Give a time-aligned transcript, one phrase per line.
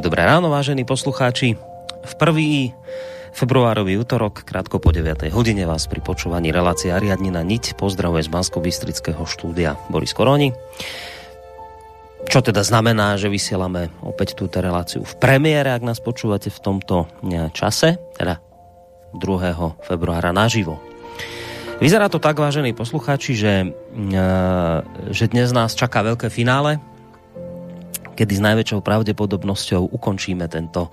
[0.00, 1.60] Dobré ráno, vážení poslucháči.
[2.08, 2.72] V prvý
[3.36, 5.28] februárový útorok, krátko po 9.
[5.28, 10.56] hodine vás pri počúvaní relácie Ariadnina Niť pozdravuje z bansko bystrického štúdia Boris Koroni.
[12.32, 17.04] Čo teda znamená, že vysielame opäť túto reláciu v premiére, ak nás počúvate v tomto
[17.52, 18.40] čase, teda
[19.12, 19.84] 2.
[19.84, 20.80] februára naživo.
[21.76, 23.76] Vyzerá to tak, vážení poslucháči, že,
[25.12, 26.80] že dnes nás čaká veľké finále
[28.20, 30.92] kedy s najväčšou pravdepodobnosťou ukončíme tento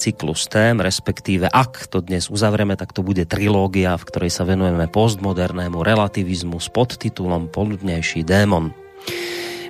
[0.00, 4.88] cyklus tém, respektíve ak to dnes uzavrieme, tak to bude trilógia, v ktorej sa venujeme
[4.88, 8.72] postmodernému relativizmu s podtitulom Poludnejší démon.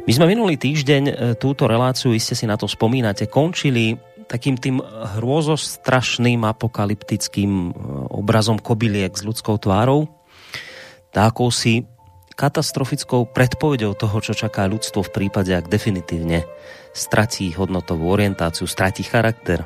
[0.06, 3.98] My sme minulý týždeň e, túto reláciu, iste si na to spomínate, končili
[4.30, 4.78] takým tým
[5.18, 7.70] hrôzostrašným apokalyptickým e,
[8.14, 10.06] obrazom kobyliek s ľudskou tvárou,
[11.10, 11.82] takou si
[12.34, 16.44] katastrofickou predpovedou toho, čo čaká ľudstvo v prípade, ak definitívne
[16.92, 19.64] stratí hodnotovú orientáciu, stratí charakter,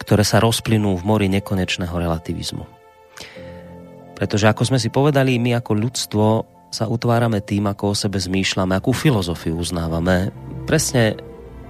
[0.00, 2.64] ktoré sa rozplynú v mori nekonečného relativizmu.
[4.16, 6.24] Pretože ako sme si povedali, my ako ľudstvo
[6.70, 10.30] sa utvárame tým, ako o sebe zmýšľame, akú filozofiu uznávame.
[10.70, 11.18] Presne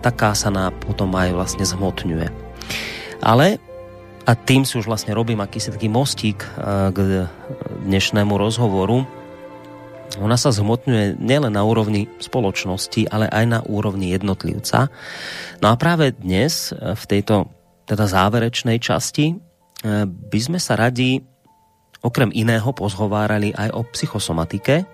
[0.05, 2.28] taká sa nám potom aj vlastne zhmotňuje.
[3.25, 3.60] Ale,
[4.28, 6.99] a tým si už vlastne robím akýsi taký mostík eh, k
[7.89, 9.20] dnešnému rozhovoru,
[10.19, 14.91] ona sa zhmotňuje nielen na úrovni spoločnosti, ale aj na úrovni jednotlivca.
[15.62, 17.47] No a práve dnes e, v tejto
[17.86, 19.34] teda záverečnej časti e,
[20.10, 21.22] by sme sa radi
[22.01, 24.89] okrem iného pozhovárali aj o psychosomatike,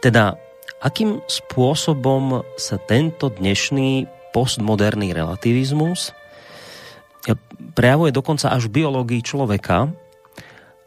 [0.00, 0.38] teda
[0.80, 6.14] akým spôsobom sa tento dnešný postmoderný relativizmus
[7.28, 7.36] e,
[7.76, 9.92] prejavuje dokonca až v biológii človeka,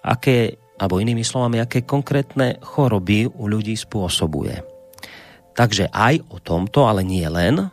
[0.01, 4.65] aké alebo inými slovami, aké konkrétne choroby u ľudí spôsobuje.
[5.53, 7.69] Takže aj o tomto, ale nie len,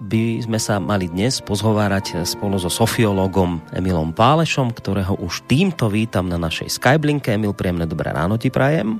[0.00, 6.24] by sme sa mali dnes pozhovárať spolu so sofiologom Emilom Pálešom, ktorého už týmto vítam
[6.26, 7.36] na našej Skyblinke.
[7.36, 8.96] Emil, príjemné dobré ráno ti prajem.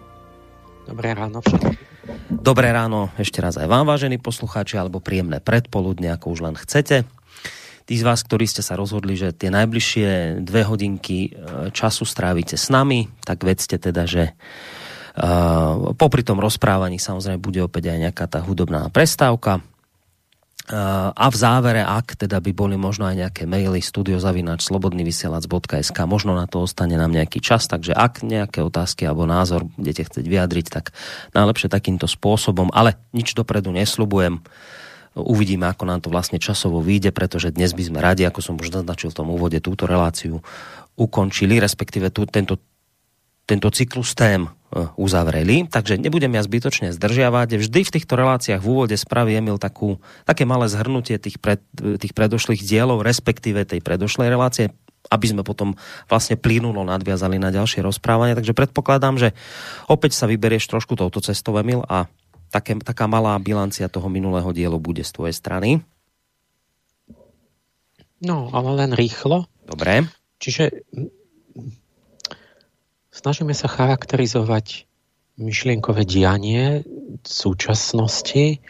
[0.85, 1.89] Dobré ráno všetkým.
[2.31, 7.09] Dobré ráno ešte raz aj vám, vážení poslucháči, alebo príjemné predpoludne, ako už len chcete.
[7.91, 11.31] Tí z vás, ktorí ste sa rozhodli, že tie najbližšie dve hodinky e,
[11.75, 17.91] času strávite s nami, tak vedzte teda, že uh, popri tom rozprávaní samozrejme bude opäť
[17.91, 19.59] aj nejaká tá hudobná prestávka.
[20.71, 26.39] Uh, a v závere, ak teda by boli možno aj nejaké maily studiozavinač slobodnyvysielac.sk, možno
[26.39, 30.67] na to ostane nám nejaký čas, takže ak nejaké otázky alebo názor budete chcieť vyjadriť,
[30.71, 30.95] tak
[31.35, 34.47] najlepšie takýmto spôsobom, ale nič dopredu nesľubujem.
[35.19, 38.71] Uvidíme, ako nám to vlastne časovo vyjde, pretože dnes by sme radi, ako som už
[38.71, 40.39] naznačil v tom úvode, túto reláciu
[40.95, 42.63] ukončili, respektíve tú, tento,
[43.43, 44.47] tento cyklus tém
[44.95, 45.67] uzavreli.
[45.67, 47.59] Takže nebudem ja zbytočne zdržiavať.
[47.59, 52.15] Vždy v týchto reláciách v úvode spraví Emil takú, také malé zhrnutie tých, pred, tých
[52.15, 54.71] predošlých dielov, respektíve tej predošlej relácie,
[55.11, 55.75] aby sme potom
[56.07, 58.39] vlastne plynulo nadviazali na ďalšie rozprávanie.
[58.39, 59.35] Takže predpokladám, že
[59.91, 62.07] opäť sa vyberieš trošku touto cestou, Emil, a
[62.51, 65.71] také, taká malá bilancia toho minulého dielu bude z tvojej strany.
[68.21, 69.49] No, ale len rýchlo.
[69.65, 70.05] Dobre.
[70.43, 70.85] Čiže
[73.09, 74.85] snažíme sa charakterizovať
[75.41, 76.85] myšlienkové dianie
[77.25, 78.61] súčasnosti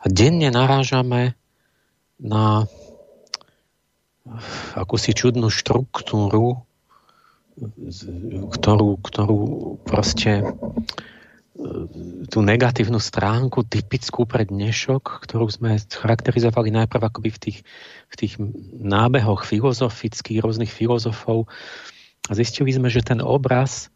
[0.00, 1.36] a denne narážame
[2.16, 2.64] na
[4.72, 6.64] akúsi čudnú štruktúru,
[8.56, 9.40] ktorú, ktorú
[9.84, 10.48] proste
[12.28, 17.58] tú negatívnu stránku, typickú pre dnešok, ktorú sme charakterizovali najprv akoby v tých,
[18.10, 18.32] v tých
[18.82, 21.46] nábehoch filozofických, rôznych filozofov,
[22.24, 23.92] a zistili sme, že ten obraz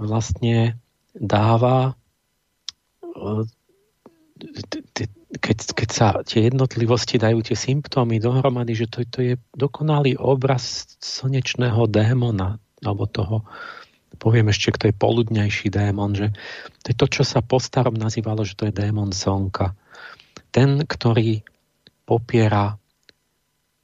[0.00, 0.80] vlastne
[1.12, 1.94] dáva
[5.42, 10.94] keď, keď sa tie jednotlivosti dajú tie symptómy dohromady, že to, to je dokonalý obraz
[11.02, 13.44] slnečného démona, alebo toho,
[14.16, 16.32] poviem ešte, kto je poludňajší démon, že
[16.82, 19.76] to je to, čo sa postarom nazývalo, že to je démon slnka.
[20.48, 21.44] Ten, ktorý
[22.08, 22.80] popiera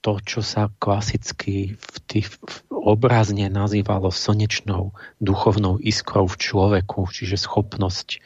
[0.05, 2.29] to, čo sa klasicky v tých
[2.69, 8.21] obrazne nazývalo slnečnou duchovnou iskrou v človeku, čiže schopnosť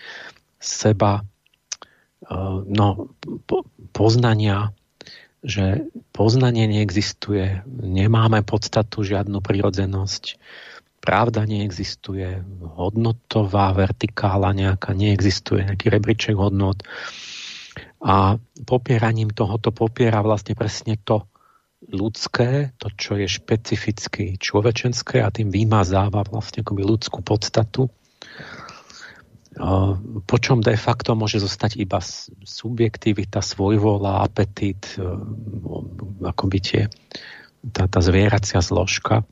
[0.58, 3.14] seba eh, no,
[3.94, 4.74] poznania,
[5.46, 10.34] že poznanie neexistuje, nemáme podstatu, žiadnu prirodzenosť,
[11.08, 12.44] pravda neexistuje,
[12.76, 16.84] hodnotová vertikála nejaká neexistuje, nejaký rebríček hodnot.
[18.04, 18.36] A
[18.68, 21.24] popieraním tohoto popiera vlastne presne to,
[21.88, 27.88] ľudské, to, čo je špecificky človečenské a tým vymazáva vlastne akoby ľudskú podstatu,
[30.28, 31.98] po čom de facto môže zostať iba
[32.44, 35.00] subjektivita, svojvola, apetít,
[36.22, 36.82] akoby tie,
[37.66, 39.26] tá, tá zvieracia zložka.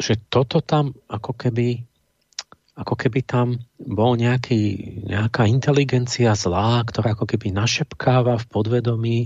[0.00, 1.86] Že toto tam ako keby
[2.80, 9.18] ako keby tam bol nejaký, nejaká inteligencia zlá, ktorá ako keby našepkáva v podvedomí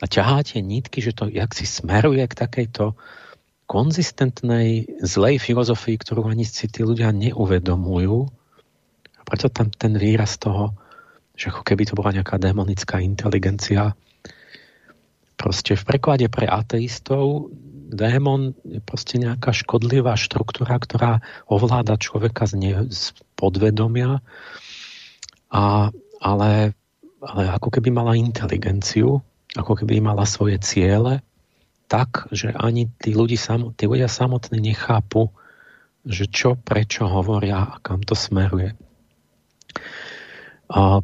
[0.00, 2.96] a ťahá tie nitky, že to jak si smeruje k takejto
[3.68, 8.32] konzistentnej zlej filozofii, ktorú ani si tí ľudia neuvedomujú.
[9.18, 10.72] A preto tam ten výraz toho,
[11.36, 13.92] že ako keby to bola nejaká demonická inteligencia.
[15.36, 17.52] Proste v preklade pre ateistov
[17.86, 24.18] démon je proste nejaká škodlivá štruktúra, ktorá ovláda človeka z, ne, z podvedomia,
[25.50, 26.74] a, ale,
[27.22, 29.22] ale ako keby mala inteligenciu,
[29.54, 31.22] ako keby mala svoje ciele,
[31.86, 33.38] tak, že ani tí, ľudí,
[33.78, 35.30] tí ľudia samotní nechápu,
[36.06, 38.74] že čo, prečo hovoria a kam to smeruje.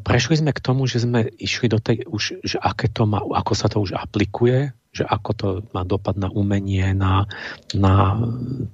[0.02, 3.52] Prešli sme k tomu, že sme išli do tej, už, že aké to má, ako
[3.54, 7.24] sa to už aplikuje že ako to má dopad na umenie, na,
[7.72, 8.20] na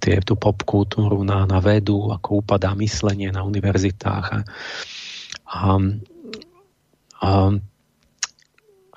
[0.02, 4.26] tie, tú popkultúru, na, na vedu, ako upadá myslenie na univerzitách.
[4.34, 4.42] A,
[5.46, 5.60] a,
[7.22, 7.30] a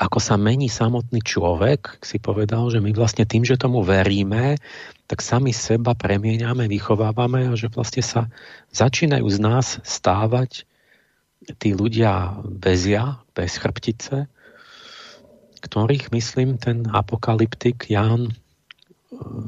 [0.01, 4.57] ako sa mení samotný človek, si povedal, že my vlastne tým, že tomu veríme,
[5.05, 8.33] tak sami seba premieňame, vychovávame a že vlastne sa
[8.73, 10.65] začínajú z nás stávať
[11.41, 14.29] tí ľudia bez ja, bez chrbtice,
[15.61, 18.33] ktorých, myslím, ten apokalyptik Ján e,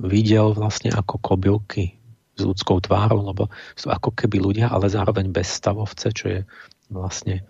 [0.05, 1.97] videl vlastne ako kobylky
[2.33, 6.39] s ľudskou tvárou, lebo sú ako keby ľudia, ale zároveň bezstavovce, čo je
[6.89, 7.45] vlastne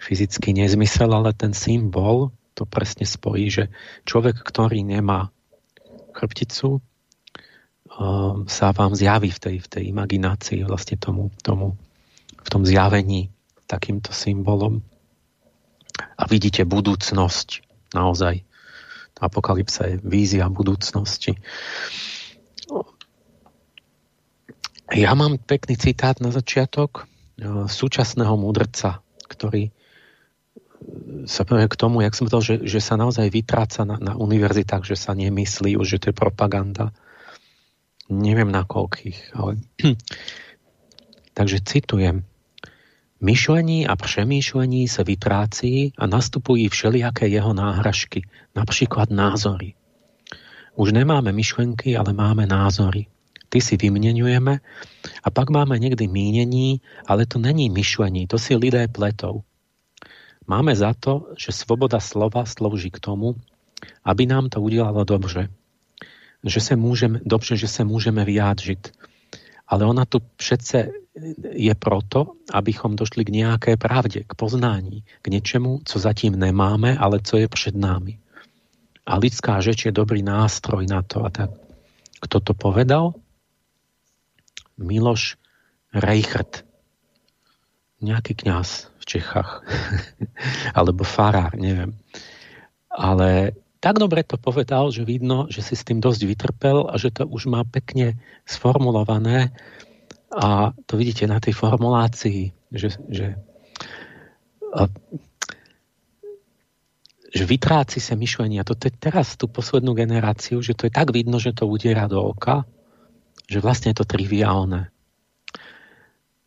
[0.00, 3.64] fyzický nezmysel, ale ten symbol to presne spojí, že
[4.04, 5.32] človek, ktorý nemá
[6.12, 6.80] chrbticu, e,
[8.48, 11.76] sa vám zjaví v tej, v tej imaginácii, vlastne tomu, tomu,
[12.44, 13.33] v tom zjavení
[13.66, 14.84] takýmto symbolom.
[16.18, 17.62] A vidíte budúcnosť,
[17.94, 18.42] naozaj.
[19.24, 21.38] Apokalypsa je vízia budúcnosti.
[24.92, 27.08] Ja mám pekný citát na začiatok
[27.40, 29.00] e, súčasného múdrca,
[29.32, 29.72] ktorý e,
[31.24, 34.84] sa povie k tomu, jak som to, že, že sa naozaj vytráca na, na univerzitách,
[34.84, 36.92] že sa nemyslí už, že to je propaganda.
[38.12, 39.56] Neviem na koľkých, ale...
[41.38, 42.28] Takže citujem
[43.24, 48.22] myšlení a přemýšlení se vytrácí a nastupují všelijaké jeho náhražky,
[48.56, 49.74] například názory.
[50.76, 53.06] Už nemáme myšlenky, ale máme názory.
[53.48, 54.58] Ty si vyměňujeme
[55.24, 59.42] a pak máme někdy mínění, ale to není myšlení, to si lidé pletou.
[60.46, 63.34] Máme za to, že svoboda slova slouží k tomu,
[64.04, 65.48] aby nám to udělalo dobře.
[66.44, 68.92] že se můžeme, dobře, že se můžeme vyjádřit.
[69.68, 70.88] Ale ona tu přece
[71.50, 77.20] je proto, abychom došli k nějaké pravdě, k poznání, k něčemu, co zatím nemáme, ale
[77.24, 78.18] co je před námi.
[79.06, 81.24] A lidská řeč je dobrý nástroj na to.
[81.24, 81.50] A tak,
[82.20, 83.14] kto to povedal?
[84.78, 85.36] Miloš
[85.94, 86.66] Reichert.
[88.02, 89.62] Nejaký kňaz v Čechách.
[90.78, 91.94] Alebo farár, neviem.
[92.90, 97.12] Ale tak dobre to povedal, že vidno, že si s tým dosť vytrpel a že
[97.12, 98.16] to už má pekne
[98.48, 99.52] sformulované.
[100.32, 103.36] A to vidíte na tej formulácii, že, že,
[104.72, 104.88] a,
[107.28, 108.64] že vytráci sa myšlenia.
[108.64, 112.24] To je teraz tú poslednú generáciu, že to je tak vidno, že to udiera do
[112.24, 112.64] oka,
[113.44, 114.88] že vlastne je to triviálne.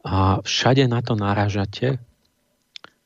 [0.01, 2.01] A všade na to náražate,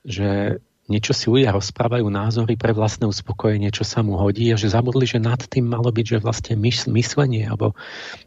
[0.08, 4.68] že niečo si ľudia rozprávajú názory pre vlastné uspokojenie, čo sa mu hodí a že
[4.68, 6.60] zabudli, že nad tým malo byť, že vlastne
[6.92, 7.72] myslenie, alebo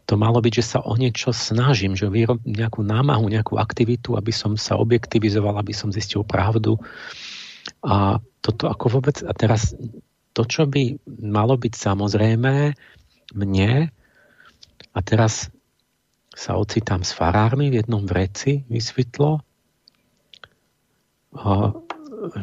[0.09, 4.33] to malo byť, že sa o niečo snažím, že vyrob nejakú námahu, nejakú aktivitu, aby
[4.33, 6.81] som sa objektivizoval, aby som zistil pravdu.
[7.85, 9.77] A toto ako vôbec, a teraz
[10.33, 12.73] to, čo by malo byť samozrejme
[13.37, 13.93] mne,
[14.95, 15.53] a teraz
[16.35, 19.39] sa ocitám s farármi v jednom vreci, vysvetlo,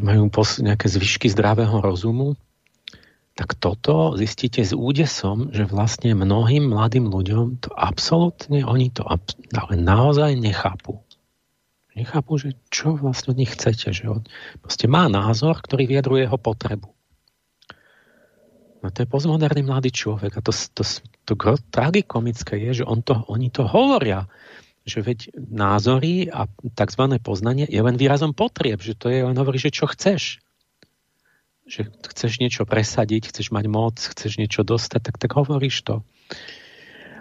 [0.02, 0.30] majú
[0.62, 2.38] nejaké zvyšky zdravého rozumu,
[3.32, 9.74] tak toto zistíte s údesom, že vlastne mnohým mladým ľuďom to absolútne, oni to ale
[9.80, 11.00] naozaj nechápu.
[11.96, 13.92] Nechápu, že čo vlastne od nich chcete.
[13.92, 14.22] Že on
[14.64, 16.88] proste má názor, ktorý vyjadruje jeho potrebu.
[18.82, 20.40] No to je postmoderný mladý človek.
[20.40, 24.24] A to, to, to, to tragikomické je, že on to, oni to hovoria
[24.82, 27.02] že veď názory a tzv.
[27.22, 30.42] poznanie je len výrazom potrieb, že to je len hovorí, že čo chceš.
[31.62, 35.94] Že chceš niečo presadiť, chceš mať moc, chceš niečo dostať, tak, tak hovoríš to.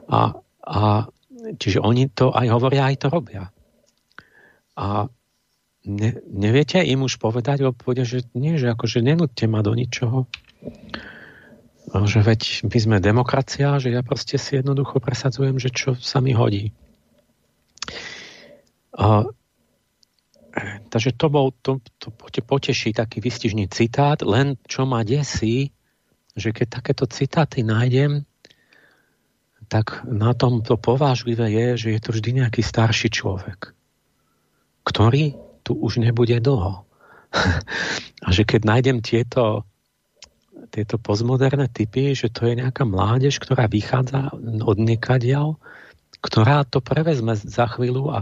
[0.10, 1.06] A, a
[1.62, 3.54] čiže oni to aj hovoria, aj to robia.
[4.74, 5.06] A
[5.86, 10.26] ne, neviete im už povedať, povedia, že nie, že akože nenúďte ma do ničoho.
[11.94, 16.34] Že veď my sme demokracia, že ja proste si jednoducho presadzujem, že čo sa mi
[16.34, 16.74] hodí.
[18.98, 19.24] A,
[20.92, 22.12] takže to bol, to, to
[22.44, 25.72] poteší taký vystižný citát, len čo ma desí,
[26.36, 28.24] že keď takéto citáty nájdem,
[29.72, 33.72] tak na tom to povážlivé je, že je to vždy nejaký starší človek,
[34.84, 36.84] ktorý tu už nebude dlho.
[38.26, 39.64] A že keď nájdem tieto,
[40.76, 45.56] tieto postmoderné typy, že to je nejaká mládež, ktorá vychádza od niekadiaľ,
[46.20, 48.20] ktorá to prevezme za chvíľu a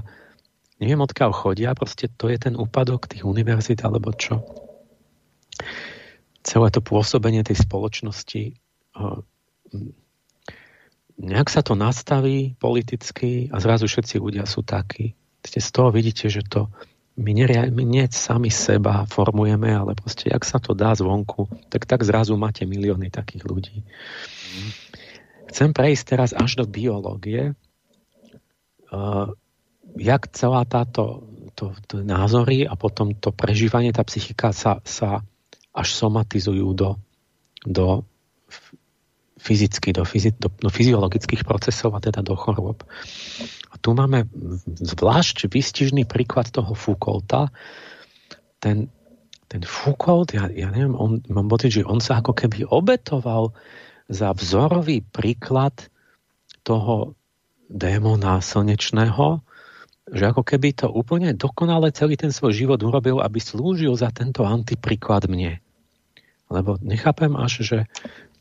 [0.80, 4.44] neviem odkiaľ chodia, proste to je ten úpadok tých univerzít alebo čo.
[6.40, 8.56] Celé to pôsobenie tej spoločnosti
[11.20, 15.14] nejak sa to nastaví politicky a zrazu všetci ľudia sú takí.
[15.44, 16.72] Z toho vidíte, že to
[17.20, 21.84] my, neria, my nie sami seba formujeme, ale proste, jak sa to dá zvonku, tak
[21.84, 23.84] tak zrazu máte milióny takých ľudí.
[25.52, 27.52] Chcem prejsť teraz až do biológie.
[28.90, 29.36] Uh,
[29.98, 31.30] jak celá táto
[31.60, 35.28] to, to názory a potom to prežívanie, tá psychika sa, sa
[35.76, 36.96] až somatizujú do,
[37.68, 38.08] do
[39.40, 42.84] fyzicky, do, fyzi, do, do fyziologických procesov a teda do chorôb.
[43.72, 44.28] A tu máme
[44.68, 47.52] zvlášť vystižný príklad toho Foucaulta.
[48.64, 48.92] Ten,
[49.52, 53.56] ten Foucault, ja, ja neviem, on, mám pocit, že on sa ako keby obetoval
[54.12, 55.76] za vzorový príklad
[56.64, 57.16] toho
[57.72, 59.40] démona slnečného,
[60.14, 64.46] že ako keby to úplne dokonale celý ten svoj život urobil, aby slúžil za tento
[64.46, 65.62] antipríklad mne.
[66.50, 67.78] Lebo nechápem až, že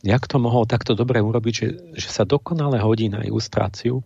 [0.00, 4.00] jak to mohol takto dobre urobiť, že, že sa dokonale hodí na ilustráciu.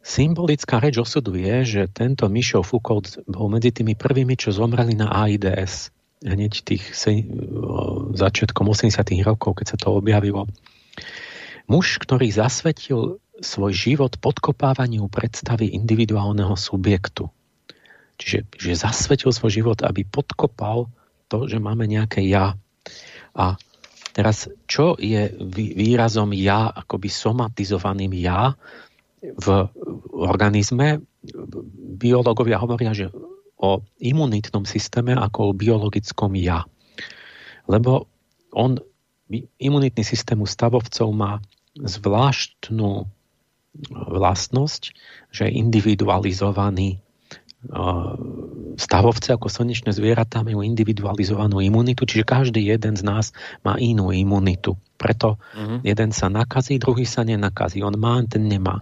[0.00, 5.12] Symbolická reč osudu je, že tento Michel Foucault bol medzi tými prvými, čo zomreli na
[5.12, 5.92] AIDS
[6.24, 7.24] hneď tých se,
[8.12, 8.92] začiatkom 80
[9.24, 10.48] rokov, keď sa to objavilo.
[11.70, 17.32] Muž, ktorý zasvetil svoj život podkopávaniu predstavy individuálneho subjektu.
[18.20, 20.92] Čiže že zasvetil svoj život, aby podkopal
[21.32, 22.52] to, že máme nejaké ja.
[23.32, 23.56] A
[24.12, 28.52] teraz, čo je výrazom ja, akoby somatizovaným ja
[29.20, 29.46] v
[30.12, 31.00] organizme?
[31.96, 33.08] Biológovia hovoria, že
[33.60, 36.64] o imunitnom systéme ako o biologickom ja.
[37.68, 38.08] Lebo
[38.52, 38.80] on,
[39.60, 41.40] imunitný systém u stavovcov má
[41.76, 43.06] zvláštnu
[43.90, 44.82] vlastnosť,
[45.30, 47.00] že je individualizovaný
[47.60, 54.16] v stavovce ako slnečné zvieratá majú individualizovanú imunitu, čiže každý jeden z nás má inú
[54.16, 54.80] imunitu.
[54.96, 55.84] Preto uh-huh.
[55.84, 57.84] jeden sa nakazí, druhý sa nenakazí.
[57.84, 58.80] On má, ten nemá.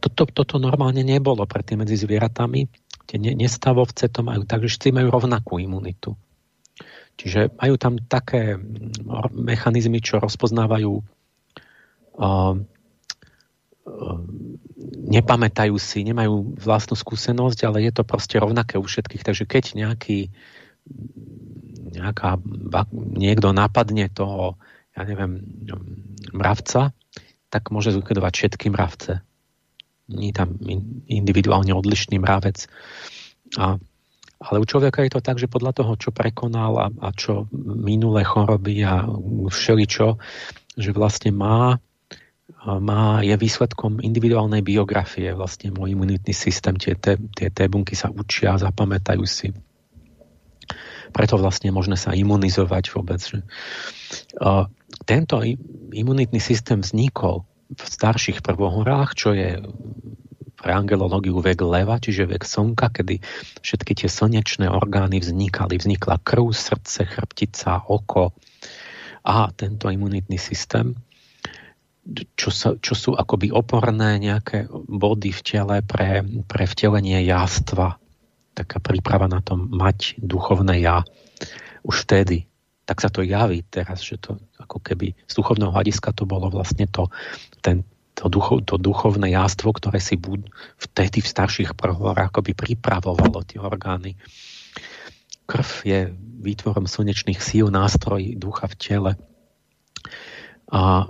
[0.00, 2.72] Toto, toto normálne nebolo predtým medzi zvieratami.
[3.04, 6.16] Tie nestavovce to majú, takže všetci majú rovnakú imunitu.
[7.20, 10.92] Čiže majú tam také mm, mechanizmy, čo rozpoznávajú
[12.16, 12.54] uh,
[15.10, 19.26] nepamätajú si, nemajú vlastnú skúsenosť, ale je to proste rovnaké u všetkých.
[19.26, 20.30] Takže keď nejaký
[21.90, 22.38] nejaká,
[22.94, 24.56] niekto napadne toho,
[24.94, 25.42] ja neviem,
[26.30, 26.94] mravca,
[27.50, 29.22] tak môže zlikvidovať všetky mravce.
[30.10, 30.58] Nie tam
[31.06, 32.66] individuálne odlišný mravec.
[33.58, 33.78] A,
[34.42, 38.22] ale u človeka je to tak, že podľa toho, čo prekonal a, a čo minulé
[38.22, 39.06] choroby a
[39.50, 40.18] všeličo,
[40.78, 41.78] že vlastne má
[42.60, 45.32] má, je výsledkom individuálnej biografie.
[45.32, 49.54] Vlastne môj imunitný systém, tie, tie, T-bunky sa učia, zapamätajú si.
[51.10, 53.18] Preto vlastne možné sa imunizovať vôbec.
[53.18, 53.42] Že,
[55.06, 55.42] tento
[55.90, 59.62] imunitný systém vznikol v starších prvohorách, čo je
[60.60, 63.24] pre angelológiu vek leva, čiže vek slnka, kedy
[63.64, 65.80] všetky tie slnečné orgány vznikali.
[65.80, 68.36] Vznikla krv, srdce, chrbtica, oko
[69.24, 70.92] a tento imunitný systém
[72.34, 78.00] čo, sa, čo sú akoby oporné nejaké body v tele pre, pre vtelenie jástva.
[78.56, 81.04] Taká príprava na to mať duchovné ja.
[81.84, 82.48] Už vtedy.
[82.88, 86.90] Tak sa to javí teraz, že to ako keby z duchovného hľadiska to bolo vlastne
[86.90, 87.06] to,
[87.62, 87.86] ten,
[88.18, 90.42] to, ducho, to duchovné jástvo, ktoré si bud,
[90.74, 94.18] vtedy v starších prvorách akoby pripravovalo tie orgány.
[95.46, 96.00] Krv je
[96.42, 99.12] výtvorom slnečných síl, nástroj ducha v tele.
[100.70, 101.06] A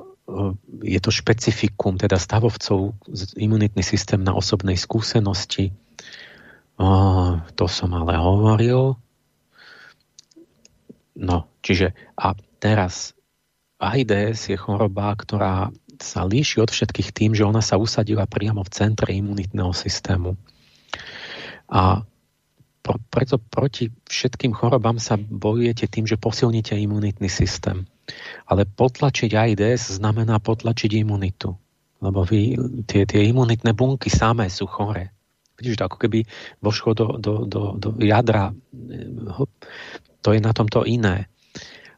[0.82, 2.94] je to špecifikum, teda stavovcov,
[3.36, 5.74] imunitný systém na osobnej skúsenosti.
[6.80, 8.96] To som ale hovoril.
[11.20, 13.12] No, čiže a teraz
[13.76, 15.68] AIDS je choroba, ktorá
[16.00, 20.40] sa líši od všetkých tým, že ona sa usadila priamo v centre imunitného systému.
[21.68, 22.00] A
[23.12, 27.84] preto proti všetkým chorobám sa bojujete tým, že posilníte imunitný systém.
[28.46, 31.54] Ale potlačiť AIDS znamená potlačiť imunitu.
[32.00, 32.56] Lebo vy,
[32.88, 35.12] tie, tie imunitné bunky samé sú chore.
[35.60, 36.24] Vidíš, ako keby
[36.64, 38.56] vošlo do, do, do, do jadra.
[40.24, 41.28] To je na tomto iné.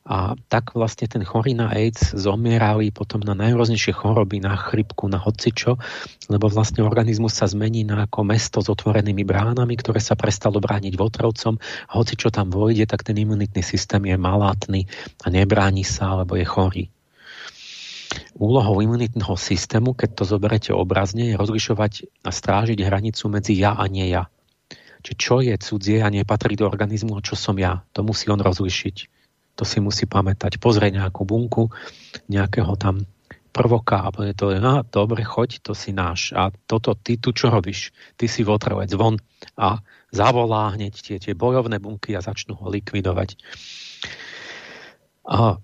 [0.02, 5.22] A tak vlastne ten chorý na AIDS zomierali potom na najrôznejšie choroby, na chrypku, na
[5.22, 5.78] hocičo,
[6.26, 10.98] lebo vlastne organizmus sa zmení na ako mesto s otvorenými bránami, ktoré sa prestalo brániť
[10.98, 11.54] votrovcom.
[11.86, 14.90] A hoci čo tam vojde, tak ten imunitný systém je malátny
[15.22, 16.84] a nebráni sa, alebo je chorý.
[18.34, 23.86] Úlohou imunitného systému, keď to zoberete obrazne, je rozlišovať a strážiť hranicu medzi ja a
[23.86, 24.26] nie ja.
[25.02, 27.86] Čiže čo je cudzie a nepatrí do organizmu a čo som ja.
[27.94, 29.21] To musí on rozlišiť.
[29.60, 30.56] To si musí pamätať.
[30.56, 31.68] Pozrieť nejakú bunku,
[32.28, 33.04] nejakého tam
[33.52, 36.32] prvoka a bude to, no, dobre, choď, to si náš.
[36.32, 37.92] A toto, ty tu čo robíš?
[38.16, 39.20] Ty si votrovec von
[39.60, 43.36] a zavolá hneď tie, tie bojovné bunky a začnú ho likvidovať.
[45.28, 45.60] A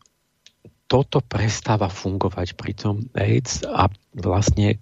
[0.89, 4.81] toto prestáva fungovať pri tom AIDS a vlastne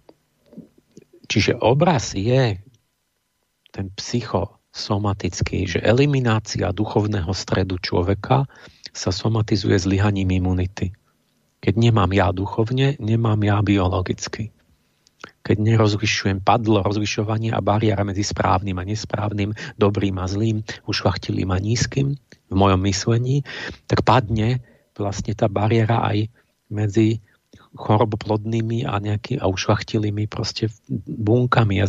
[1.27, 2.59] čiže obraz je
[3.75, 8.47] ten psychosomatický, že eliminácia duchovného stredu človeka
[8.97, 10.97] sa somatizuje zlyhaním imunity.
[11.61, 14.49] Keď nemám ja duchovne, nemám ja biologicky.
[15.45, 21.59] Keď nerozlišujem, padlo rozlišovanie a bariéra medzi správnym a nesprávnym, dobrým a zlým, ušlachtilým a
[21.61, 22.17] nízkym
[22.51, 23.45] v mojom myslení,
[23.85, 24.65] tak padne
[24.97, 26.33] vlastne tá bariéra aj
[26.73, 27.21] medzi
[27.77, 30.73] choroboplodnými a nejaký a ušlachtilými proste
[31.07, 31.85] bunkami.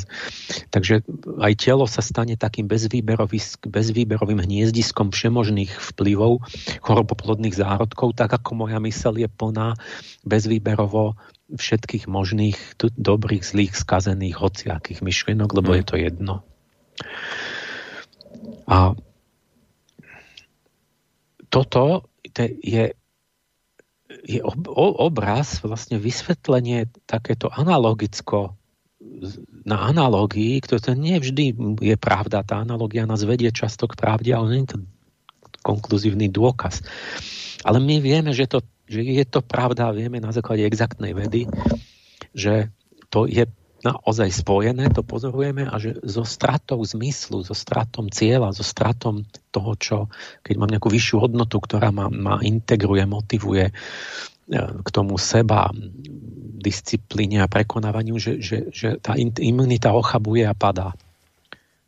[0.70, 1.08] Takže
[1.40, 6.44] aj telo sa stane takým bezvýberovým hniezdiskom všemožných vplyvov
[6.84, 9.80] choroboplodných zárodkov, tak ako moja mysel je plná
[10.28, 11.16] bezvýberovo
[11.48, 12.60] všetkých možných
[13.00, 15.78] dobrých, zlých, skazených, hociakých myšlienok, lebo mm.
[15.80, 16.36] je to jedno.
[18.68, 19.00] A
[21.48, 22.12] toto
[22.44, 22.92] je
[24.28, 24.44] je
[24.76, 28.60] obraz, vlastne vysvetlenie takéto analogicko
[29.64, 32.44] na analógii, ktoré nie vždy je pravda.
[32.44, 34.80] Tá analogia nás vedie často k pravde, ale nie je to
[35.64, 36.84] konkluzívny dôkaz.
[37.64, 41.48] Ale my vieme, že, to, že je to pravda, vieme na základe exaktnej vedy,
[42.36, 42.68] že
[43.08, 43.48] to je
[43.88, 49.24] naozaj spojené, to pozorujeme a že so stratou zmyslu, so stratom cieľa, so stratom
[49.56, 49.98] toho, čo,
[50.44, 53.74] keď mám nejakú vyššiu hodnotu, ktorá ma, ma integruje, motivuje e,
[54.84, 55.72] k tomu seba,
[56.58, 60.92] disciplíne a prekonávaniu, že, že, že tá imunita ochabuje a padá.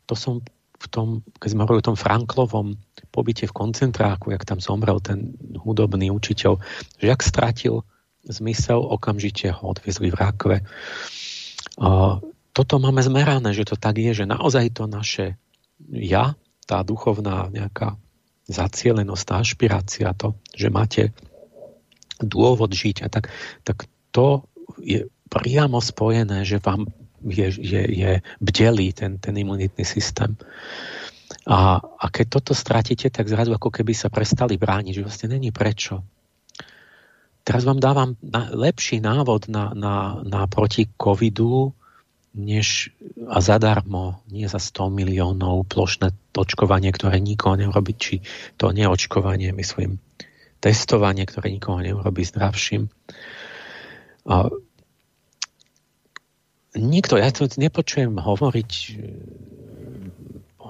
[0.08, 0.40] To som
[0.80, 2.80] v tom, keď sme hovorili o tom Franklovom
[3.12, 6.56] pobyte v koncentráku, jak tam zomrel ten hudobný učiteľ,
[6.96, 7.84] že jak stratil
[8.24, 10.56] zmysel, okamžite ho odviezli v rákve.
[12.50, 15.40] Toto máme zmerané, že to tak je, že naozaj to naše
[15.88, 16.36] ja,
[16.68, 17.96] tá duchovná nejaká
[18.50, 21.02] zacielenosť, tá ašpirácia, to, že máte
[22.20, 23.32] dôvod žiť a tak,
[23.64, 24.44] tak to
[24.82, 26.90] je priamo spojené, že vám
[27.24, 28.12] je, je, je
[28.42, 30.36] bdelý ten, ten imunitný systém.
[31.46, 35.54] A, a keď toto stratíte, tak zrazu ako keby sa prestali brániť, že vlastne není
[35.54, 36.02] prečo.
[37.44, 41.72] Teraz vám dávam na, lepší návod na, na, na proti covidu,
[42.36, 42.94] než
[43.26, 48.14] a zadarmo, nie za 100 miliónov plošné očkovanie, ktoré nikoho neurobi, či
[48.54, 49.98] to neočkovanie, myslím,
[50.62, 52.86] testovanie, ktoré nikoho neurobí zdravším.
[54.30, 54.46] A
[56.78, 58.70] nikto, ja to nepočujem hovoriť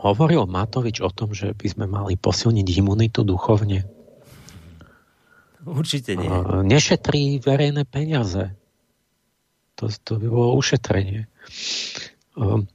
[0.00, 3.84] hovoril Matovič o tom, že by sme mali posilniť imunitu duchovne?
[5.64, 6.30] Určite nie.
[6.64, 8.56] Nešetrí verejné peniaze.
[9.80, 11.28] To, to by bolo ušetrenie.
[12.36, 12.68] Um,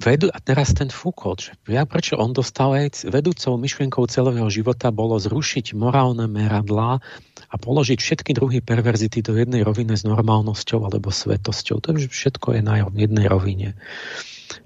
[0.00, 4.88] vedu, a teraz ten Foucault, že ja prečo on dostal aj vedúcou myšlienkou celého života
[4.88, 7.00] bolo zrušiť morálne meradlá
[7.48, 11.84] a položiť všetky druhy perverzity do jednej roviny s normálnosťou alebo svetosťou.
[11.84, 13.76] To všetko je na jednej rovine.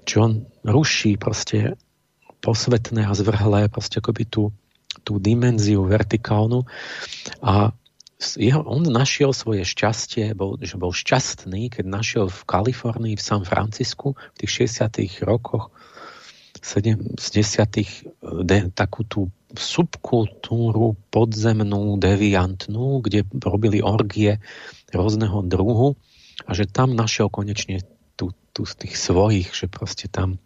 [0.07, 0.31] Čiže on
[0.63, 1.75] ruší proste
[2.43, 4.51] posvetné a zvrhlé, proste akoby tú,
[5.07, 6.67] tú dimenziu vertikálnu
[7.39, 7.71] a
[8.39, 13.43] jeho, on našiel svoje šťastie, bol, že bol šťastný, keď našiel v Kalifornii, v San
[13.43, 15.27] Francisku v tých 60.
[15.27, 15.71] rokoch
[16.63, 17.19] 70.
[18.47, 24.39] De, takú tú subkultúru podzemnú, deviantnú, kde robili orgie
[24.95, 25.99] rôzneho druhu
[26.47, 27.83] a že tam našiel konečne
[28.15, 30.39] tú, tú z tých svojich, že proste tam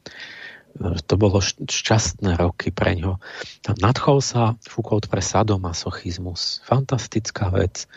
[0.79, 3.17] to bolo šťastné roky pre ňo.
[3.81, 6.61] Nadchol sa Foucault pre sadomasochizmus.
[6.63, 7.89] Fantastická vec.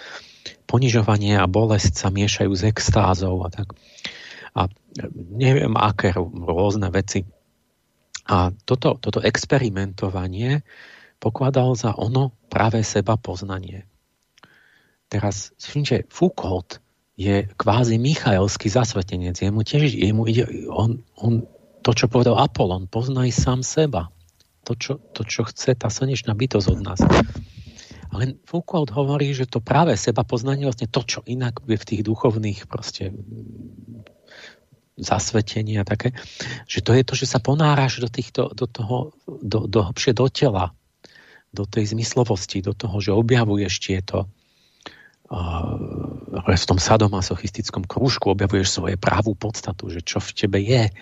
[0.64, 3.76] Ponižovanie a bolesť sa miešajú s extázou a tak.
[4.56, 4.66] A
[5.34, 7.28] neviem, aké rôzne veci.
[8.30, 10.62] A toto, toto experimentovanie
[11.20, 13.84] pokladal za ono práve seba poznanie.
[15.10, 16.78] Teraz, že Foucault
[17.18, 19.36] je kvázi Michaelský zasvetenec.
[19.36, 21.44] Jemu tiež, jemu ide, on, on
[21.80, 24.12] to, čo povedal Apolon, poznaj sám seba.
[24.68, 27.00] To čo, to, čo chce tá slnečná bytosť od nás.
[28.10, 32.02] Ale Foucault hovorí, že to práve seba poznanie vlastne to, čo inak je v tých
[32.04, 33.14] duchovných proste
[35.00, 36.12] zasvetení a také,
[36.68, 40.26] že to je to, že sa ponáraš do, týchto, do toho, do, do, do, do
[40.28, 40.76] tela,
[41.50, 44.28] do tej zmyslovosti, do toho, že objavuješ tieto
[45.32, 45.74] uh,
[46.44, 50.92] v tom sadomasochistickom krúžku objavuješ svoje právú podstatu, že čo v tebe je,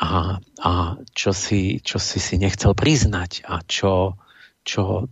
[0.00, 0.72] a, a
[1.12, 4.16] čo, si, čo si si nechcel priznať a čo,
[4.64, 5.06] čo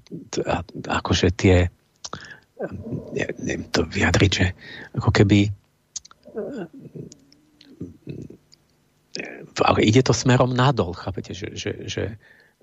[0.49, 0.57] a,
[0.89, 1.69] akože tie
[3.15, 4.47] neviem to vyjadriť, že
[4.99, 5.55] ako keby
[9.59, 12.05] ale ide to smerom nadol, chápete, že, že, že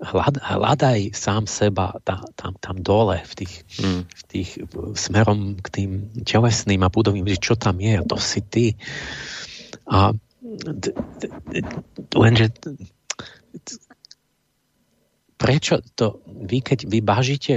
[0.00, 4.02] hľad, hľadaj sám seba tam, tam, tam dole, v tých, mm.
[4.08, 4.50] v tých
[4.96, 5.90] smerom k tým
[6.24, 8.66] telesným a budovým, čo tam je, a to si ty.
[9.84, 10.16] A
[12.14, 12.46] lenže
[15.36, 17.52] prečo to vy, keď vy bažíte,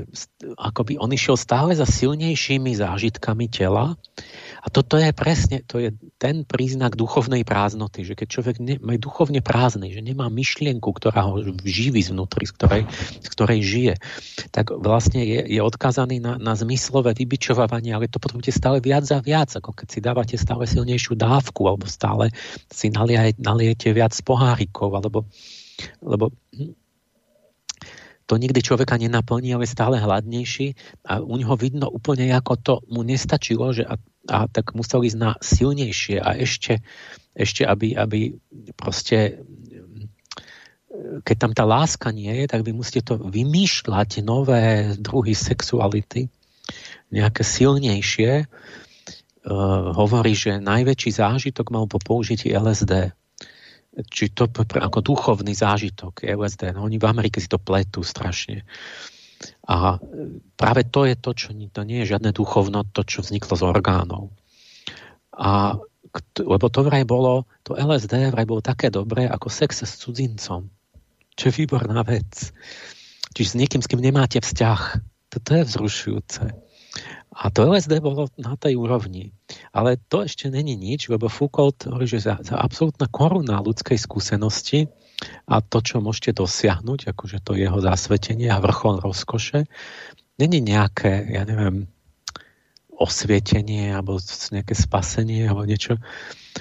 [0.59, 3.95] akoby on išiel stále za silnejšími zážitkami tela
[4.59, 8.99] a toto je presne, to je ten príznak duchovnej prázdnoty, že keď človek ne, je
[8.99, 12.83] duchovne prázdny, že nemá myšlienku, ktorá ho živí zvnútri, z ktorej,
[13.23, 13.93] z ktorej žije,
[14.51, 19.23] tak vlastne je, je odkazaný na, na zmyslové vybičovávanie, ale to potrebujete stále viac a
[19.23, 22.35] viac, ako keď si dávate stále silnejšiu dávku, alebo stále
[22.67, 25.23] si nalie, naliete viac pohárikov, alebo
[26.03, 26.75] lebo hm,
[28.29, 30.77] to nikdy človeka nenaplní, ale stále hladnejší
[31.09, 33.97] a u neho vidno úplne, ako to mu nestačilo, že a,
[34.29, 36.85] a tak musel ísť na silnejšie a ešte,
[37.33, 38.37] ešte aby, aby
[38.77, 39.41] proste
[41.25, 46.29] keď tam tá láska nie je, tak vy musíte to vymýšľať nové druhy sexuality,
[47.09, 48.45] nejaké silnejšie.
[49.39, 53.15] Uh, hovorí, že najväčší zážitok mal po použití LSD
[54.09, 56.77] či to ako duchovný zážitok LSD.
[56.77, 58.63] No, oni v Amerike si to pletú strašne.
[59.65, 59.97] A
[60.59, 64.29] práve to je to, čo to nie je žiadne duchovno, to, čo vzniklo z orgánov.
[65.33, 65.79] A
[66.41, 70.65] lebo to vraj bolo, to LSD vraj bolo také dobré ako sex s cudzincom.
[71.37, 72.49] Čo je výborná vec.
[73.37, 74.81] Čiže s niekým, s kým nemáte vzťah.
[75.29, 76.68] Toto je vzrušujúce.
[77.29, 79.37] A to LSD bolo na tej úrovni.
[79.69, 84.89] Ale to ešte není nič, lebo Foucault hovorí, že za, za absolútna koruna ľudskej skúsenosti
[85.45, 89.69] a to, čo môžete dosiahnuť, akože to jeho zasvetenie a vrchol rozkoše,
[90.39, 91.91] není nejaké, ja neviem,
[92.99, 94.19] osvietenie alebo
[94.51, 95.95] nejaké spasenie alebo niečo,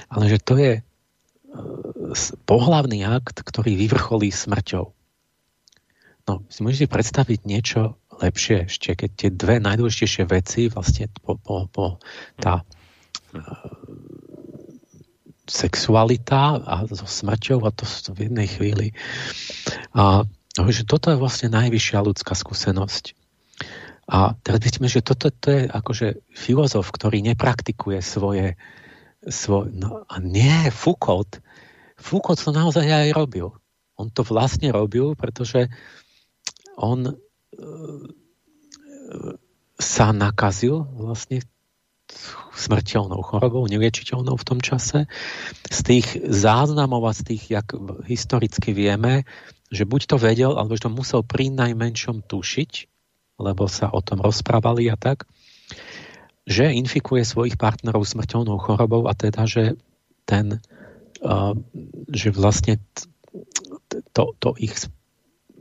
[0.07, 0.83] ale že to je e,
[2.47, 4.87] pohlavný akt, ktorý vyvrcholí smrťou.
[6.29, 11.71] No, si môžete predstaviť niečo lepšie ešte, keď tie dve najdôležitejšie veci, vlastne po, po,
[11.71, 12.03] po
[12.39, 13.43] tá uh,
[15.49, 18.87] sexualita a so smrťou a to v jednej chvíli.
[19.97, 20.27] A
[20.59, 23.17] že toto je vlastne najvyššia ľudská skúsenosť.
[24.09, 28.57] A teraz vidíme, že toto to je akože filozof, ktorý nepraktikuje svoje,
[29.29, 31.41] svoje no a nie, Foucault,
[31.99, 33.53] Foucault to naozaj aj robil.
[33.99, 35.67] On to vlastne robil, pretože
[36.79, 37.19] on
[39.79, 41.43] sa nakazil vlastne
[42.59, 45.07] smrteľnou chorobou, neliečiteľnou v tom čase.
[45.69, 47.77] Z tých záznamov a z tých, jak
[48.09, 49.29] historicky vieme,
[49.69, 52.73] že buď to vedel, alebo že to musel pri najmenšom tušiť,
[53.39, 55.29] lebo sa o tom rozprávali a tak,
[56.49, 59.77] že infikuje svojich partnerov smrteľnou chorobou a teda, že
[60.25, 60.65] ten,
[61.21, 61.53] uh,
[62.09, 62.81] že vlastne
[64.17, 64.75] to, to ich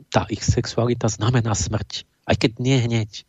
[0.08, 2.08] tá ich sexualita znamená smrť.
[2.28, 3.24] Aj keď nie hneď.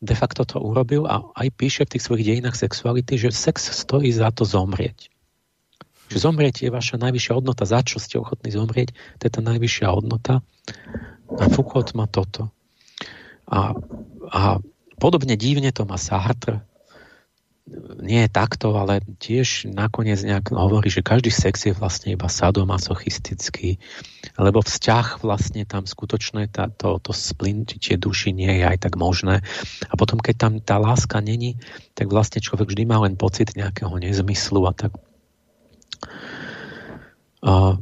[0.00, 4.08] De facto to urobil a aj píše v tých svojich dejinách sexuality, že sex stojí
[4.08, 5.12] za to zomrieť.
[6.08, 7.68] Že zomrieť je vaša najvyššia hodnota.
[7.68, 8.96] Za čo ste ochotní zomrieť?
[9.20, 10.40] To je tá najvyššia hodnota.
[11.30, 12.48] A Foucault má toto.
[13.44, 13.76] A,
[14.32, 14.42] a
[14.96, 16.64] podobne divne to má Sartre,
[18.02, 23.78] nie je takto, ale tiež nakoniec nejak hovorí, že každý sex je vlastne iba sadomasochistický,
[24.34, 29.46] lebo vzťah vlastne tam skutočné tá, to, to splintitie duši nie je aj tak možné.
[29.86, 31.62] A potom, keď tam tá láska není,
[31.94, 34.92] tak vlastne človek vždy má len pocit nejakého nezmyslu a tak.
[37.40, 37.78] Uh,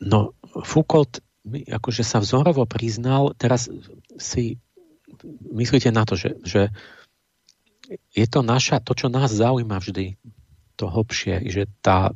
[0.00, 3.72] no, Foucault akože sa vzorovo priznal, teraz
[4.20, 4.60] si
[5.52, 6.62] myslíte na to, že, že
[8.12, 10.20] je to naša, to, čo nás zaujíma vždy,
[10.78, 12.12] to hlbšie, že tá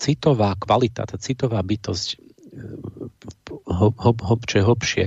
[0.00, 2.18] citová kvalita, tá citová bytosť
[3.64, 5.04] hlb, hlb, hlbšie, hlbšie,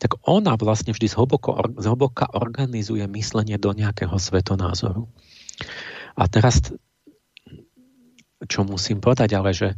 [0.00, 5.08] tak ona vlastne vždy zhlboko, zhlboka organizuje myslenie do nejakého svetonázoru.
[6.16, 6.72] A teraz,
[8.48, 9.76] čo musím povedať, ale že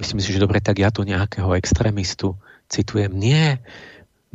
[0.00, 3.12] myslím si, že dobre, tak ja tu nejakého extrémistu citujem.
[3.12, 3.60] Nie,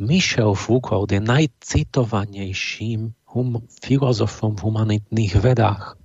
[0.00, 6.00] Michel Foucault je najcitovanejším hum, filozofom v humanitných vedách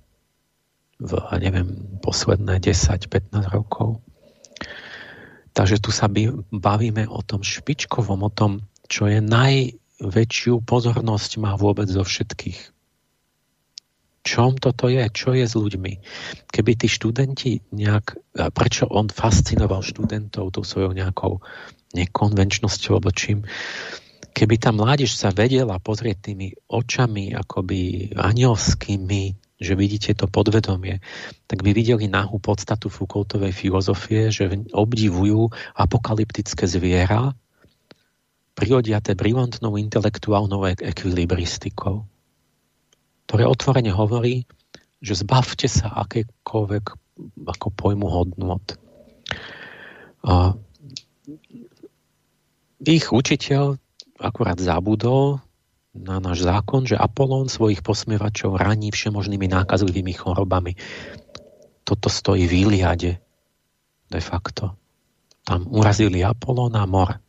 [1.00, 4.04] v, neviem, posledné 10-15 rokov.
[5.56, 6.12] Takže tu sa
[6.52, 12.76] bavíme o tom špičkovom, o tom, čo je najväčšiu pozornosť má vôbec zo všetkých.
[14.26, 15.06] Čom toto je?
[15.08, 15.92] Čo je s ľuďmi?
[16.50, 18.18] Keby tí študenti nejak...
[18.52, 21.40] Prečo on fascinoval študentov tou svojou nejakou
[21.96, 23.48] nekonvenčnosťou alebo čím.
[24.36, 31.00] Keby tá mládež sa vedela pozrieť tými očami akoby anielskými, že vidíte to podvedomie,
[31.48, 37.32] tak by videli nahú podstatu Foucaultovej filozofie, že obdivujú apokalyptické zviera,
[38.52, 42.04] prirodiaté brilantnou intelektuálnou ekvilibristikou,
[43.24, 44.44] ktoré otvorene hovorí,
[45.00, 46.84] že zbavte sa akékoľvek
[47.48, 48.76] ako pojmu hodnot.
[50.24, 50.52] A
[52.82, 53.80] ich učiteľ
[54.20, 55.40] akurát zabudol
[55.96, 60.76] na náš zákon, že Apolón svojich posmievačov raní všemožnými nákazlivými chorobami.
[61.88, 63.16] Toto stojí v Iliade
[64.06, 64.76] de facto.
[65.46, 66.34] Tam urazili a
[66.86, 67.22] mor.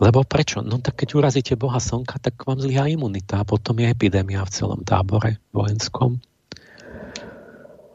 [0.00, 0.64] Lebo prečo?
[0.64, 4.54] No tak keď urazíte Boha Slnka, tak vám zlyhá imunita a potom je epidémia v
[4.54, 6.18] celom tábore vojenskom.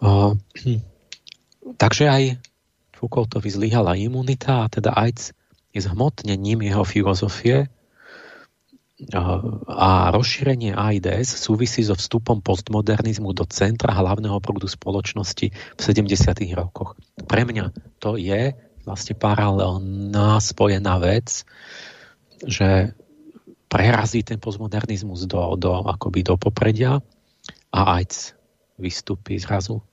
[0.06, 0.82] O, hm.
[1.82, 2.24] Takže aj
[2.96, 5.36] Foucaultovi zlyhala imunita a teda AIDS
[5.76, 7.68] je zhmotnením jeho filozofie
[9.68, 16.16] a rozšírenie AIDS súvisí so vstupom postmodernizmu do centra hlavného prúdu spoločnosti v 70.
[16.56, 16.96] rokoch.
[17.28, 18.56] Pre mňa to je
[18.88, 21.44] vlastne paralelná spojená vec,
[22.40, 22.96] že
[23.68, 27.04] prerazí ten postmodernizmus do, do, akoby do popredia
[27.76, 28.32] a AIDS
[28.80, 29.84] vystúpi zrazu.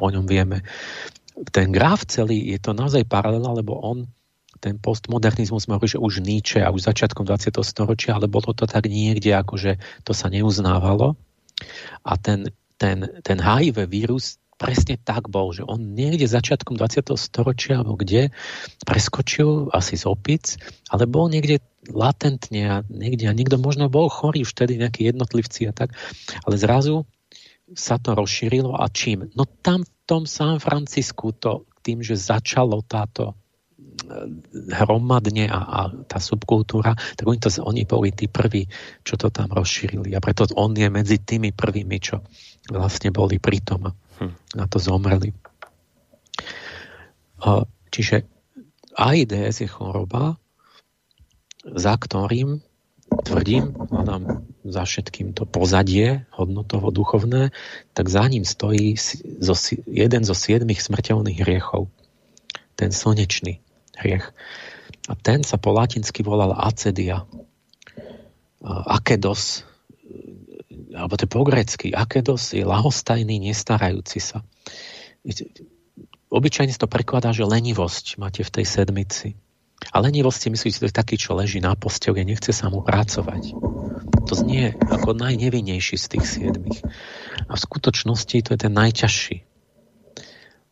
[0.00, 0.64] O ňom vieme
[1.52, 4.08] ten graf celý je to naozaj paralela, lebo on
[4.56, 7.60] ten postmodernizmus hovorí, že už Nietzsche a už začiatkom 20.
[7.60, 11.12] storočia, ale bolo to tak niekde, akože to sa neuznávalo.
[12.04, 12.48] A ten,
[12.80, 17.12] ten, ten HIV vírus presne tak bol, že on niekde začiatkom 20.
[17.20, 18.32] storočia, alebo kde,
[18.88, 20.56] preskočil asi z opic,
[20.88, 21.60] ale bol niekde
[21.92, 25.92] latentne a niekde, a niekto možno bol chorý vtedy, nejakí jednotlivci a tak,
[26.48, 27.04] ale zrazu
[27.76, 29.28] sa to rozšírilo a čím?
[29.36, 33.34] No tam tom San Francisku to tým, že začalo táto
[34.70, 38.66] hromadne a, a tá subkultúra, tak oni, to, oni boli tí prví,
[39.02, 40.14] čo to tam rozšírili.
[40.14, 42.22] A preto on je medzi tými prvými, čo
[42.70, 43.92] vlastne boli pritom a
[44.22, 44.32] hm.
[44.58, 45.34] na to zomreli.
[47.92, 48.26] Čiže
[48.96, 50.40] AIDS je choroba,
[51.66, 52.62] za ktorým
[53.24, 57.54] tvrdím, hľadám za všetkým to pozadie hodnotovo duchovné,
[57.94, 58.98] tak za ním stojí
[59.86, 61.88] jeden zo siedmých smrteľných hriechov.
[62.76, 63.62] Ten slnečný
[63.96, 64.34] hriech.
[65.08, 67.24] A ten sa po latinsky volal acedia.
[68.66, 69.62] Akedos,
[70.90, 74.42] alebo to je po grecky, akedos je lahostajný, nestarajúci sa.
[76.26, 79.38] Obyčajne to prekladá, že lenivosť máte v tej sedmici.
[79.92, 82.80] A lenivosť si myslíte, že to je taký, čo leží na posteli nechce sa mu
[82.80, 83.52] pracovať.
[84.26, 86.80] To znie ako najnevinnejší z tých siedmých.
[87.46, 89.46] A v skutočnosti to je ten najťažší.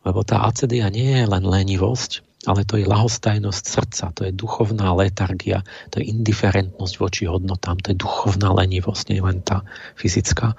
[0.04, 4.92] Lebo tá acedia nie je len lenivosť, ale to je lahostajnosť srdca, to je duchovná
[4.92, 9.64] letargia, to je indiferentnosť voči hodnotám, to je duchovná lenivosť, nie len tá
[9.96, 10.52] fyzická.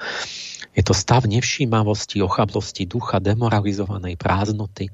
[0.73, 4.89] Je to stav nevšímavosti, ochablosti ducha, demoralizovanej prázdnoty,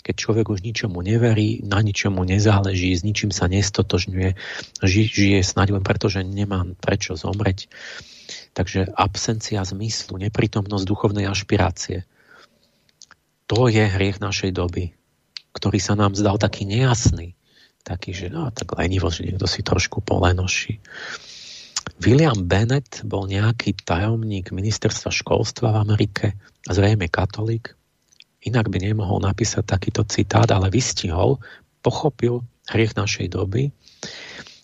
[0.00, 4.36] keď človek už ničomu neverí, na ničomu nezáleží, s ničím sa nestotožňuje,
[4.84, 7.68] ži, žije snáď len preto, že nemá prečo zomreť.
[8.54, 12.08] Takže absencia zmyslu, neprítomnosť duchovnej ašpirácie.
[13.50, 14.94] To je hriech našej doby
[15.52, 17.34] ktorý sa nám zdal taký nejasný.
[17.80, 20.84] Taký, že no, tak lenivo, že niekto si trošku polenoší.
[22.00, 26.26] William Bennett bol nejaký tajomník ministerstva školstva v Amerike,
[26.68, 27.72] zrejme katolík,
[28.44, 31.40] inak by nemohol napísať takýto citát, ale vystihol,
[31.84, 33.72] pochopil hriech našej doby.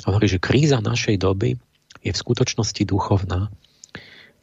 [0.05, 1.57] Hovorí, že kríza našej doby
[2.01, 3.53] je v skutočnosti duchovná.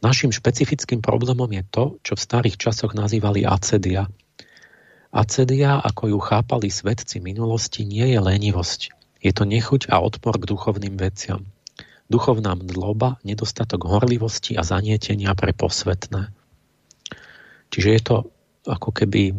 [0.04, 4.10] Našim špecifickým problémom je to, čo v starých časoch nazývali acedia,
[5.14, 8.90] Acedia, ako ju chápali svetci minulosti, nie je lenivosť.
[9.22, 11.46] Je to nechuť a odpor k duchovným veciam.
[12.10, 16.34] Duchovná mdloba, nedostatok horlivosti a zanietenia pre posvetné.
[17.70, 18.16] Čiže je to
[18.64, 19.32] ako keby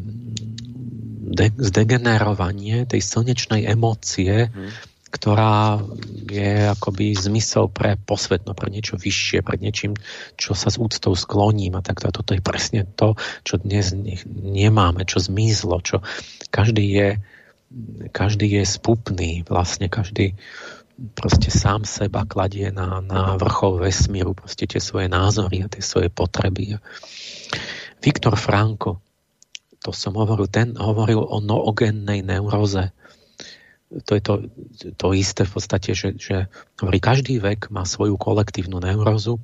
[1.35, 5.79] de- zdegenerovanie tej slnečnej emócie, hmm ktorá
[6.27, 9.95] je akoby zmysel pre posvetno, pre niečo vyššie, pre niečím,
[10.35, 13.15] čo sa s úctou skloním a tak toto je presne to,
[13.47, 13.95] čo dnes
[14.27, 16.03] nemáme, čo zmizlo, čo
[16.51, 17.09] každý je,
[18.11, 20.35] každý je spupný, vlastne každý
[21.15, 26.11] proste sám seba kladie na, na vrchol vesmíru, proste tie svoje názory a tie svoje
[26.11, 26.75] potreby.
[28.03, 29.04] Viktor Franko,
[29.85, 32.89] to som hovoril, ten hovoril o noogennej neuroze,
[33.85, 34.33] to je to,
[34.97, 36.49] to isté v podstate, že, že
[36.81, 39.37] hovorí, každý vek má svoju kolektívnu neurózu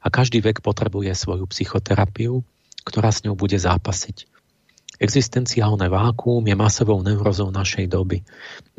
[0.00, 2.40] a každý vek potrebuje svoju psychoterapiu,
[2.88, 4.26] ktorá s ňou bude zápasiť.
[4.96, 8.24] Existenciálne vákuum je masovou neurozou našej doby.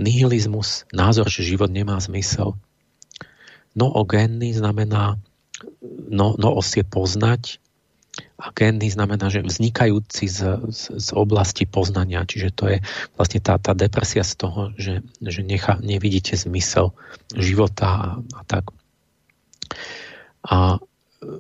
[0.02, 2.58] Nihilizmus, názor, že život nemá zmysel.
[3.78, 5.22] Noogénny znamená
[6.10, 7.63] no, noos je poznať,
[8.38, 12.28] a génny znamená, že vznikajúci z, z, z oblasti poznania.
[12.28, 12.78] Čiže to je
[13.18, 16.94] vlastne tá, tá depresia z toho, že, že necha, nevidíte zmysel
[17.34, 18.70] života a, a tak.
[20.46, 20.78] A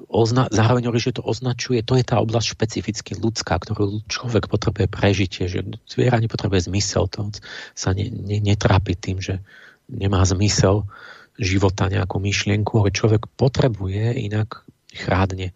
[0.09, 4.87] ozna, zároveň hovorí, že to označuje, to je tá oblasť špecificky ľudská, ktorú človek potrebuje
[4.89, 7.29] prežitie, že zviera nepotrebuje zmysel, to
[7.75, 9.43] sa ne, ne, netrápi tým, že
[9.91, 10.87] nemá zmysel
[11.35, 14.63] života nejakú myšlienku, ale človek potrebuje inak
[14.93, 15.51] chrádne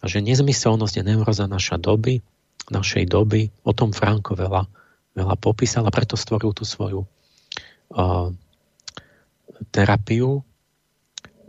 [0.00, 2.24] a že nezmyselnosť je neuroza naša doby,
[2.72, 3.52] našej doby.
[3.68, 4.64] O tom Franko veľa,
[5.12, 8.32] veľa popísal a preto stvoril tú svoju uh,
[9.68, 10.40] terapiu,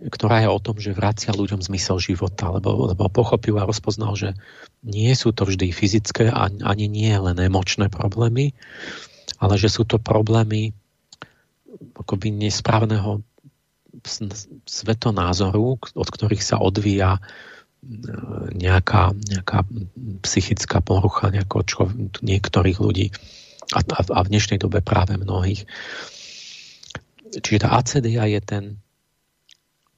[0.01, 4.33] ktorá je o tom, že vracia ľuďom zmysel života, lebo, lebo pochopil a rozpoznal, že
[4.81, 8.57] nie sú to vždy fyzické ani nie len emočné problémy,
[9.37, 10.73] ale že sú to problémy
[11.93, 13.21] akoby nesprávneho
[14.65, 17.21] svetonázoru, od ktorých sa odvíja
[18.53, 19.65] nejaká, nejaká
[20.21, 21.65] psychická porucha nejako
[22.21, 23.09] niektorých ľudí.
[23.73, 25.65] A, a, a v dnešnej dobe práve mnohých.
[27.31, 28.63] Čiže tá acedia je ten,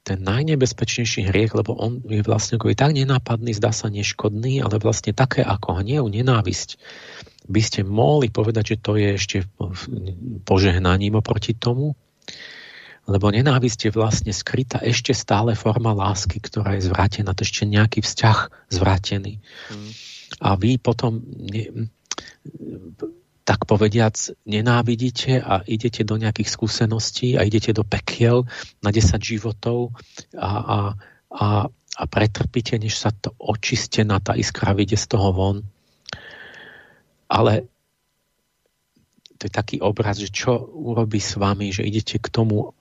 [0.06, 5.10] ten najnebezpečnejší hriech, lebo on je vlastne ako tak nenápadný, zdá sa neškodný, ale vlastne
[5.10, 6.78] také ako hnev, nenávisť.
[7.44, 9.38] By ste mohli povedať, že to je ešte
[10.48, 11.98] požehnaním oproti tomu,
[13.04, 18.00] lebo nenávisť je vlastne skrytá ešte stále forma lásky, ktorá je zvrátená, to ešte nejaký
[18.00, 19.40] vzťah zvrátený.
[19.70, 19.90] Mm.
[20.40, 21.88] a vy potom ne,
[23.44, 24.16] tak povediac
[24.48, 28.48] nenávidíte a idete do nejakých skúseností a idete do pekiel
[28.80, 29.92] na 10 životov
[30.32, 30.78] a, a,
[31.28, 35.56] a, a pretrpíte, než sa to očistená tá iskra vyjde z toho von.
[37.28, 37.68] Ale
[39.36, 42.72] to je taký obraz, že čo urobí s vami, že idete k tomu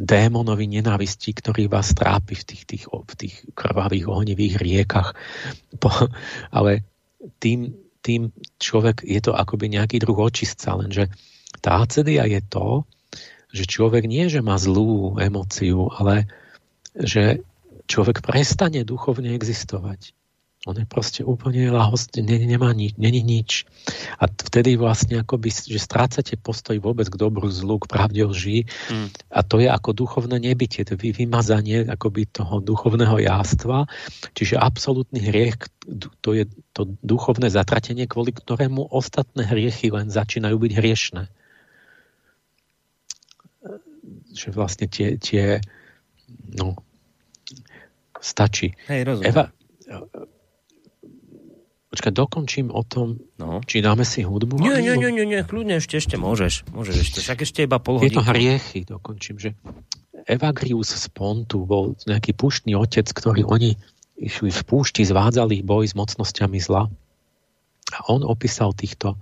[0.00, 5.12] démonovi nenávisti, ktorý vás trápi v tých, tých, v tých krvavých ohnivých riekach.
[5.76, 5.92] Po,
[6.56, 6.88] ale
[7.36, 11.12] tým, tým človek, je to akoby nejaký druh očistca, lenže
[11.60, 12.88] tá acedia je to,
[13.52, 16.30] že človek nie, že má zlú emóciu, ale
[16.96, 17.44] že
[17.90, 20.16] človek prestane duchovne existovať.
[20.68, 23.64] On je proste úplne lahost, ne, nemá nič, není nič.
[24.20, 28.68] A vtedy vlastne akoby, že strácate postoj vôbec k dobru, zlu, k pravde, lži.
[28.92, 29.08] Mm.
[29.32, 33.88] A to je ako duchovné nebytie, to je vymazanie akoby toho duchovného jástva.
[34.36, 35.64] Čiže absolútny hriech,
[36.20, 36.44] to je
[36.76, 41.22] to duchovné zatratenie, kvôli ktorému ostatné hriechy len začínajú byť hriešné.
[44.36, 45.64] Že vlastne tie, tie
[46.52, 46.76] no,
[48.20, 48.76] stačí.
[48.92, 49.32] Hej, rozumiem.
[49.32, 49.44] Eva,
[51.90, 53.58] Počkaj, dokončím o tom, no.
[53.66, 54.62] či dáme si hudbu.
[54.62, 56.70] Nie, nie, nie, nie, nie, kľudne ešte, ešte môžeš.
[56.70, 58.22] Môžeš ešte, však ešte iba pol hodinku.
[58.22, 59.58] to hriechy, dokončím, že
[60.30, 63.74] Evagrius z Pontu bol nejaký puštný otec, ktorý oni
[64.22, 66.86] išli v púšti, zvádzali boj s mocnosťami zla.
[67.90, 69.18] A on opísal týchto,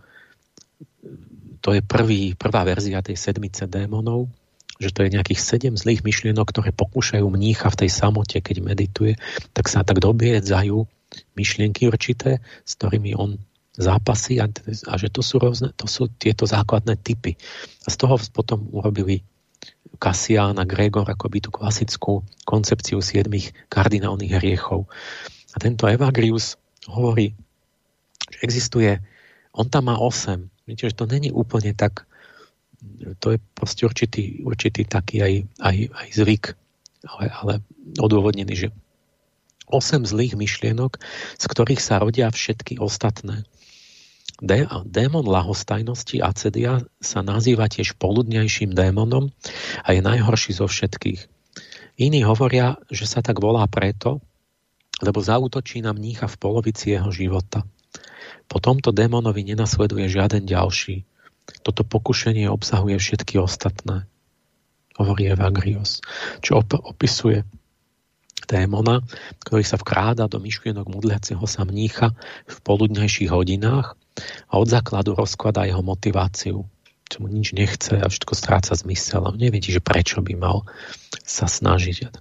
[1.65, 4.29] to je prvý, prvá verzia tej sedmice démonov,
[4.77, 9.17] že to je nejakých sedem zlých myšlienok, ktoré pokúšajú mnícha v tej samote, keď medituje,
[9.57, 10.85] tak sa tak dobiedzajú
[11.37, 13.41] myšlienky určité, s ktorými on
[13.79, 14.51] zápasí a,
[14.91, 17.39] a že to sú, rôzne, to sú tieto základné typy.
[17.87, 19.23] A z toho potom urobili
[19.97, 24.91] Kasián a Gregor akoby tú klasickú koncepciu siedmých kardinálnych hriechov.
[25.55, 26.59] A tento Evagrius
[26.91, 27.35] hovorí,
[28.29, 28.99] že existuje,
[29.55, 32.05] on tam má 8, viete, že to není úplne tak,
[33.19, 36.45] to je proste určitý, určitý taký aj, aj, aj zvyk,
[37.11, 37.55] ale, ale
[37.99, 38.69] odôvodnený, že
[39.71, 40.99] 8 zlých myšlienok,
[41.37, 43.45] z ktorých sa rodia všetky ostatné.
[44.39, 49.35] Dé, démon lahostajnosti acedia sa nazýva tiež poludnejším démonom
[49.83, 51.27] a je najhorší zo všetkých.
[51.99, 54.23] Iní hovoria, že sa tak volá preto,
[55.03, 57.67] lebo zautočí na mnícha v polovici jeho života.
[58.47, 61.03] Po tomto démonovi nenasleduje žiaden ďalší.
[61.67, 64.07] Toto pokušenie obsahuje všetky ostatné,
[64.95, 65.99] hovorí Evagrios,
[66.39, 67.43] čo op- opisuje
[68.49, 69.05] démona,
[69.45, 72.17] ktorý sa vkráda do myšlienok modliaceho sa mnícha
[72.49, 73.95] v poludnejších hodinách
[74.49, 76.65] a od základu rozkladá jeho motiváciu
[77.09, 80.69] čo mu nič nechce a všetko stráca zmysel a nevidí, že prečo by mal
[81.25, 82.13] sa snažiť.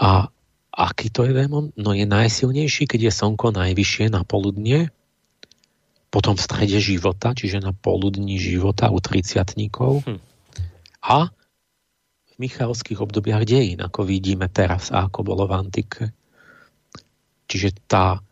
[0.00, 0.32] A
[0.72, 1.70] aký to je démon?
[1.76, 4.88] No je najsilnejší, keď je slnko najvyššie na poludnie,
[6.08, 10.18] potom v strede života, čiže na poludní života u triciatníkov hm.
[11.04, 11.28] a
[12.38, 16.04] michalských obdobiach dejín, ako vidíme teraz a ako bolo v antike.
[17.50, 18.22] Čiže tá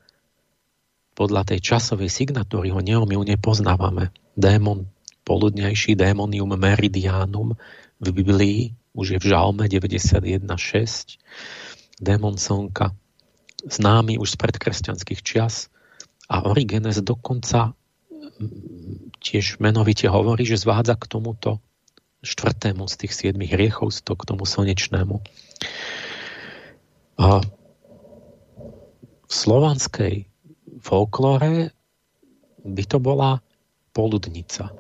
[1.17, 4.13] podľa tej časovej signatúry ho neomilne poznávame.
[4.37, 4.87] Démon
[5.27, 7.59] poludnejší, démonium meridianum
[7.99, 8.61] v Biblii,
[8.95, 11.19] už je v Žalme 91.6.
[11.99, 12.93] Démon slnka,
[13.65, 15.73] známy už z predkresťanských čias
[16.29, 17.73] a Origenes dokonca
[19.25, 21.65] tiež menovite hovorí, že zvádza k tomuto
[22.27, 25.23] štvrtému z tých siedmých hriechov, to k tomu slnečnému.
[27.23, 27.41] A
[29.27, 30.27] v slovanskej
[30.83, 31.71] folklóre
[32.67, 33.39] by to bola
[33.95, 34.75] poludnica.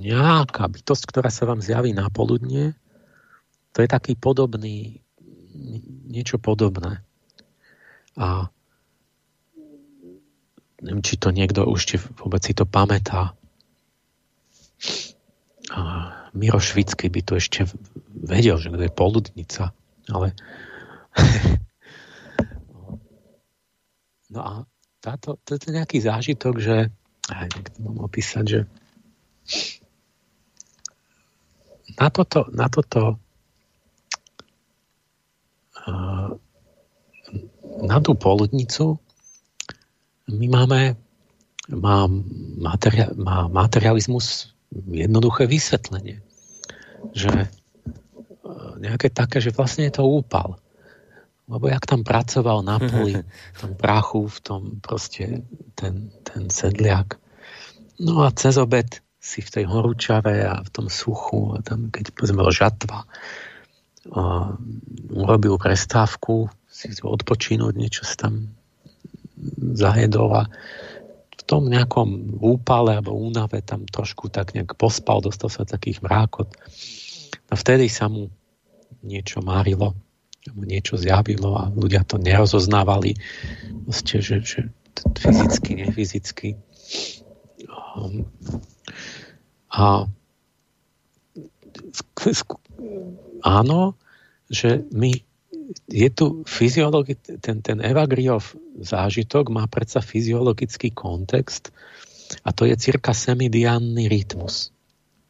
[0.00, 2.72] Nejaká bytosť, ktorá sa vám zjaví na poludne,
[3.74, 5.04] to je taký podobný,
[6.08, 7.04] niečo podobné.
[8.18, 8.50] A
[10.82, 13.36] neviem, či to niekto už vôbec si to pamätá.
[16.34, 17.66] Miro Švický by to ešte
[18.10, 19.74] vedel, že to je poludnica,
[20.10, 20.34] ale
[24.34, 24.52] no a
[25.00, 26.76] táto, to je nejaký zážitok, že
[27.30, 28.60] aj niekto mám opísať, že
[31.98, 33.18] na toto, na toto
[37.80, 39.00] na tú poludnicu
[40.30, 40.80] my máme
[41.70, 42.06] má,
[42.58, 46.22] materia, má materializmus jednoduché vysvetlenie.
[47.12, 47.48] Že e,
[48.78, 50.58] nejaké také, že vlastne je to úpal.
[51.50, 55.42] Lebo jak tam pracoval na poli, v tom prachu, v tom proste
[55.74, 57.18] ten, ten sedliak.
[57.98, 62.14] No a cez obed si v tej horúčave a v tom suchu, a tam, keď
[62.14, 63.04] povedzme žatva,
[64.14, 64.54] uh,
[65.12, 68.48] urobil prestávku, si odpočínuť, niečo si tam
[69.76, 70.42] zajedol a
[71.50, 76.54] tom nejakom úpale alebo únave tam trošku tak nejak pospal, dostal sa takých mrákot.
[77.50, 78.30] A vtedy sa mu
[79.02, 79.98] niečo márilo,
[80.54, 83.18] mu niečo zjavilo a ľudia to nerozoznávali,
[83.82, 84.60] proste, že, že
[85.18, 86.48] fyzicky, nefyzicky.
[87.98, 88.30] Um,
[89.74, 90.06] a
[93.42, 93.98] áno,
[94.46, 95.29] že my
[95.86, 101.70] je tu fyziologi, ten, ten Evagriov zážitok má predsa fyziologický kontext
[102.42, 104.74] a to je cirka semidiánny rytmus.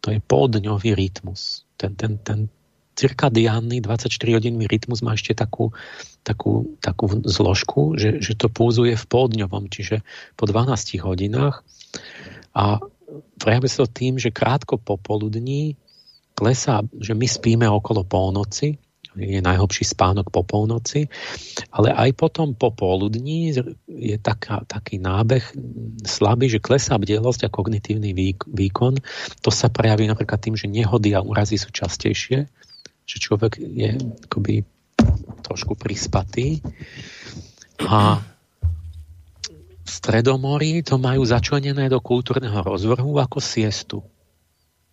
[0.00, 1.68] To je poldňový rytmus.
[1.76, 2.48] Ten, ten, ten
[2.96, 5.72] cirkadiánny 24-hodinový rytmus má ešte takú,
[6.20, 10.04] takú, takú zložku, že, že to púzuje v poldňovom, čiže
[10.36, 11.64] po 12 hodinách
[12.52, 12.80] a
[13.40, 15.80] prejavuje sa to tým, že krátko popoludní
[16.36, 18.76] klesá, že my spíme okolo polnoci,
[19.18, 21.10] je najhlbší spánok po polnoci,
[21.74, 23.50] ale aj potom po poludní
[23.90, 25.42] je taká, taký nábeh
[26.06, 28.14] slabý, že klesá bdelosť a kognitívny
[28.46, 29.02] výkon.
[29.42, 32.46] To sa prejaví napríklad tým, že nehody a úrazy sú častejšie,
[33.02, 33.98] že človek je
[34.30, 34.62] akoby
[35.42, 36.62] trošku prispatý.
[37.82, 38.22] A
[39.80, 43.98] v Stredomorí to majú začlenené do kultúrneho rozvrhu ako siestu.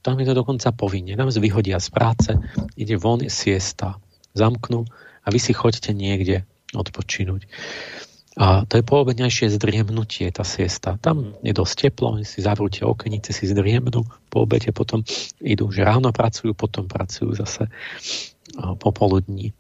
[0.02, 1.14] Tam je to dokonca povinne.
[1.14, 2.32] Nám vyhodia z práce,
[2.80, 4.00] ide von, siesta
[4.38, 4.86] zamknú
[5.26, 6.46] a vy si choďte niekde
[6.78, 7.50] odpočinúť.
[8.38, 11.02] A to je poobedňajšie zdriemnutie, tá siesta.
[11.02, 15.02] Tam je dosť teplo, si zavrúte okenice, si zdriemnú, po obede potom
[15.42, 17.66] idú, že ráno pracujú, potom pracujú zase
[18.78, 19.58] popoludní.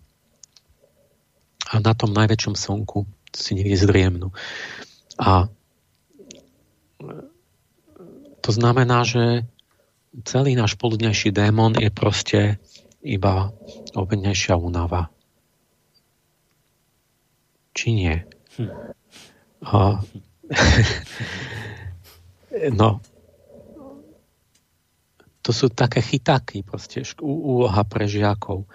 [1.73, 4.29] A na tom najväčšom slnku si niekde zdriemnú.
[5.17, 5.49] A
[8.45, 9.41] to znamená, že
[10.21, 12.61] celý náš poludnejší démon je proste
[13.07, 13.55] iba
[13.95, 15.07] obednejšia únava.
[17.71, 18.15] Či nie?
[18.59, 18.71] Hm.
[19.63, 20.03] A,
[22.79, 22.99] no,
[25.39, 28.67] to sú také chytáky, proste úloha pre žiakov.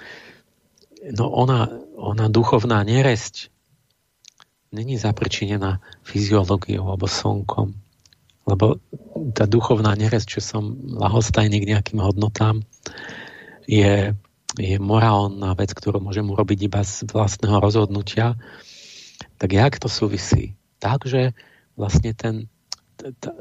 [1.12, 1.68] No ona,
[2.00, 3.52] ona duchovná neresť
[4.72, 7.76] není zapričinená fyziológiou alebo slnkom.
[8.48, 8.80] Lebo
[9.36, 12.64] tá duchovná neresť, čo som lahostajný k nejakým hodnotám,
[13.66, 14.14] je,
[14.58, 18.36] je morálna vec, ktorú môžem urobiť iba z vlastného rozhodnutia,
[19.38, 20.54] tak jak to súvisí?
[20.82, 21.34] Takže
[21.78, 22.50] vlastne ten,
[22.98, 23.32] tá,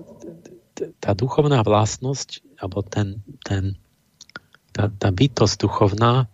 [1.01, 3.77] tá duchovná vlastnosť, alebo ten, ten,
[4.73, 6.29] tá, tá bytosť duchovná,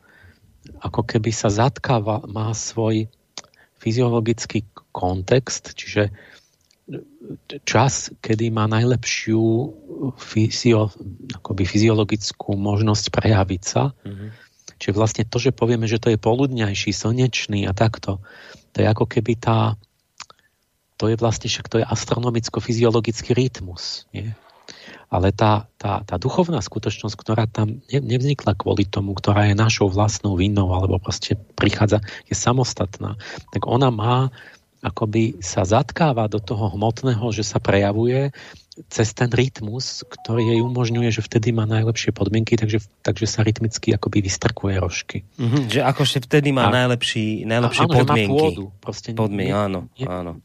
[0.84, 3.08] ako keby sa zatkáva, má svoj
[3.80, 6.12] fyziologický kontext, čiže
[7.68, 9.44] čas, kedy má najlepšiu
[10.16, 10.92] fyzio,
[11.42, 13.92] akoby fyziologickú možnosť prejaviť sa.
[14.04, 14.30] Mm-hmm.
[14.78, 18.22] Čiže vlastne to, že povieme, že to je poludňajší, slnečný a takto,
[18.72, 19.74] to je ako keby tá,
[21.02, 24.06] to je vlastne však to je astronomicko-fyziologický rytmus.
[24.14, 24.38] Nie?
[25.08, 30.36] Ale tá, tá, tá duchovná skutočnosť, ktorá tam nevznikla kvôli tomu, ktorá je našou vlastnou
[30.36, 33.16] vinou, alebo proste prichádza, je samostatná,
[33.56, 34.30] tak ona má
[34.82, 38.30] akoby sa zatkáva do toho hmotného, že sa prejavuje
[38.86, 43.90] cez ten rytmus, ktorý jej umožňuje, že vtedy má najlepšie podmienky, takže, takže sa rytmicky
[43.98, 45.26] akoby vystrkuje rožky.
[45.42, 48.30] Mm-hmm, že akože vtedy má a, najlepší, najlepšie áno, podmienky.
[48.30, 48.64] Má pôdu.
[48.78, 50.38] Proste Podmien, áno, nie, áno.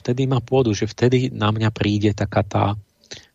[0.00, 2.64] Vtedy má pôdu, že vtedy na mňa príde taká tá,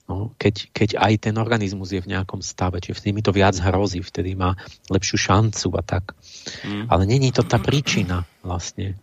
[0.10, 3.54] no, keď, keď aj ten organizmus je v nejakom stave, čiže vtedy mi to viac
[3.60, 4.58] hrozí, vtedy má
[4.90, 6.18] lepšiu šancu a tak.
[6.66, 6.90] Mm.
[6.90, 8.98] Ale není to tá príčina vlastne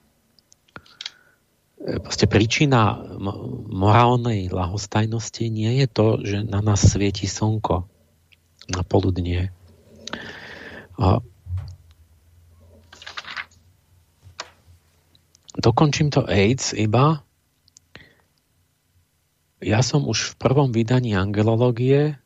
[1.77, 2.99] proste príčina
[3.69, 7.85] morálnej lahostajnosti nie je to, že na nás svieti slnko
[8.73, 9.53] na poludnie.
[10.97, 11.21] A
[15.61, 17.21] dokončím to AIDS iba.
[19.61, 22.17] Ja som už v prvom vydaní angelológie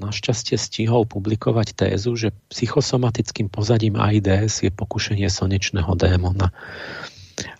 [0.00, 6.54] našťastie stihol publikovať tézu, že psychosomatickým pozadím AIDS je pokušenie slnečného démona.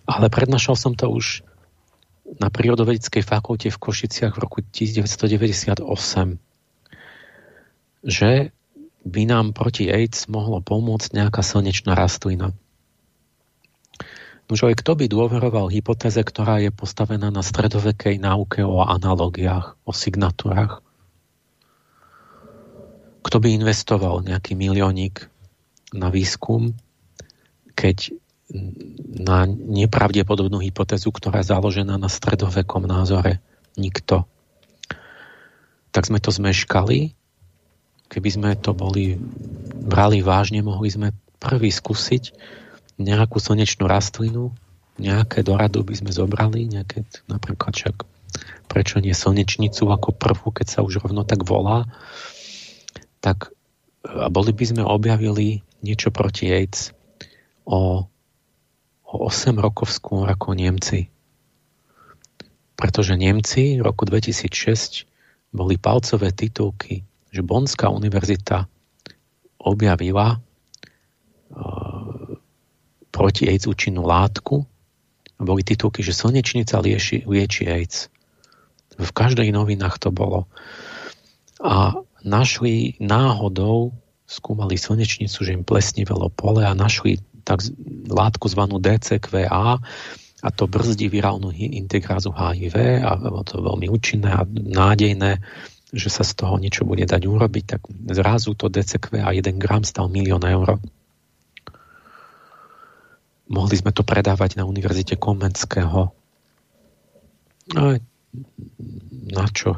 [0.08, 1.44] Ale prednášal som to už
[2.38, 5.82] na prírodovedeckej fakulte v Košiciach v roku 1998,
[8.06, 8.30] že
[9.00, 12.52] by nám proti AIDS mohlo pomôcť nejaká slnečná rastlina.
[14.50, 20.82] Nože kto by dôveroval hypotéze, ktorá je postavená na stredovekej náuke o analogiách, o signatúrach?
[23.22, 25.30] Kto by investoval nejaký miliónik
[25.94, 26.74] na výskum,
[27.78, 28.18] keď
[29.20, 33.38] na nepravdepodobnú hypotézu, ktorá je založená na stredovekom názore.
[33.78, 34.26] Nikto.
[35.94, 37.14] Tak sme to zmeškali.
[38.10, 39.14] Keby sme to boli
[39.86, 42.34] brali vážne, mohli sme prvý skúsiť
[42.98, 44.50] nejakú slnečnú rastlinu
[45.00, 48.04] nejaké doradu by sme zobrali, nejaké napríklad však
[48.68, 51.88] prečo nie slnečnicu ako prvú, keď sa už rovno tak volá,
[53.24, 53.50] tak
[54.00, 56.96] a boli by sme objavili niečo proti AIDS
[57.68, 58.08] o,
[59.10, 61.10] o 8 rokov skôr ako Nemci.
[62.78, 65.04] Pretože Nemci v roku 2006
[65.50, 67.02] boli palcové titulky,
[67.34, 68.70] že Bonská univerzita
[69.60, 70.40] objavila uh,
[73.10, 74.62] proti AIDS účinnú látku
[75.36, 78.06] a boli titulky, že slnečnica lieči, lieči AIDS.
[79.00, 80.46] V každej novinách to bolo.
[81.60, 83.90] A našli náhodou,
[84.30, 87.18] skúmali slnečnicu, že im plesnivelo pole a našli
[87.50, 87.66] tak
[88.06, 89.82] látku zvanú DCQA
[90.40, 95.42] a to brzdí virálnu integrázu HIV a to veľmi účinné a nádejné,
[95.90, 97.82] že sa z toho niečo bude dať urobiť, tak
[98.14, 100.78] zrazu to DCQA 1 gram stal milión eur.
[103.50, 106.14] Mohli sme to predávať na Univerzite Komenského.
[107.74, 107.82] No,
[109.34, 109.74] na čo?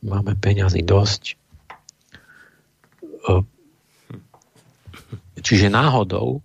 [0.00, 1.36] Máme peňazí dosť.
[5.42, 6.40] Čiže náhodou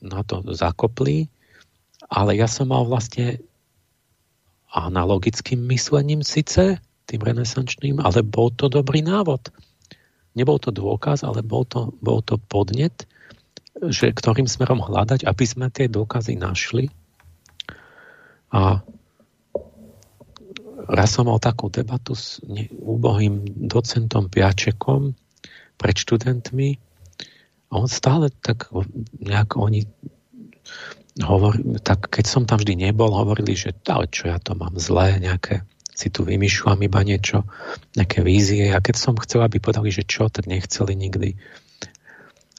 [0.00, 1.28] na to zakopli,
[2.08, 3.40] ale ja som mal vlastne
[4.72, 6.78] analogickým myslením síce,
[7.10, 9.50] tým renesančným, ale bol to dobrý návod.
[10.38, 13.02] Nebol to dôkaz, ale bol to, bol to podnet,
[13.82, 16.86] že ktorým smerom hľadať, aby sme tie dôkazy našli.
[18.54, 18.78] A
[20.86, 22.38] raz som mal takú debatu s
[22.78, 25.18] úbohým docentom Piačekom
[25.78, 26.78] pred študentmi
[27.70, 28.68] on stále tak
[29.18, 29.86] nejak oni
[31.22, 35.22] hovor, tak keď som tam vždy nebol, hovorili, že ale čo ja to mám zlé,
[35.22, 35.62] nejaké
[36.00, 37.44] si tu vymýšľam iba niečo,
[37.92, 41.36] nejaké vízie a keď som chcel, aby povedali, že čo, tak nechceli nikdy.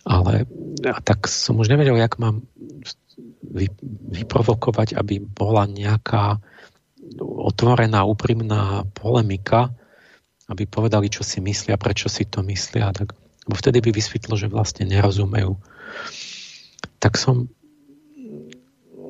[0.06, 0.46] Ale
[0.86, 2.46] a tak som už nevedel, jak mám
[3.42, 3.74] vy,
[4.14, 6.38] vyprovokovať, aby bola nejaká
[7.22, 9.74] otvorená, úprimná polemika,
[10.46, 12.94] aby povedali, čo si myslia, prečo si to myslia.
[12.94, 13.18] Tak
[13.52, 15.60] Lebo vtedy by vysvetlo, že vlastne nerozumejú.
[17.04, 17.52] Tak som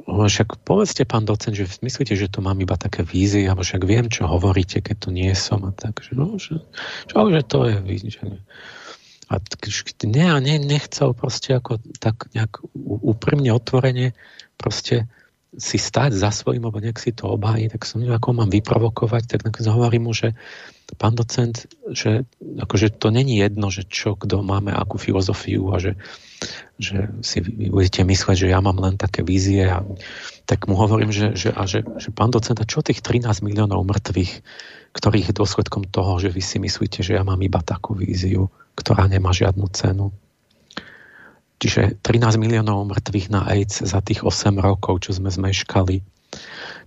[0.09, 4.09] však povedzte, pán docent, že myslíte, že to mám iba také vízie, alebo však viem,
[4.09, 6.57] čo hovoríte, keď tu nie som a tak, že no, že,
[7.05, 7.77] čo, že to je
[8.09, 8.25] že,
[9.29, 9.37] a
[10.09, 14.17] ne, a ne, nechcel proste ako tak nejak úprimne, otvorene
[14.57, 15.05] proste
[15.53, 19.37] si stať za svojím, alebo nejak si to obhájí, tak som neviem, ako mám vyprovokovať,
[19.37, 20.33] tak hovorím mu, že
[20.97, 25.99] pán docent, že akože to není jedno, že čo, kto máme, akú filozofiu a že,
[26.81, 29.85] že si budete mysleť, že ja mám len také vízie a
[30.49, 33.87] tak mu hovorím, že, že, a že, že pán docent, a čo tých 13 miliónov
[33.87, 34.31] mŕtvych,
[34.91, 39.07] ktorých je dôsledkom toho, že vy si myslíte, že ja mám iba takú víziu, ktorá
[39.07, 40.11] nemá žiadnu cenu.
[41.61, 46.01] Čiže 13 miliónov mŕtvych na AIDS za tých 8 rokov, čo sme zmeškali.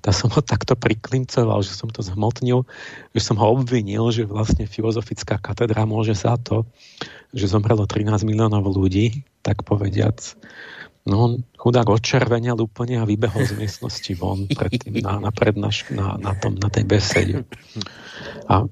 [0.04, 2.68] Tá som ho takto priklincoval, že som to zhmotnil,
[3.16, 6.68] že som ho obvinil, že vlastne filozofická katedra môže za to,
[7.32, 10.20] že zomrelo 13 miliónov ľudí, tak povediac.
[11.08, 16.36] No chudák odčervenil úplne a vybehol z miestnosti von predtým na, na, prednaš, na, na,
[16.36, 17.48] tom, na tej besede.
[18.48, 18.68] A,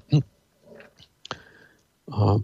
[2.12, 2.40] a,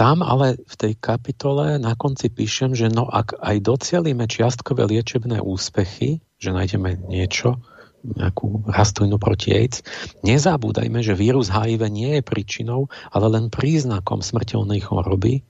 [0.00, 5.44] tam ale v tej kapitole na konci píšem, že no ak aj docielíme čiastkové liečebné
[5.44, 7.60] úspechy, že nájdeme niečo,
[8.00, 9.84] nejakú rastlinu proti AIDS,
[10.24, 15.44] nezabúdajme, že vírus HIV nie je príčinou, ale len príznakom smrteľnej choroby,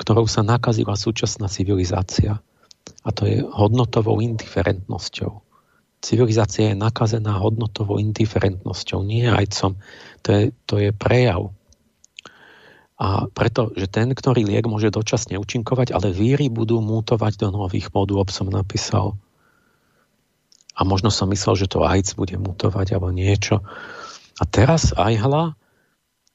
[0.00, 2.40] ktorou sa nakazila súčasná civilizácia.
[3.04, 5.44] A to je hodnotovou indiferentnosťou.
[6.00, 9.76] Civilizácia je nakazená hodnotovou indiferentnosťou, nie AIDSom.
[10.24, 11.52] To je, to je prejav
[12.96, 17.92] a preto, že ten, ktorý liek môže dočasne účinkovať, ale víry budú mútovať do nových
[17.92, 19.20] modôb, som napísal.
[20.72, 23.60] A možno som myslel, že to AIDS bude mutovať alebo niečo.
[24.40, 25.44] A teraz aj hla,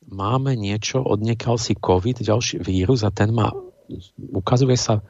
[0.05, 3.49] máme niečo, odniekal si COVID, ďalší vírus a ten má,
[4.29, 5.01] ukazuje sa,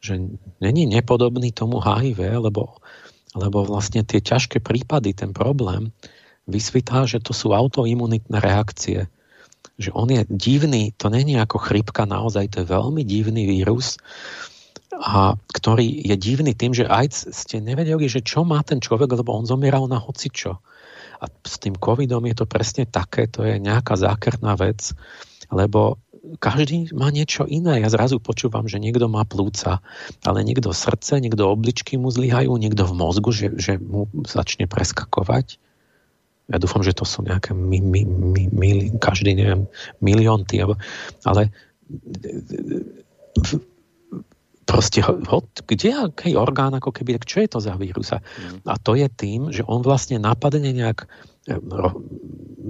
[0.00, 0.16] že
[0.60, 2.80] není nepodobný tomu HIV, lebo,
[3.36, 5.92] lebo vlastne tie ťažké prípady, ten problém,
[6.48, 9.08] vysvytá, že to sú autoimunitné reakcie
[9.78, 13.98] že on je divný, to není ako chrypka naozaj, to je veľmi divný vírus,
[14.94, 19.34] a ktorý je divný tým, že AIDS ste nevedeli, že čo má ten človek, lebo
[19.34, 20.62] on zomieral na hocičo.
[21.18, 24.94] A s tým covidom je to presne také, to je nejaká zákerná vec,
[25.50, 25.98] lebo
[26.40, 27.84] každý má niečo iné.
[27.84, 29.84] Ja zrazu počúvam, že niekto má plúca,
[30.24, 35.60] ale niekto srdce, niekto obličky mu zlyhajú, niekto v mozgu, že, že mu začne preskakovať.
[36.44, 38.70] Ja dúfam, že to sú nejaké mi, mi, mi, mi,
[39.00, 39.64] každý, neviem,
[40.04, 40.44] milión,
[41.24, 41.48] ale
[44.64, 45.38] proste, ho,
[45.68, 48.10] kde aký orgán, ako keby, čo je to za vírus?
[48.10, 48.64] Mm.
[48.66, 51.06] A to je tým, že on vlastne napadne nejak
[51.46, 51.60] e,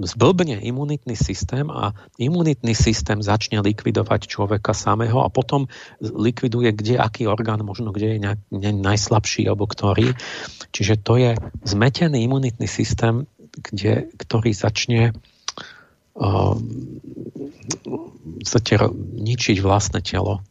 [0.03, 5.71] zblbne imunitný systém a imunitný systém začne likvidovať človeka samého a potom
[6.03, 10.11] likviduje, kde aký orgán, možno kde je nejak, ne, najslabší alebo ktorý.
[10.75, 11.31] Čiže to je
[11.63, 13.23] zmetený imunitný systém,
[13.55, 15.15] kde, ktorý začne
[16.19, 16.55] uh,
[19.15, 20.43] ničiť vlastné telo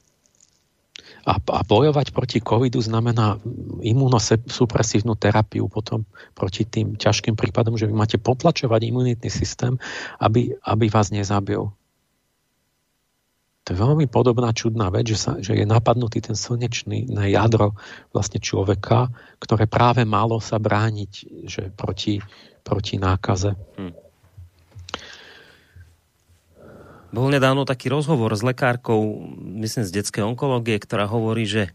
[1.24, 3.40] a, a bojovať proti covidu znamená
[3.80, 6.04] imunosupresívnu terapiu potom
[6.36, 9.80] proti tým ťažkým prípadom, že vy máte potlačovať imunitný systém,
[10.20, 11.72] aby, aby vás nezabil.
[13.64, 17.72] To je veľmi podobná čudná vec, že, sa, že je napadnutý ten slnečný jadro
[18.12, 19.08] vlastne človeka,
[19.40, 21.12] ktoré práve malo sa brániť
[21.48, 22.20] že proti,
[22.64, 23.52] proti nákaze.
[23.76, 23.94] Hm.
[27.14, 29.30] Bol nedávno taký rozhovor s lekárkou,
[29.62, 31.70] myslím z detskej onkológie, ktorá hovorí, že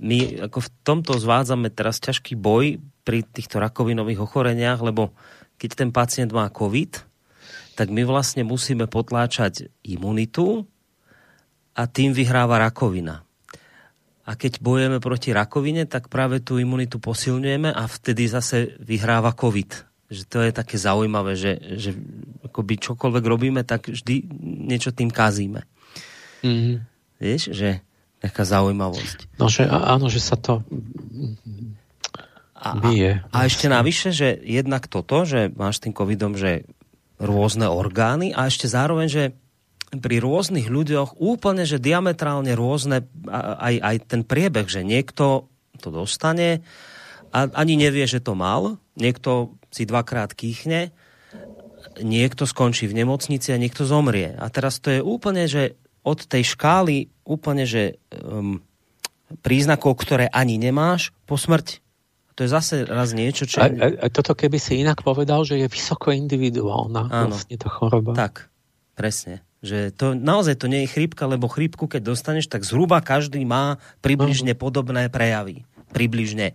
[0.00, 5.12] my ako v tomto zvádzame teraz ťažký boj pri týchto rakovinových ochoreniach, lebo
[5.60, 7.04] keď ten pacient má COVID,
[7.76, 10.64] tak my vlastne musíme potláčať imunitu
[11.76, 13.28] a tým vyhráva rakovina.
[14.24, 19.95] A keď bojujeme proti rakovine, tak práve tú imunitu posilňujeme a vtedy zase vyhráva COVID
[20.06, 21.90] že to je také zaujímavé, že, že
[22.46, 24.22] akoby čokoľvek robíme, tak vždy
[24.70, 25.66] niečo tým kazíme.
[26.46, 26.76] Mm-hmm.
[27.18, 27.82] Vieš, že
[28.22, 29.38] taká zaujímavosť.
[29.40, 30.62] No, že áno, že sa to
[32.56, 33.22] a, bije.
[33.30, 36.64] A, a ešte navyše, že jednak toto, že máš tým covidom, že
[37.16, 39.24] rôzne orgány a ešte zároveň, že
[39.96, 45.48] pri rôznych ľuďoch úplne, že diametrálne rôzne aj, aj ten priebeh, že niekto
[45.80, 46.64] to dostane
[47.30, 50.94] a ani nevie, že to mal, niekto si dvakrát kýchne,
[52.02, 54.34] niekto skončí v nemocnici a niekto zomrie.
[54.36, 58.62] A teraz to je úplne, že od tej škály úplne, že um,
[59.42, 61.82] príznakov, ktoré ani nemáš, po smrť.
[62.36, 63.64] To je zase raz niečo, čo...
[63.64, 67.68] A, a, a toto keby si inak povedal, že je vysoko individuálna Áno, vlastne tá
[67.72, 68.12] choroba.
[68.12, 68.52] Tak,
[68.92, 69.40] presne.
[69.64, 73.80] Že to, naozaj to nie je chrípka, lebo chrípku, keď dostaneš, tak zhruba každý má
[74.04, 74.62] približne uh-huh.
[74.68, 75.64] podobné prejavy.
[75.96, 76.54] Približne.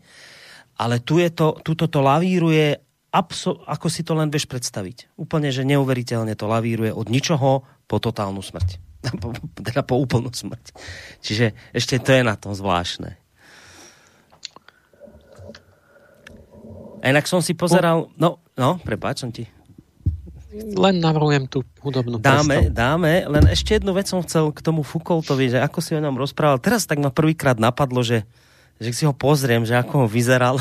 [0.78, 2.78] Ale tu je to, tuto to lavíruje
[3.12, 5.14] abso- ako si to len vieš predstaviť.
[5.20, 8.80] Úplne, že neuveriteľne to lavíruje od ničoho po totálnu smrť.
[9.68, 10.72] teda po úplnú smrť.
[11.20, 13.20] Čiže ešte to je na tom zvláštne.
[17.01, 18.14] A inak som si pozeral...
[18.14, 19.49] No, no, prepáč, som ti...
[20.51, 22.76] Len navrhujem tú hudobnú Dáme, predstavu.
[22.76, 26.20] dáme, len ešte jednu vec som chcel k tomu Foucaultovi, že ako si o ňom
[26.20, 26.59] rozprával.
[26.59, 28.28] Teraz tak ma prvýkrát napadlo, že,
[28.76, 30.59] že si ho pozriem, že ako ho vyzeral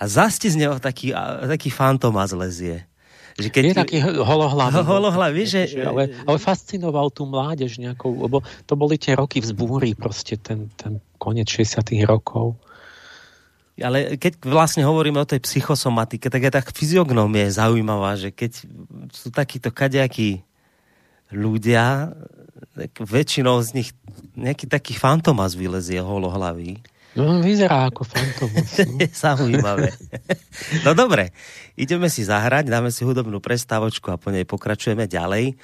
[0.00, 1.12] a zasti z neho taký,
[1.44, 2.88] taký fantomá zlezie.
[3.36, 3.62] Že keď...
[3.62, 4.80] Je taký holohlavý.
[4.96, 5.68] Holohlavý, že...
[5.84, 10.98] Ale, ale fascinoval tú mládež nejakou, lebo to boli tie roky vzbúry, proste ten, ten
[11.20, 12.56] koniec 60 rokov.
[13.80, 18.68] Ale keď vlastne hovoríme o tej psychosomatike, tak aj tak fyziognomia je zaujímavá, že keď
[19.08, 20.44] sú takíto kadejakí
[21.32, 22.12] ľudia,
[22.76, 23.90] tak väčšinou z nich
[24.36, 26.82] nejaký taký fantomás vylezie holohlavý.
[27.18, 28.50] No, vyzerá ako fantom.
[29.10, 29.90] Zaujímavé.
[30.86, 31.34] no dobre,
[31.74, 35.58] ideme si zahrať, dáme si hudobnú prestávočku a po nej pokračujeme ďalej.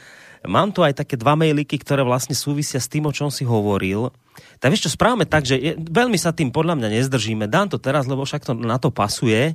[0.47, 4.11] Mám tu aj také dva mailiky, ktoré vlastne súvisia s tým, o čom si hovoril.
[4.59, 7.47] Tak vieš čo, správame tak, že je, veľmi sa tým podľa mňa nezdržíme.
[7.51, 9.55] Dám to teraz, lebo však to na to pasuje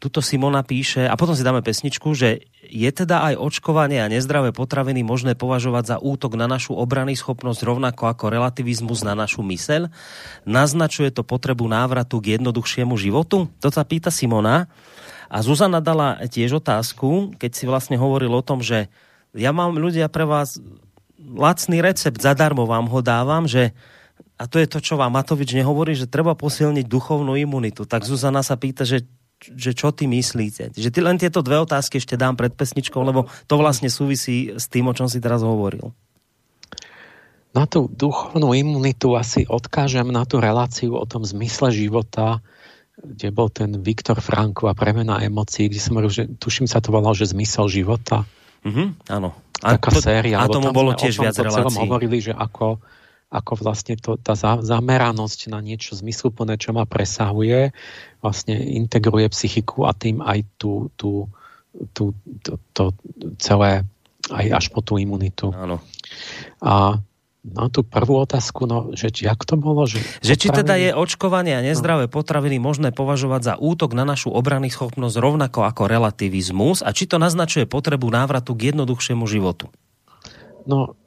[0.00, 4.52] tuto Simona píše, a potom si dáme pesničku, že je teda aj očkovanie a nezdravé
[4.52, 9.88] potraviny možné považovať za útok na našu obrany schopnosť rovnako ako relativizmus na našu myseľ?
[10.44, 13.48] Naznačuje to potrebu návratu k jednoduchšiemu životu?
[13.64, 14.68] To sa pýta Simona.
[15.30, 18.90] A Zuzana dala tiež otázku, keď si vlastne hovoril o tom, že
[19.32, 20.58] ja mám ľudia pre vás
[21.16, 23.70] lacný recept, zadarmo vám ho dávam, že
[24.40, 27.84] a to je to, čo vám Matovič nehovorí, že treba posilniť duchovnú imunitu.
[27.84, 29.04] Tak Zuzana sa pýta, že
[29.40, 30.76] že čo ty myslíte?
[30.76, 34.68] Že ty len tieto dve otázky ešte dám pred pesničkou, lebo to vlastne súvisí s
[34.68, 35.96] tým, o čom si teraz hovoril.
[37.50, 42.38] Na tú duchovnú imunitu asi odkážem na tú reláciu o tom zmysle života,
[43.00, 46.92] kde bol ten Viktor Franko a premena emócií, kde som hovoril, že tuším sa to
[46.92, 48.28] volalo, že zmysel života.
[48.62, 49.34] Mm-hmm, áno.
[49.64, 50.36] A Taká to, séria.
[50.40, 51.80] A tomu bolo tiež viac relácií.
[51.80, 52.80] hovorili, že ako
[53.30, 57.70] ako vlastne to, tá zameranosť na niečo zmysluplné, čo ma presahuje,
[58.18, 61.30] vlastne integruje psychiku a tým aj tú, tú,
[61.94, 62.10] tú,
[62.42, 62.84] to, to
[63.38, 63.86] celé,
[64.34, 65.54] aj až po tú imunitu.
[65.54, 65.78] Áno.
[66.58, 66.98] A
[67.40, 69.88] na tú prvú otázku, no, že jak to bolo?
[69.88, 72.12] Že, že či teda je očkovanie a nezdravé no.
[72.12, 77.16] potraviny možné považovať za útok na našu obrany schopnosť rovnako ako relativizmus a či to
[77.16, 79.72] naznačuje potrebu návratu k jednoduchšiemu životu?
[80.68, 80.99] No,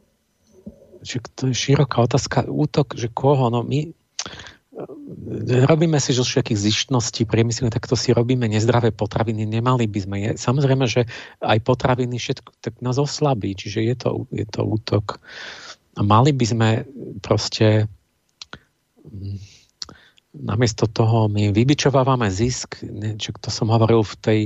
[1.04, 3.91] že to je široká otázka, útok, že koho, no my,
[5.70, 10.16] robíme si zo všetkých zištností priemyselné, tak to si robíme nezdravé potraviny, nemali by sme.
[10.20, 11.06] Je, samozrejme, že
[11.45, 15.22] aj potraviny všetko tak nás oslabí, čiže je to, je to útok.
[15.93, 16.70] A mali by sme
[17.22, 17.86] proste
[19.06, 19.38] mm,
[20.41, 22.82] namiesto toho my vybičovávame zisk,
[23.22, 24.41] čo to som hovoril v tej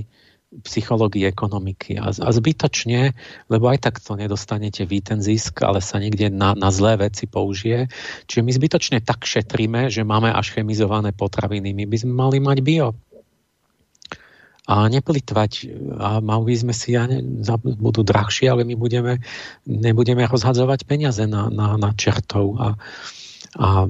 [0.47, 3.11] psychológii ekonomiky a, a zbytočne,
[3.51, 7.27] lebo aj tak to nedostanete vy ten zisk, ale sa niekde na, na zlé veci
[7.27, 7.91] použije.
[8.31, 11.75] Čiže my zbytočne tak šetríme, že máme až chemizované potraviny.
[11.75, 12.95] My by sme mali mať bio.
[14.67, 15.51] A neplitvať.
[15.99, 17.19] A mali by sme si, ja ne,
[17.79, 19.19] budú drahšie, ale my budeme,
[19.67, 22.55] nebudeme rozhadzovať peniaze na, na, na čertov.
[22.55, 22.67] A,
[23.59, 23.83] a,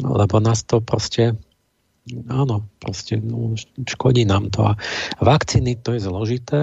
[0.00, 1.36] lebo nás to proste
[2.28, 3.54] áno, proste no,
[3.84, 4.72] škodí nám to.
[4.72, 4.74] A
[5.20, 6.60] vakcíny to je zložité.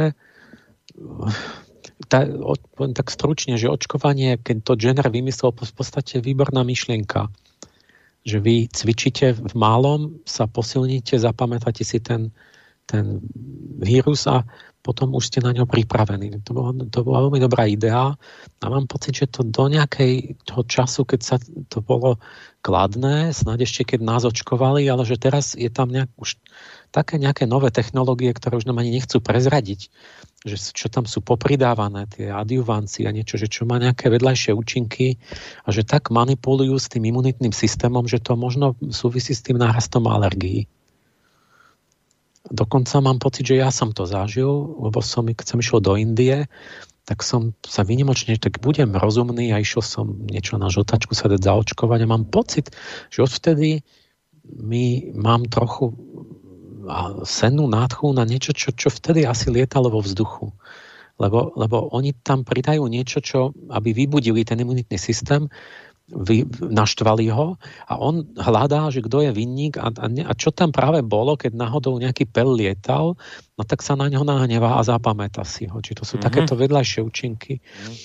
[2.07, 2.53] Tá, o,
[2.91, 7.31] tak stručne, že očkovanie, keď to Jenner vymyslel, v podstate výborná myšlienka.
[8.25, 12.33] Že vy cvičíte v malom, sa posilníte, zapamätáte si ten,
[12.89, 13.21] ten
[13.79, 14.43] vírus a
[14.85, 16.45] potom už ste na ňo pripravení.
[16.45, 18.13] To bola, to bola veľmi dobrá idea
[18.61, 21.35] a mám pocit, že to do nejakej toho času, keď sa
[21.73, 22.21] to bolo
[22.61, 26.37] kladné, snáď ešte keď nás očkovali, ale že teraz je tam nejak, už
[26.93, 29.89] také nejaké nové technológie, ktoré už nám ani nechcú prezradiť,
[30.45, 35.17] že čo tam sú popridávané, tie adjuvanci a niečo, že čo má nejaké vedľajšie účinky
[35.65, 40.05] a že tak manipulujú s tým imunitným systémom, že to možno súvisí s tým nárastom
[40.05, 40.69] alergií.
[42.51, 46.45] Dokonca mám pocit, že ja som to zažil, lebo som, keď som išiel do Indie,
[47.05, 51.41] tak som sa vynimočne, tak budem rozumný a išiel som niečo na žltačku sa dať
[51.41, 52.73] zaočkovať a mám pocit,
[53.13, 53.85] že odvtedy
[54.45, 55.93] mi mám trochu
[57.25, 60.53] sennú nádchu na niečo, čo, čo vtedy asi lietalo vo vzduchu.
[61.15, 65.47] Lebo, lebo oni tam pridajú niečo, čo, aby vybudili ten imunitný systém,
[66.05, 67.57] vy, naštvali ho
[67.89, 71.57] a on hľadá, že kto je vinník a, a, a čo tam práve bolo, keď
[71.57, 73.17] náhodou nejaký pel lietal,
[73.57, 75.81] no tak sa na ňo nahnevá a zapamätá si ho.
[75.81, 76.25] Či to sú mm-hmm.
[76.29, 77.57] takéto vedľajšie účinky.
[77.57, 77.95] Mm-hmm.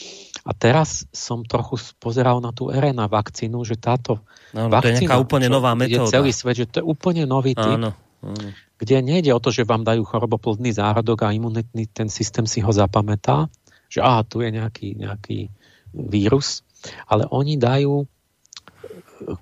[0.48, 4.24] A teraz som trochu pozeral na tú RNA vakcínu, že táto
[4.56, 6.08] no, vakcína, to je nejaká úplne nová metóda.
[6.08, 7.76] Je celý svet, že to je úplne nový typ.
[7.76, 7.92] Áno.
[8.24, 8.48] Áno.
[8.80, 12.72] Kde nejde o to, že vám dajú choroboplodný zárodok a imunitný ten systém si ho
[12.72, 13.52] zapamätá,
[13.92, 15.52] že aha, tu je nejaký, nejaký
[15.92, 16.64] vírus,
[17.08, 18.04] ale oni dajú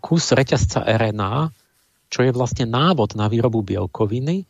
[0.03, 1.55] kus reťazca RNA,
[2.09, 4.49] čo je vlastne návod na výrobu bielkoviny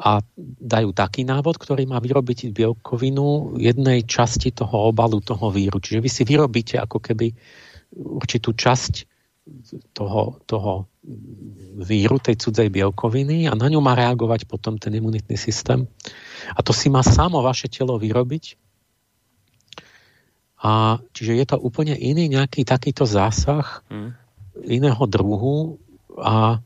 [0.00, 0.24] a
[0.60, 5.76] dajú taký návod, ktorý má vyrobiť bielkovinu jednej časti toho obalu toho víru.
[5.76, 7.32] Čiže vy si vyrobíte ako keby
[7.94, 9.04] určitú časť
[9.92, 10.88] toho, toho
[11.80, 15.84] víru, tej cudzej bielkoviny a na ňu má reagovať potom ten imunitný systém.
[16.54, 18.69] A to si má samo vaše telo vyrobiť
[20.60, 24.12] a čiže je to úplne iný nejaký takýto zásah hmm.
[24.68, 25.80] iného druhu
[26.20, 26.60] a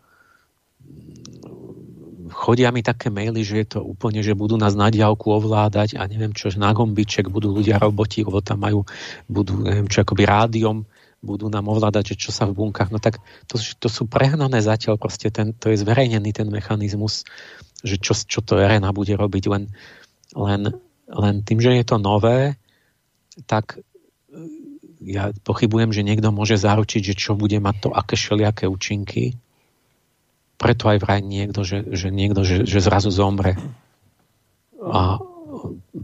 [2.34, 6.02] chodia mi také maily, že je to úplne, že budú nás na diálku ovládať a
[6.10, 8.82] neviem čo, že na gombiček budú ľudia roboti, lebo tam majú,
[9.30, 10.82] budú, neviem čo, akoby rádiom
[11.24, 13.16] budú nám ovládať, že čo sa v bunkách, no tak
[13.48, 17.24] to, to sú prehnané zatiaľ, proste ten, to je zverejnený ten mechanizmus,
[17.80, 19.72] že čo, čo to RNA bude robiť, len,
[20.36, 20.62] len,
[21.08, 22.60] len tým, že je to nové,
[23.44, 23.80] tak e,
[25.04, 29.36] ja pochybujem, že niekto môže zaručiť, že čo bude mať to aké šeliaké účinky.
[30.56, 33.58] Preto aj vraj niekto, že, že niekto, že, že zrazu zomre.
[34.80, 35.18] A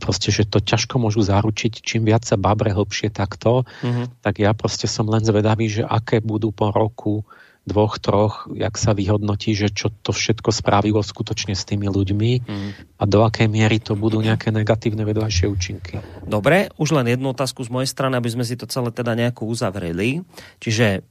[0.01, 4.22] proste, že to ťažko môžu zaručiť, čím viac sa babre hlbšie takto, mm-hmm.
[4.24, 7.26] tak ja proste som len zvedavý, že aké budú po roku
[7.71, 12.71] dvoch, troch, jak sa vyhodnotí, že čo to všetko spravilo skutočne s tými ľuďmi mm.
[12.99, 16.03] a do akej miery to budú nejaké negatívne vedľajšie účinky.
[16.27, 19.49] Dobre, už len jednu otázku z mojej strany, aby sme si to celé teda nejako
[19.49, 20.21] uzavreli.
[20.61, 21.07] Čiže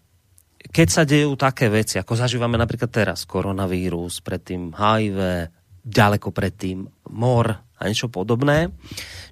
[0.70, 5.50] keď sa dejú také veci, ako zažívame napríklad teraz, koronavírus, predtým HIV,
[5.82, 6.86] ďaleko predtým
[7.16, 8.70] mor a niečo podobné,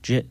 [0.02, 0.26] čiže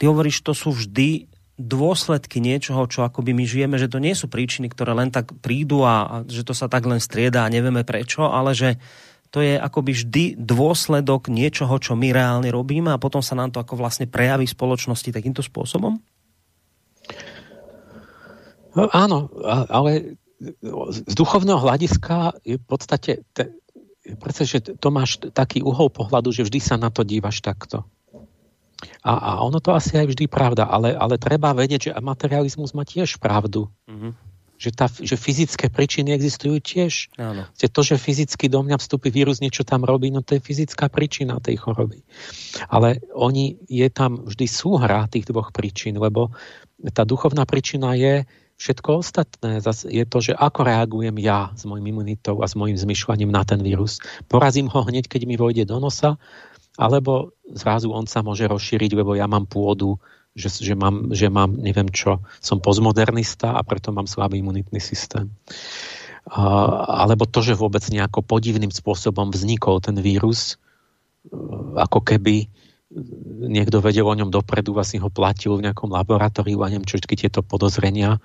[0.00, 1.29] ty hovoríš, to sú vždy
[1.60, 5.84] dôsledky niečoho, čo akoby my žijeme, že to nie sú príčiny, ktoré len tak prídu
[5.84, 8.80] a, a že to sa tak len strieda a nevieme prečo, ale že
[9.30, 13.62] to je akoby vždy dôsledok niečoho, čo my reálne robíme a potom sa nám to
[13.62, 16.02] ako vlastne prejaví v spoločnosti takýmto spôsobom?
[18.74, 19.30] No, áno,
[19.70, 20.18] ale
[20.90, 23.54] z duchovného hľadiska je v podstate, te,
[24.46, 27.86] že to máš taký uhol pohľadu, že vždy sa na to dívaš takto.
[29.04, 32.84] A, a ono to asi aj vždy pravda, ale, ale treba vedieť, že materializmus má
[32.84, 33.68] tiež pravdu.
[33.88, 34.12] Mm-hmm.
[34.60, 37.08] Že, tá, že fyzické príčiny existujú tiež.
[37.16, 37.48] Áno.
[37.48, 41.40] To, že fyzicky do mňa vstupí vírus, niečo tam robí, no to je fyzická príčina
[41.40, 42.04] tej choroby.
[42.68, 46.36] Ale oni, je tam vždy súhra tých dvoch príčin, lebo
[46.92, 48.28] tá duchovná príčina je
[48.60, 53.32] Všetko ostatné je to, že ako reagujem ja s mojim imunitou a s mojim zmyšľaním
[53.32, 54.04] na ten vírus.
[54.28, 56.20] Porazím ho hneď, keď mi vojde do nosa,
[56.80, 60.00] alebo zrazu on sa môže rozšíriť, lebo ja mám pôdu,
[60.32, 65.28] že, že, mám, že mám, neviem čo, som postmodernista a preto mám slabý imunitný systém.
[66.24, 66.40] A,
[67.04, 70.56] alebo to, že vôbec nejako podivným spôsobom vznikol ten vírus,
[71.76, 72.48] ako keby
[73.46, 77.14] niekto vedel o ňom dopredu, vlastne ho platil v nejakom laboratóriu a neviem čo, všetky
[77.14, 78.18] tieto podozrenia,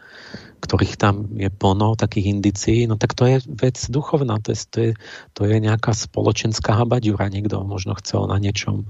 [0.66, 4.78] ktorých tam je plno, takých indicií, no tak to je vec duchovná, to je, to
[4.82, 4.92] je,
[5.38, 8.90] to je nejaká spoločenská habaďura, niekto možno chcel na niečom.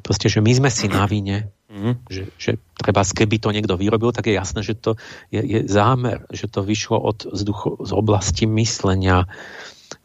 [0.00, 1.94] Proste, že my sme si na vine, mm-hmm.
[2.08, 4.96] že, že treba, keby to niekto vyrobil, tak je jasné, že to
[5.28, 9.28] je, je zámer, že to vyšlo od vzduchu, z oblasti myslenia,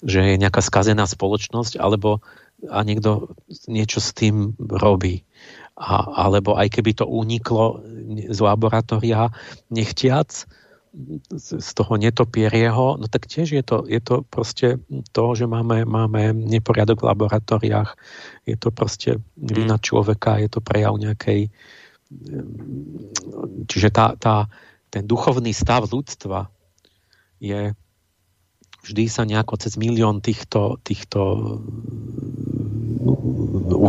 [0.04, 2.20] že je nejaká skazená spoločnosť, alebo
[2.70, 3.34] a niekto
[3.66, 5.26] niečo s tým robí.
[5.80, 7.82] A, alebo aj keby to uniklo
[8.30, 9.34] z laboratória
[9.74, 10.46] nechtiac,
[11.32, 14.84] z toho netopierieho, no tak tiež je to, je to proste
[15.16, 17.96] to, že máme, máme neporiadok v laboratóriách,
[18.44, 19.84] je to proste vina mm.
[19.88, 21.48] človeka, je to prejav nejakej
[23.72, 24.52] čiže tá, tá,
[24.92, 26.52] ten duchovný stav ľudstva
[27.40, 27.72] je
[28.82, 31.20] vždy sa nejako cez milión týchto, týchto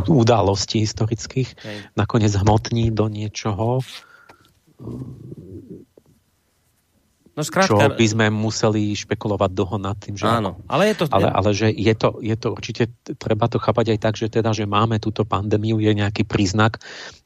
[0.09, 1.79] udalostí historických Hej.
[1.97, 3.81] nakoniec hmotní do niečoho,
[7.33, 11.05] No skrátka, čo by sme museli špekulovať dlho nad tým, že áno, ale je to...
[11.09, 14.53] Ale, ale že je to, je to určite, treba to chápať aj tak, že teda,
[14.53, 16.77] že máme túto pandémiu, je nejaký príznak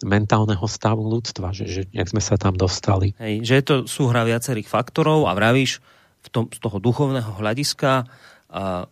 [0.07, 3.19] mentálneho stavu ľudstva, že, že jak sme sa tam dostali.
[3.19, 5.83] Hej, že je to súhra viacerých faktorov a vravíš,
[6.27, 8.11] v tom, z toho duchovného hľadiska,
[8.51, 8.91] a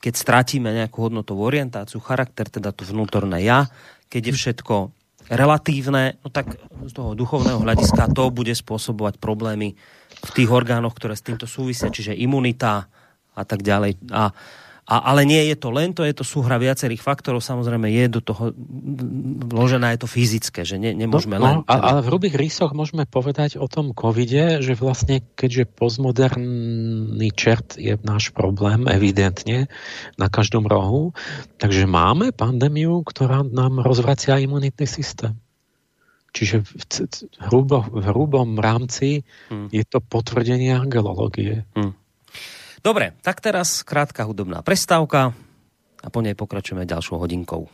[0.00, 3.68] keď stratíme nejakú hodnotovú orientáciu, charakter, teda to vnútorné ja,
[4.08, 4.74] keď je všetko
[5.26, 6.54] relatívne, no tak
[6.86, 9.74] z toho duchovného hľadiska to bude spôsobovať problémy
[10.22, 12.86] v tých orgánoch, ktoré s týmto súvisia, čiže imunita
[13.34, 13.98] a tak ďalej.
[14.14, 14.30] A
[14.86, 18.20] a, ale nie je to len to, je to súhra viacerých faktorov, samozrejme je do
[18.22, 18.54] toho
[19.50, 21.54] vložená je to fyzické, že ne, nemôžeme no, len...
[21.58, 27.74] No, ale v hrubých rysoch môžeme povedať o tom covide, že vlastne keďže postmoderný čert
[27.74, 29.66] je náš problém, evidentne,
[30.14, 31.10] na každom rohu,
[31.58, 35.34] takže máme pandémiu, ktorá nám rozvracia imunitný systém.
[36.30, 36.72] Čiže v,
[37.42, 39.72] hrubo, v hrubom rámci hmm.
[39.72, 41.64] je to potvrdenie angelológie.
[41.72, 41.96] Hmm.
[42.86, 45.34] Dobre, tak teraz krátka hudobná prestávka
[45.98, 47.66] a po nej pokračujeme ďalšou hodinkou.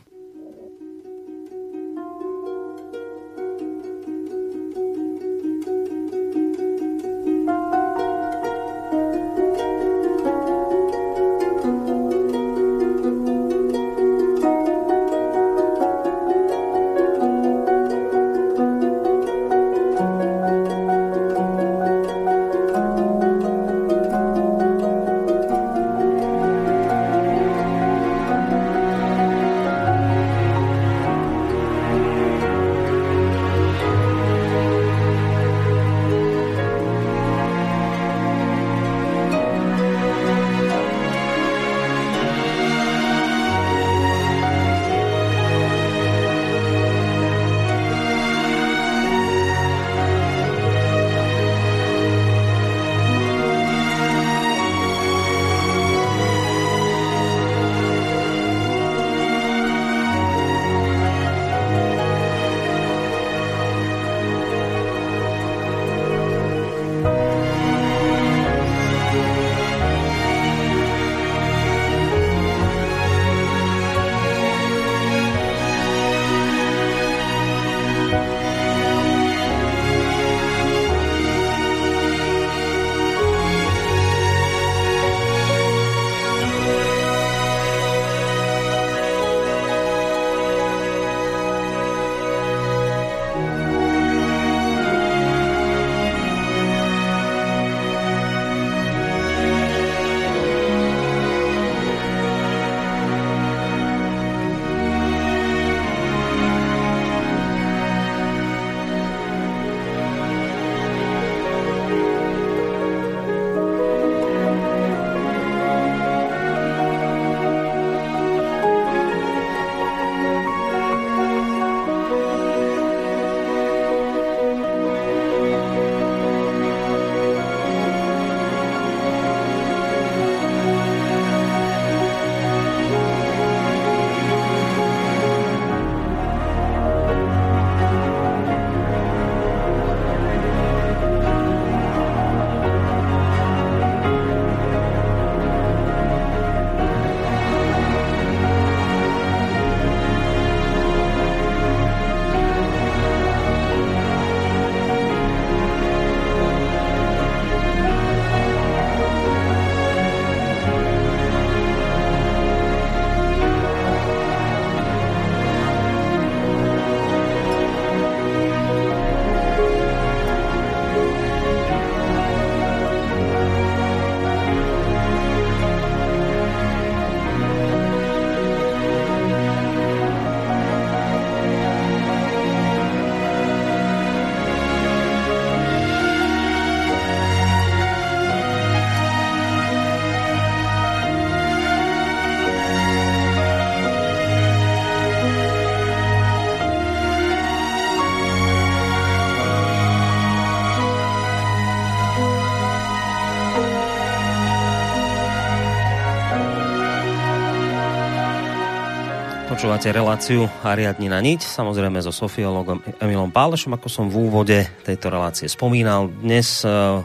[209.63, 215.47] Počúvate reláciu Ariadnina niť, samozrejme so sofiologom Emilom Pálešom, ako som v úvode tejto relácie
[215.47, 216.11] spomínal.
[216.11, 216.99] Dnes uh,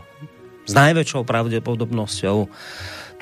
[0.67, 2.51] s najväčšou pravdepodobnosťou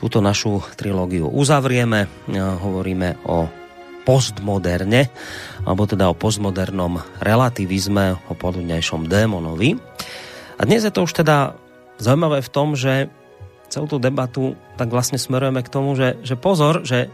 [0.00, 2.08] túto našu trilógiu uzavrieme.
[2.32, 3.44] Uh, hovoríme o
[4.08, 5.12] postmoderne,
[5.68, 9.76] alebo teda o postmodernom relativizme, o podľudnejšom démonovi.
[10.56, 11.60] A dnes je to už teda
[12.00, 13.12] zaujímavé v tom, že
[13.68, 17.12] celú tú debatu tak vlastne smerujeme k tomu, že, že pozor, že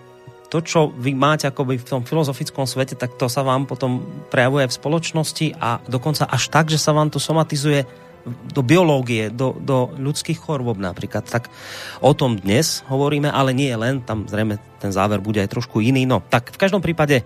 [0.52, 4.68] to, čo vy máte akoby v tom filozofickom svete, tak to sa vám potom prejavuje
[4.68, 7.88] v spoločnosti a dokonca až tak, že sa vám to somatizuje
[8.28, 11.24] do biológie, do, do ľudských chorôb napríklad.
[11.24, 11.48] Tak
[12.04, 16.04] o tom dnes hovoríme, ale nie len, tam zrejme ten záver bude aj trošku iný.
[16.04, 17.24] No, tak v každom prípade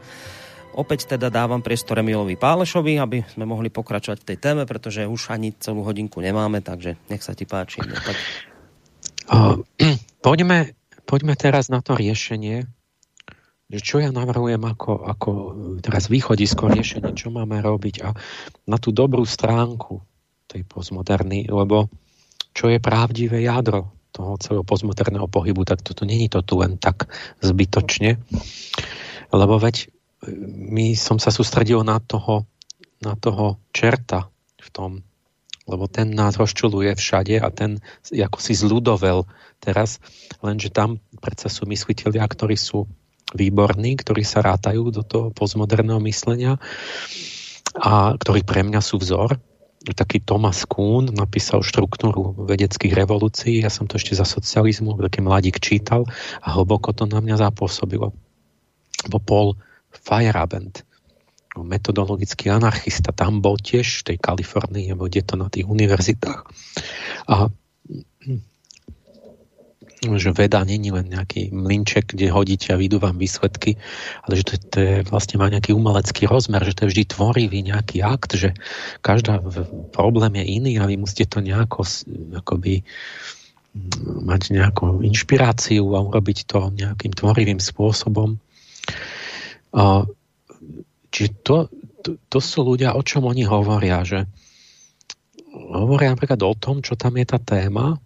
[0.76, 5.34] opäť teda dávam priestor Emilovi Pálešovi, aby sme mohli pokračovať v tej téme, pretože už
[5.34, 7.82] ani celú hodinku nemáme, takže nech sa ti páči.
[7.82, 8.16] No, tak...
[9.26, 9.56] Uh,
[10.26, 12.70] poďme, poďme teraz na to riešenie,
[13.66, 15.30] že čo ja navrhujem ako, ako
[15.82, 18.14] teraz východisko riešenie, čo máme robiť a
[18.70, 19.98] na tú dobrú stránku
[20.46, 21.90] tej postmoderny, lebo
[22.54, 27.10] čo je pravdivé jadro toho celého postmoderného pohybu, tak toto není to tu len tak
[27.42, 28.16] zbytočne,
[29.34, 29.86] lebo veď e,
[30.72, 32.48] my som sa sústredil na toho,
[33.02, 34.90] na toho čerta v tom,
[35.66, 37.82] lebo ten nás rozčuluje všade a ten
[38.14, 39.26] ako si zľudovel
[39.60, 39.98] teraz,
[40.40, 42.86] lenže tam predsa sú mysliteľia, ktorí sú
[43.34, 46.62] výborní, ktorí sa rátajú do toho postmoderného myslenia
[47.74, 49.40] a ktorí pre mňa sú vzor.
[49.86, 55.62] Taký Thomas Kuhn napísal štruktúru vedeckých revolúcií, ja som to ešte za socializmu, taký mladík
[55.62, 56.06] čítal
[56.42, 58.10] a hlboko to na mňa zapôsobilo.
[59.06, 59.54] Bo Paul
[59.94, 60.82] Feyerabend,
[61.56, 66.42] metodologický anarchista, tam bol tiež v tej Kalifornii, alebo kde to na tých univerzitách.
[67.30, 67.48] A
[70.04, 73.80] že veda není len nejaký mlinček, kde hodíte a vyjdú vám výsledky,
[74.28, 77.64] ale že to, to je, vlastne má nejaký umelecký rozmer, že to je vždy tvorivý
[77.64, 78.52] nejaký akt, že
[79.00, 79.40] každá
[79.96, 81.88] problém je iný a vy musíte to nejako
[82.36, 82.84] akoby
[84.04, 88.40] mať nejakú inšpiráciu a urobiť to nejakým tvorivým spôsobom.
[91.12, 91.68] čiže to,
[92.00, 94.24] to, to sú ľudia, o čom oni hovoria, že
[95.52, 98.00] hovoria napríklad o tom, čo tam je tá téma,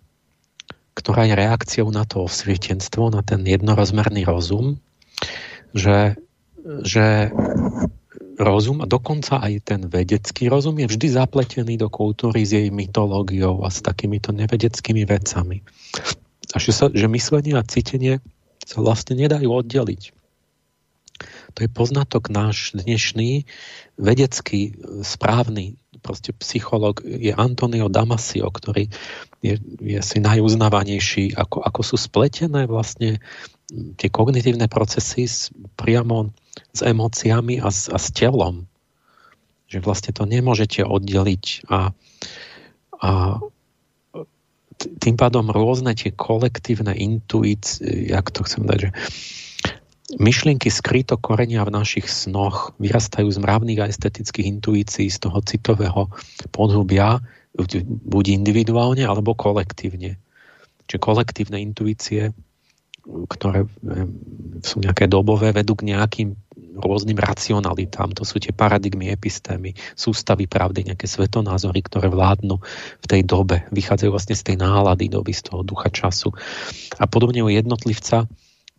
[1.01, 4.77] ktorá je reakciou na to osvietenstvo, na ten jednorozmerný rozum,
[5.73, 6.21] že,
[6.85, 7.33] že
[8.37, 13.65] rozum a dokonca aj ten vedecký rozum je vždy zapletený do kultúry s jej mytológiou
[13.65, 15.65] a s takýmito nevedeckými vecami.
[16.53, 18.21] A že, sa, že myslenie a cítenie
[18.69, 20.13] sa vlastne nedajú oddeliť.
[21.57, 23.49] To je poznatok náš dnešný
[24.01, 28.89] vedecký, správny proste psycholog je Antonio Damasio, ktorý
[29.45, 33.21] je, je asi najuznávanejší, ako, ako sú spletené vlastne
[33.71, 36.35] tie kognitívne procesy s, priamo
[36.75, 38.67] s emóciami a s, a s telom.
[39.71, 41.95] Že vlastne to nemôžete oddeliť a,
[43.01, 43.11] a
[44.81, 48.91] tým pádom rôzne tie kolektívne intuície, jak to chcem dať, že
[50.11, 56.11] Myšlienky skryto korenia v našich snoch vyrastajú z mravných a estetických intuícií, z toho citového
[56.51, 57.23] podhubia,
[58.11, 60.19] buď individuálne alebo kolektívne.
[60.91, 62.35] Čiže kolektívne intuície,
[63.07, 63.71] ktoré
[64.67, 66.35] sú nejaké dobové, vedú k nejakým
[66.81, 68.15] rôznym racionalitám.
[68.19, 72.59] To sú tie paradigmy, epistémy, sústavy pravdy, nejaké svetonázory, ktoré vládnu
[72.99, 73.67] v tej dobe.
[73.71, 76.35] Vychádzajú vlastne z tej nálady doby, z toho ducha času.
[76.99, 78.27] A podobne u jednotlivca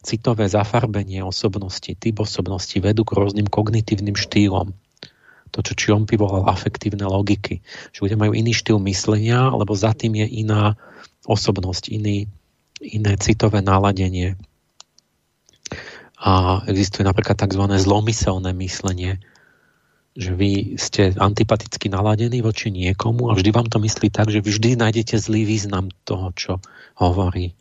[0.01, 4.73] citové zafarbenie osobnosti, typ osobnosti vedú k rôznym kognitívnym štýlom.
[5.51, 7.59] To, čo Čiompi volal afektívne logiky.
[7.91, 10.79] Že ľudia majú iný štýl myslenia, lebo za tým je iná
[11.27, 12.31] osobnosť, iný,
[12.79, 14.39] iné citové náladenie.
[16.21, 17.61] A existuje napríklad tzv.
[17.67, 19.19] zlomyselné myslenie,
[20.15, 24.75] že vy ste antipaticky naladení voči niekomu a vždy vám to myslí tak, že vždy
[24.75, 26.51] nájdete zlý význam toho, čo
[26.99, 27.55] hovorí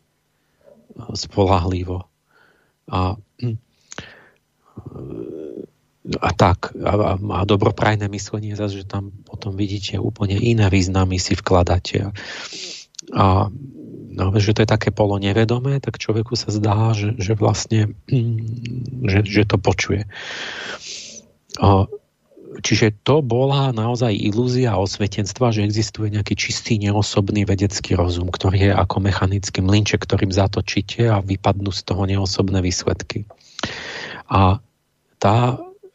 [1.15, 2.10] spolahlivo.
[2.89, 3.19] A,
[6.17, 6.73] a tak.
[6.81, 12.09] A, a dobroprajné myslenie zase, že tam potom vidíte úplne iné významy si vkladáte.
[13.13, 13.51] A
[14.11, 17.93] no, že to je také polo nevedomé, tak človeku sa zdá, že, že vlastne
[19.11, 20.09] že, že to počuje.
[21.61, 21.85] A,
[22.59, 28.71] čiže to bola naozaj ilúzia osvetenstva, že existuje nejaký čistý, neosobný vedecký rozum, ktorý je
[28.75, 33.23] ako mechanický mlinček, ktorým zatočíte a vypadnú z toho neosobné výsledky.
[34.27, 34.59] A,
[35.21, 35.37] tá,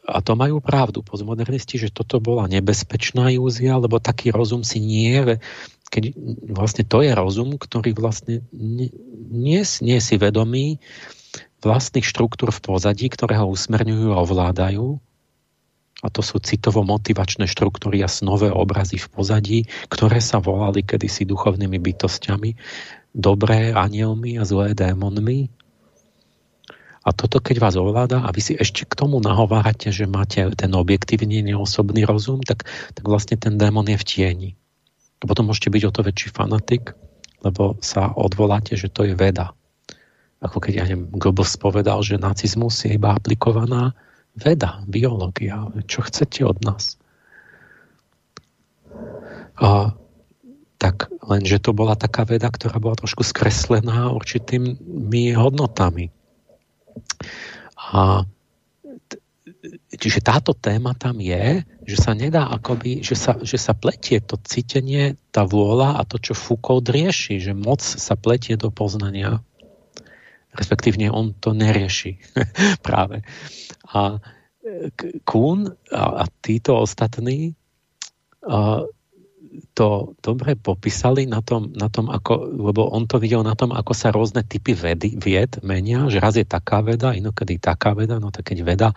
[0.09, 5.41] a to majú pravdu postmodernisti, že toto bola nebezpečná ilúzia, lebo taký rozum si nie
[5.87, 6.19] keď
[6.51, 8.91] vlastne to je rozum, ktorý vlastne nie,
[9.31, 10.83] nie, nie si vedomý,
[11.63, 14.99] vlastných štruktúr v pozadí, ktoré ho usmerňujú a ovládajú.
[16.05, 19.59] A to sú citovo-motivačné štruktúry a snové obrazy v pozadí,
[19.89, 22.53] ktoré sa volali kedysi duchovnými bytostiami,
[23.17, 25.49] dobré anielmi a zlé démonmi.
[27.07, 30.75] A toto, keď vás ovláda a vy si ešte k tomu nahovárate, že máte ten
[30.75, 34.51] objektívny neosobný rozum, tak, tak vlastne ten démon je v tieni.
[35.23, 36.93] A potom môžete byť o to väčší fanatik,
[37.41, 39.55] lebo sa odvoláte, že to je veda.
[40.45, 43.97] Ako keď, ja neviem, Goebbels povedal, že nacizmus je iba aplikovaná
[44.37, 45.67] veda, biológia.
[45.89, 47.01] Čo chcete od nás?
[49.57, 49.97] A,
[50.77, 56.13] tak lenže to bola taká veda, ktorá bola trošku skreslená určitými hodnotami.
[57.77, 58.25] A
[59.97, 64.37] čiže táto téma tam je, že sa nedá akoby, že sa, že sa pletie to
[64.45, 69.41] cítenie, tá vôľa a to, čo Foucault rieši, že moc sa pletie do poznania.
[70.57, 72.17] Respektívne on to nerieši
[72.87, 73.23] práve.
[73.93, 74.19] A
[75.23, 77.55] Kuhn a, a títo ostatní
[78.43, 78.83] a,
[79.73, 83.93] to dobre popísali na tom, na tom ako, lebo on to videl na tom, ako
[83.97, 88.29] sa rôzne typy vedy, vied menia, že raz je taká veda, inokedy taká veda, no
[88.29, 88.89] tak keď veda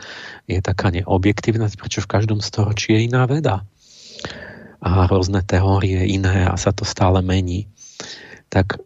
[0.49, 3.63] je taká neobjektívna, prečo v každom storočí je iná veda.
[4.79, 7.67] A rôzne teórie iné a sa to stále mení.
[8.47, 8.79] Tak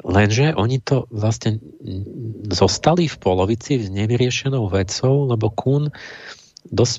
[0.00, 1.60] Lenže oni to vlastne
[2.48, 5.92] zostali v polovici s nevyriešenou vecou, lebo Kuhn
[6.72, 6.94] dosť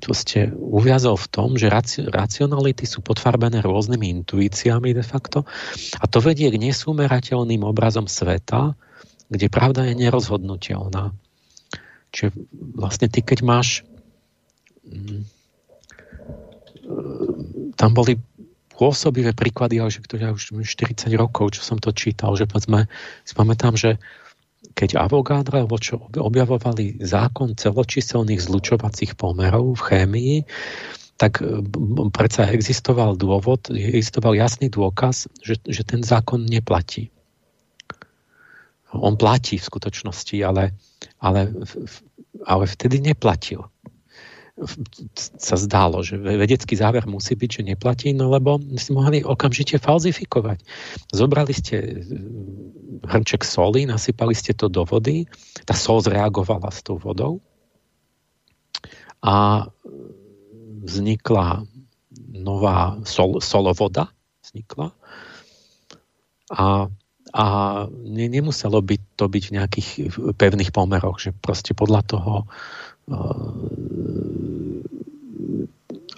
[0.00, 1.68] proste uviazol v tom, že
[2.08, 5.44] racionality sú podfarbené rôznymi intuíciami de facto
[5.98, 8.78] a to vedie k nesúmerateľným obrazom sveta,
[9.28, 11.10] kde pravda je nerozhodnutelná.
[12.14, 12.28] Čiže
[12.78, 13.82] vlastne ty, keď máš
[14.86, 15.26] mm,
[17.76, 18.20] tam boli
[18.76, 22.88] pôsobivé príklady, ale že to ja už 40 rokov, čo som to čítal, že povedzme,
[23.22, 24.00] si pamätám, že
[24.72, 30.36] keď Avogadro alebo čo objavovali zákon celočíselných zlučovacích pomerov v chémii,
[31.18, 31.42] tak
[32.14, 37.14] predsa existoval dôvod, existoval jasný dôkaz, že, že ten zákon neplatí.
[38.92, 40.76] On platí v skutočnosti, ale,
[41.22, 41.48] ale,
[42.44, 43.71] ale vtedy neplatil
[45.16, 50.60] sa zdálo, že vedecký záver musí byť, že neplatí, no lebo si mohli okamžite falzifikovať.
[51.08, 51.88] Zobrali ste e,
[53.08, 55.24] hrnček soli, nasypali ste to do vody,
[55.64, 57.40] tá sol zreagovala s tou vodou
[59.24, 59.66] a
[60.84, 61.64] vznikla
[62.36, 64.12] nová sol, solovoda,
[64.44, 64.92] vznikla
[66.52, 66.92] a
[67.32, 67.44] a
[67.88, 69.88] ne, nemuselo byť to byť v nejakých
[70.36, 72.44] pevných pomeroch, že proste podľa toho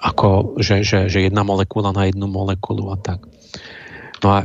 [0.04, 3.24] ako, že, že, že jedna molekula na jednu molekulu a tak.
[4.20, 4.44] No a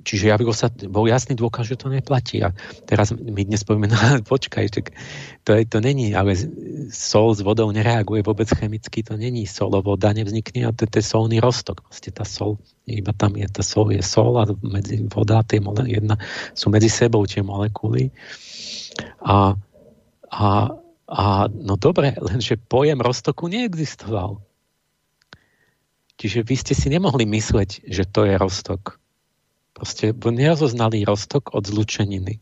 [0.00, 2.42] Čiže ja sa, bol jasný dôkaz, že to neplatí.
[2.42, 2.50] A
[2.88, 3.94] teraz my dnes povieme, no
[4.32, 4.96] počkaj, tak
[5.46, 6.34] to, je, to není, ale
[6.90, 11.06] sol s vodou nereaguje vôbec chemicky, to není sol, voda nevznikne a to, to je
[11.06, 11.86] solný roztok.
[11.86, 12.58] Vlastne tá sol,
[12.90, 16.18] iba tam je, tá sol je sol a medzi voda, tie mole, jedna,
[16.56, 18.10] sú medzi sebou tie molekuly.
[19.22, 19.54] A
[20.30, 20.78] a,
[21.10, 24.38] a no dobre, lenže pojem roztoku neexistoval.
[26.20, 29.00] Čiže vy ste si nemohli mysleť, že to je roztok.
[29.72, 32.38] Proste nerozoznali roztok od zlučeniny.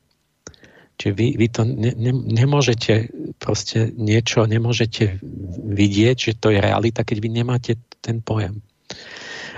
[0.99, 5.23] Čiže vy, vy to ne, ne, nemôžete proste niečo, nemôžete
[5.63, 8.59] vidieť, že to je realita, keď vy nemáte ten pojem.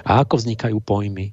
[0.05, 1.33] A ako vznikajú pojmy?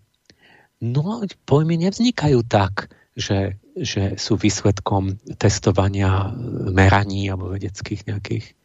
[0.80, 2.88] No, pojmy nevznikajú tak,
[3.19, 6.34] že že sú výsledkom testovania
[6.72, 8.58] meraní alebo vedeckých nejakých.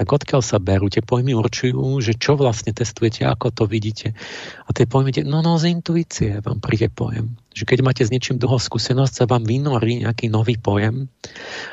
[0.00, 0.88] Tak odkiaľ sa berú?
[0.88, 4.16] Tie pojmy určujú, že čo vlastne testujete, ako to vidíte.
[4.64, 7.36] A tie pojmy, no no z intuície vám príde pojem.
[7.52, 11.04] Že keď máte s niečím dlho skúsenosť, sa vám vynorí nejaký nový pojem.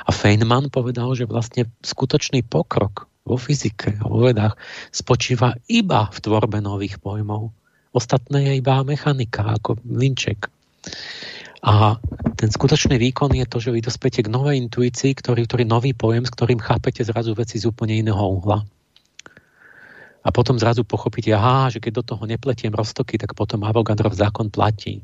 [0.04, 4.60] A Feynman povedal, že vlastne skutočný pokrok vo fyzike a vo vedách
[4.92, 7.56] spočíva iba v tvorbe nových pojmov.
[7.96, 10.52] Ostatné je iba mechanika, ako linček.
[11.66, 11.98] A
[12.38, 16.22] ten skutočný výkon je to, že vy dospiete k novej intuícii, ktorý, ktorý nový pojem,
[16.22, 18.62] s ktorým chápete zrazu veci z úplne iného uhla.
[20.22, 24.52] A potom zrazu pochopíte, aha, že keď do toho nepletiem roztoky, tak potom Avogadrov zákon
[24.54, 25.02] platí.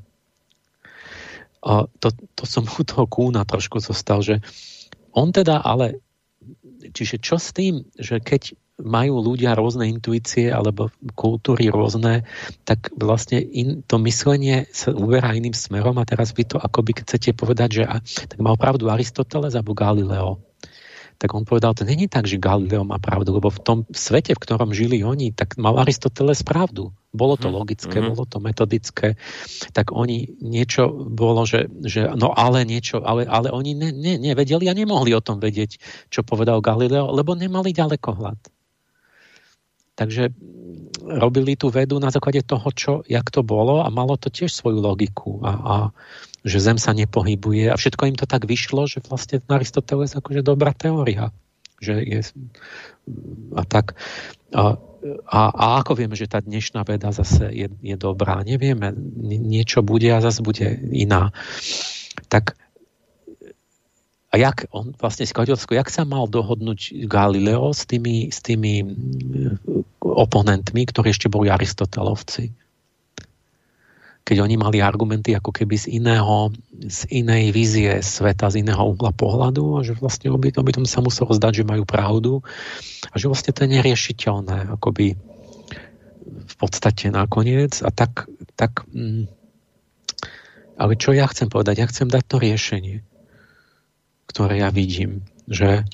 [1.64, 4.44] A to, to som u toho kúna trošku zostal, že
[5.16, 6.04] on teda ale,
[6.92, 12.26] čiže čo s tým, že keď majú ľudia rôzne intuície alebo kultúry rôzne,
[12.66, 17.38] tak vlastne in, to myslenie sa uverá iným smerom a teraz vy to akoby chcete
[17.38, 20.42] povedať, že a, tak mal pravdu Aristoteles alebo Galileo.
[21.22, 24.42] tak on povedal, to není tak, že Galileo má pravdu, lebo v tom svete, v
[24.42, 26.92] ktorom žili oni, tak mal Aristoteles pravdu.
[27.14, 27.56] Bolo to mhm.
[27.56, 28.12] logické, mm-hmm.
[28.18, 29.22] bolo to metodické,
[29.70, 34.66] tak oni niečo bolo, že, že no ale niečo, ale, ale oni ne, ne, nevedeli
[34.66, 35.78] a nemohli o tom vedieť,
[36.10, 38.63] čo povedal Galileo, lebo nemali ďalekohľad.
[39.94, 40.34] Takže
[41.04, 44.80] robili tú vedu na základe toho, čo, jak to bolo a malo to tiež svoju
[44.80, 45.76] logiku a, a
[46.44, 50.76] že Zem sa nepohybuje a všetko im to tak vyšlo, že vlastne Aristoteles akože dobrá
[50.76, 51.32] teória.
[51.80, 52.20] Že je,
[53.56, 53.96] a tak.
[54.56, 54.76] A,
[55.28, 58.44] a, a ako vieme, že tá dnešná veda zase je, je dobrá?
[58.44, 58.96] Nevieme.
[59.24, 61.36] Niečo bude a zase bude iná.
[62.32, 62.56] Tak
[64.34, 68.82] a jak on vlastne Skladovsko, jak sa mal dohodnúť Galileo s tými, s tými
[70.02, 72.50] oponentmi, ktorí ešte boli aristotelovci?
[74.26, 76.50] Keď oni mali argumenty ako keby z iného,
[76.82, 81.06] z inej vízie sveta, z iného uhla pohľadu a že vlastne oby, oby tom sa
[81.06, 82.42] muselo zdať, že majú pravdu
[83.14, 85.14] a že vlastne to je neriešiteľné akoby
[86.24, 88.26] v podstate nakoniec a tak,
[88.58, 89.30] tak mm,
[90.82, 91.86] ale čo ja chcem povedať?
[91.86, 93.06] Ja chcem dať to riešenie
[94.28, 95.24] ktoré ja vidím.
[95.48, 95.88] Že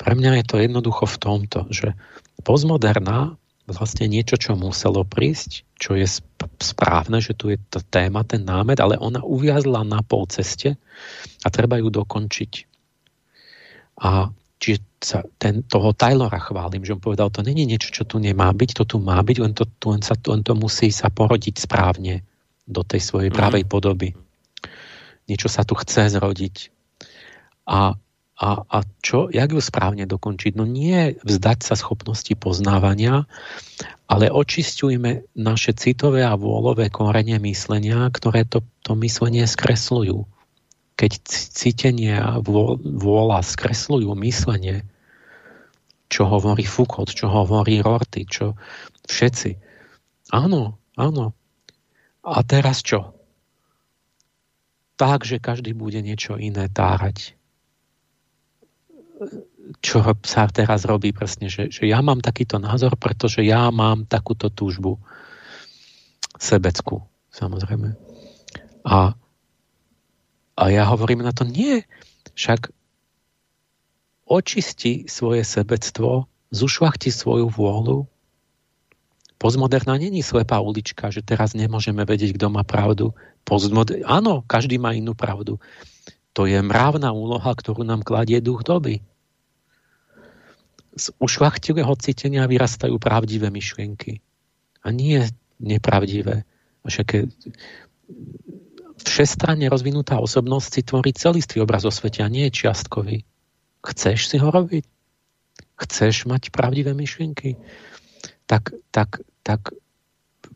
[0.00, 1.92] pre mňa je to jednoducho v tomto, že
[2.40, 3.36] postmoderná
[3.70, 6.06] vlastne niečo, čo muselo prísť, čo je
[6.58, 10.74] správne, že tu je to téma, ten námet, ale ona uviazla na pol ceste
[11.44, 12.52] a treba ju dokončiť.
[14.00, 18.20] A čiže sa ten, toho Taylora chválim, že on povedal, to není niečo, čo tu
[18.20, 21.64] nemá byť, to tu má byť, len to, len sa, len to musí sa porodiť
[21.64, 22.20] správne
[22.68, 23.70] do tej svojej pravej mm.
[23.70, 24.08] podoby.
[25.30, 26.79] Niečo sa tu chce zrodiť.
[27.70, 27.94] A,
[28.34, 30.58] a, a čo, jak ju správne dokončiť?
[30.58, 33.30] No nie vzdať sa schopnosti poznávania,
[34.10, 40.26] ale očistujme naše citové a vôľové korene myslenia, ktoré to, to myslenie skresľujú.
[40.98, 44.82] Keď cítenie a vôľa skresľujú myslenie,
[46.10, 48.58] čo hovorí Foucault, čo hovorí Rorty, čo
[49.06, 49.50] všetci.
[50.34, 51.38] Áno, áno.
[52.26, 53.14] A teraz čo?
[54.98, 57.39] Tak, že každý bude niečo iné tárať
[59.84, 64.48] čo sa teraz robí presne, že, že ja mám takýto názor, pretože ja mám takúto
[64.48, 64.96] túžbu
[66.40, 67.96] sebeckú, samozrejme.
[68.88, 69.12] A,
[70.56, 71.84] a ja hovorím na to, nie,
[72.32, 72.72] však
[74.24, 78.08] očisti svoje sebectvo, zušvachti svoju vôľu.
[79.40, 83.12] Postmoderná není slepá ulička, že teraz nemôžeme vedieť, kto má pravdu.
[83.44, 84.04] Postmoder...
[84.04, 85.60] Áno, každý má inú pravdu.
[86.36, 89.00] To je mravná úloha, ktorú nám kladie duch doby
[90.96, 94.18] z ušlachtilého cítenia vyrastajú pravdivé myšlienky.
[94.82, 95.22] A nie
[95.60, 96.42] nepravdivé.
[96.82, 97.30] Však
[99.04, 103.18] všestranne rozvinutá osobnosť si tvorí celistvý obraz o svete a nie je čiastkový.
[103.80, 104.84] Chceš si ho robiť?
[105.80, 107.56] Chceš mať pravdivé myšlienky?
[108.44, 109.72] Tak, tak, tak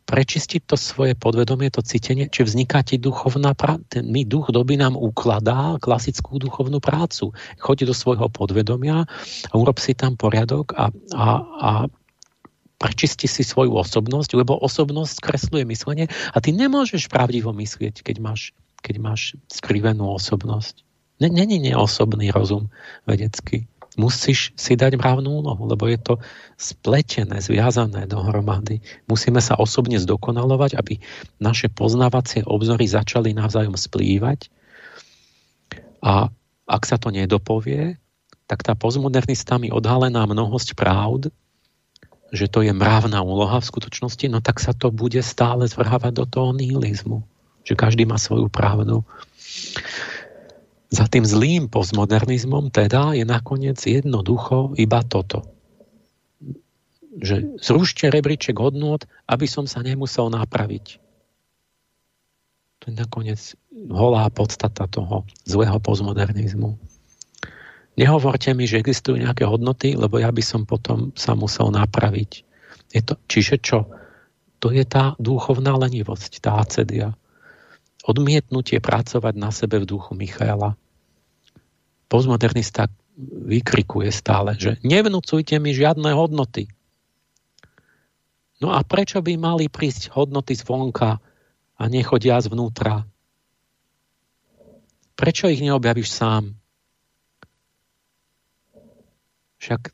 [0.04, 4.04] prečistiť to svoje podvedomie, to cítenie, či vzniká ti duchovná práca.
[4.04, 7.32] My duch doby nám ukladá klasickú duchovnú prácu.
[7.56, 9.08] Choď do svojho podvedomia
[9.48, 11.70] a urob si tam poriadok a, a, a
[12.76, 18.52] prečisti si svoju osobnosť, lebo osobnosť skresluje myslenie a ty nemôžeš pravdivo myslieť, keď máš,
[18.84, 20.84] keď máš skrivenú osobnosť.
[21.22, 22.68] Není neosobný rozum
[23.08, 23.64] vedecký
[23.94, 26.14] musíš si dať mravnú úlohu, lebo je to
[26.58, 28.82] spletené, zviazané dohromady.
[29.06, 30.98] Musíme sa osobne zdokonalovať, aby
[31.38, 34.50] naše poznávacie obzory začali navzájom splývať.
[36.04, 36.28] A
[36.68, 37.96] ak sa to nedopovie,
[38.44, 41.32] tak tá postmodernistami odhalená mnohosť pravd,
[42.34, 46.24] že to je mravná úloha v skutočnosti, no tak sa to bude stále zvrhávať do
[46.26, 47.22] toho nihilizmu.
[47.64, 49.06] Že každý má svoju pravdu.
[50.94, 55.42] Za tým zlým postmodernizmom teda je nakoniec jednoducho iba toto.
[57.18, 61.02] Že zrušte rebríček hodnot, aby som sa nemusel napraviť.
[62.78, 63.58] To je nakoniec
[63.90, 66.78] holá podstata toho zlého postmodernizmu.
[67.98, 72.46] Nehovorte mi, že existujú nejaké hodnoty, lebo ja by som potom sa musel napraviť.
[72.94, 73.90] Je to, čiže čo?
[74.62, 77.18] To je tá duchovná lenivosť, tá acedia.
[78.06, 80.78] Odmietnutie pracovať na sebe v duchu Michaela
[82.14, 82.86] postmodernista
[83.18, 86.70] vykrikuje stále, že nevnúcujte mi žiadne hodnoty.
[88.62, 91.18] No a prečo by mali prísť hodnoty zvonka
[91.74, 93.02] a nechodia zvnútra?
[95.18, 96.54] Prečo ich neobjavíš sám?
[99.58, 99.90] Však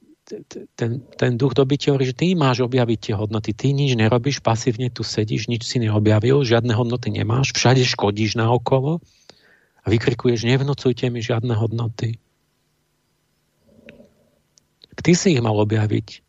[0.76, 3.56] ten, ten duch doby ti hovorí, že ty máš objaviť tie hodnoty.
[3.56, 8.52] Ty nič nerobíš, pasívne tu sedíš, nič si neobjavil, žiadne hodnoty nemáš, všade škodíš na
[8.52, 9.00] okolo
[9.80, 12.20] a vykrikuješ, nevnocujte mi žiadne hodnoty.
[15.00, 16.20] Ty si ich mal objaviť.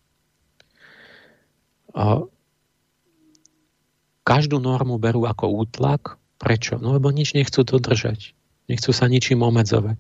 [1.91, 2.23] A
[4.23, 6.15] každú normu berú ako útlak.
[6.39, 6.79] Prečo?
[6.79, 8.31] No lebo nič nechcú dodržať.
[8.71, 9.99] Nechcú sa ničím obmedzovať.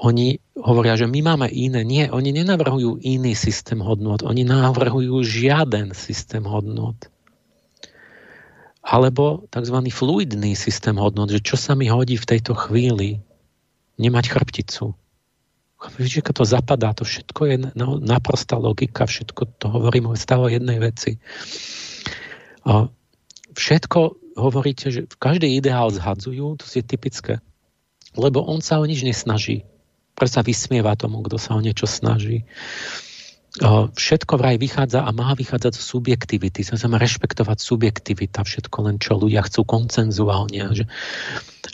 [0.00, 1.86] Oni hovoria, že my máme iné.
[1.86, 4.26] Nie, oni nenavrhujú iný systém hodnot.
[4.26, 7.06] Oni navrhujú žiaden systém hodnot
[8.80, 9.76] alebo tzv.
[9.92, 13.20] fluidný systém hodnot, že čo sa mi hodí v tejto chvíli,
[14.00, 14.96] nemať chrbticu.
[15.80, 17.56] Keď to zapadá, to všetko je
[18.04, 21.16] naprostá logika, všetko to hovorím o stave jednej veci.
[22.68, 22.88] A
[23.56, 24.00] všetko
[24.36, 27.40] hovoríte, že každý ideál zhadzujú, to je typické,
[28.12, 29.64] lebo on sa o nič nesnaží.
[30.12, 32.44] Preto sa vysmieva tomu, kto sa o niečo snaží
[33.98, 36.62] všetko vraj vychádza a má vychádzať z subjektivity.
[36.70, 40.70] To znamená rešpektovať subjektivita, všetko len čo ľudia chcú koncenzuálne.
[40.70, 40.86] Že,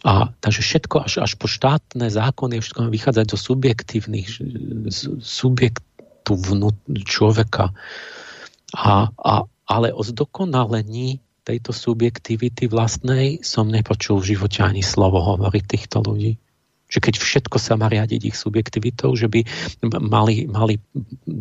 [0.09, 4.29] a, takže všetko až, až po štátne zákony všetko má vychádzať zo subjektívnych
[5.21, 7.77] subjektu vnút človeka.
[8.73, 9.35] A, a,
[9.69, 16.41] ale o zdokonalení tejto subjektivity vlastnej som nepočul v živote ani slovo hovoriť týchto ľudí
[16.87, 19.43] že keď všetko sa má riadiť ich subjektivitou, že by
[19.99, 20.79] mali, mali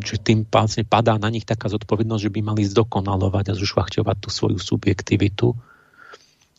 [0.02, 4.30] že tým vlastne padá na nich taká zodpovednosť, že by mali zdokonalovať a zušvachťovať tú
[4.34, 5.54] svoju subjektivitu,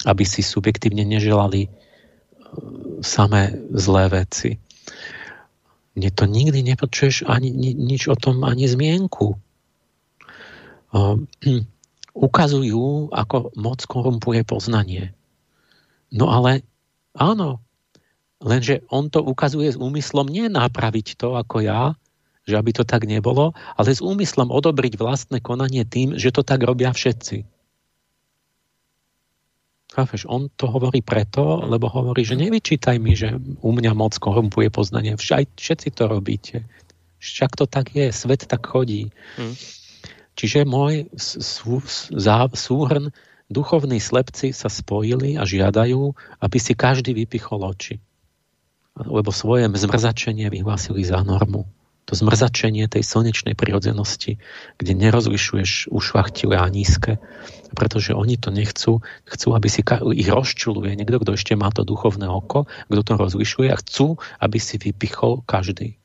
[0.07, 1.69] aby si subjektívne neželali e,
[3.03, 4.63] samé zlé veci.
[5.99, 9.35] Mne to nikdy nepočuješ ani ni, nič o tom, ani zmienku.
[10.95, 11.19] Uh,
[12.17, 15.13] ukazujú, ako moc korumpuje poznanie.
[16.15, 16.65] No ale
[17.13, 17.66] áno,
[18.47, 21.99] Lenže on to ukazuje s úmyslom nie napraviť to ako ja,
[22.47, 26.63] že aby to tak nebolo, ale s úmyslom odobriť vlastné konanie tým, že to tak
[26.63, 27.43] robia všetci.
[29.91, 33.35] Chápeš, on to hovorí preto, lebo hovorí, že nevyčítaj mi, že
[33.67, 35.19] u mňa moc korumpuje poznanie.
[35.19, 36.57] Však všetci to robíte.
[37.19, 39.11] Však to tak je, svet tak chodí.
[39.35, 39.59] Hmm.
[40.39, 41.83] Čiže môj sú,
[42.55, 43.11] súhrn
[43.51, 46.15] duchovní slepci sa spojili a žiadajú,
[46.45, 47.99] aby si každý vypichol oči
[48.97, 51.69] lebo svoje zmrzačenie vyhlásili za normu.
[52.07, 54.39] To zmrzačenie tej slnečnej prirodzenosti,
[54.79, 57.19] kde nerozlišuješ ušvachtilé a nízke,
[57.75, 59.83] pretože oni to nechcú, chcú, aby si
[60.15, 64.59] ich rozčuluje niekto, kto ešte má to duchovné oko, kto to rozlišuje a chcú, aby
[64.63, 65.99] si vypichol každý.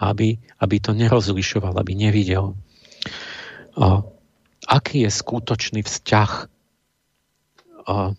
[0.00, 2.56] Aby, aby to nerozlišoval, aby nevidel.
[3.76, 4.00] A,
[4.64, 6.32] aký je skutočný vzťah
[7.84, 8.16] a,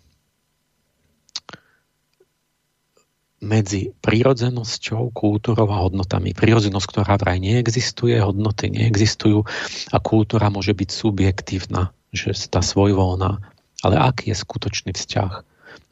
[3.42, 6.30] medzi prírodzenosťou, kultúrou a hodnotami.
[6.30, 9.42] Prírodzenosť, ktorá vraj neexistuje, hodnoty neexistujú
[9.90, 13.42] a kultúra môže byť subjektívna, že tá svojvoľná.
[13.82, 15.32] Ale aký je skutočný vzťah?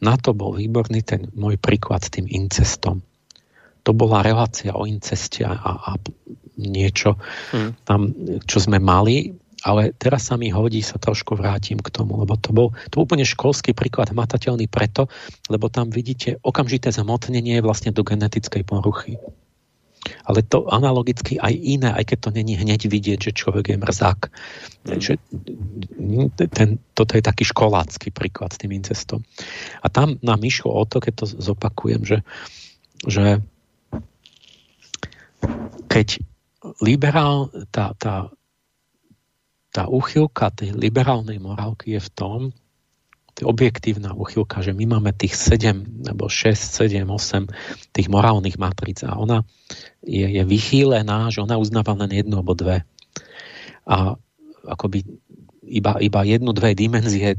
[0.01, 3.03] Na to bol výborný ten môj príklad s tým incestom.
[3.83, 5.99] To bola relácia o inceste a, a
[6.55, 7.19] niečo,
[7.51, 7.71] hmm.
[7.83, 8.13] tam,
[8.47, 12.51] čo sme mali ale teraz sa mi hodí, sa trošku vrátim k tomu, lebo to
[12.53, 15.13] bol, to úplne školský príklad hmatateľný preto,
[15.53, 19.21] lebo tam vidíte okamžité zamotnenie vlastne do genetickej poruchy.
[20.25, 24.21] Ale to analogicky aj iné, aj keď to není hneď vidieť, že človek je mrzák.
[24.89, 24.97] Mm.
[24.97, 25.13] Že
[26.49, 29.21] ten, toto je taký školácky príklad s tým incestom.
[29.85, 32.19] A tam nám išlo o to, keď to zopakujem, že,
[33.05, 33.45] že
[35.93, 36.25] keď
[36.81, 38.33] liberál, tá, tá
[39.71, 42.39] tá uchylka tej liberálnej morálky je v tom,
[43.35, 48.59] to je objektívna uchylka, že my máme tých 7 alebo 6, 7, 8 tých morálnych
[48.59, 49.47] matric a ona
[50.03, 52.83] je, je vychýlená, že ona uznáva len jednu alebo dve.
[53.87, 54.19] A
[54.67, 55.07] akoby
[55.71, 57.39] iba, iba jednu, dve dimenzie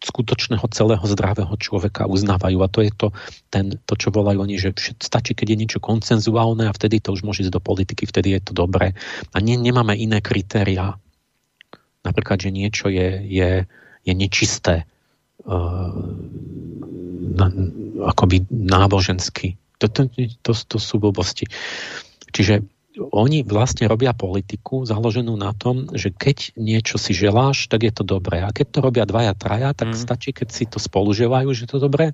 [0.00, 2.58] skutočného celého zdravého človeka uznávajú.
[2.64, 3.08] A to je to,
[3.52, 7.24] ten, to čo volajú oni, že stačí, keď je niečo koncenzuálne a vtedy to už
[7.24, 8.96] môže ísť do politiky, vtedy je to dobré.
[9.32, 10.96] A nie, nemáme iné kritériá
[12.00, 13.50] Napríklad, že niečo je, je,
[14.04, 14.88] je nečisté
[15.44, 15.92] uh,
[17.36, 17.46] na,
[18.08, 19.60] akoby nábožensky.
[19.80, 20.08] To, to,
[20.44, 21.48] to, to sú blbosti.
[22.32, 22.64] Čiže
[22.98, 28.02] oni vlastne robia politiku založenú na tom, že keď niečo si želáš, tak je to
[28.02, 28.42] dobré.
[28.42, 29.96] A keď to robia dvaja, traja, tak mm.
[29.96, 32.12] stačí, keď si to spoluželajú, že je to dobré,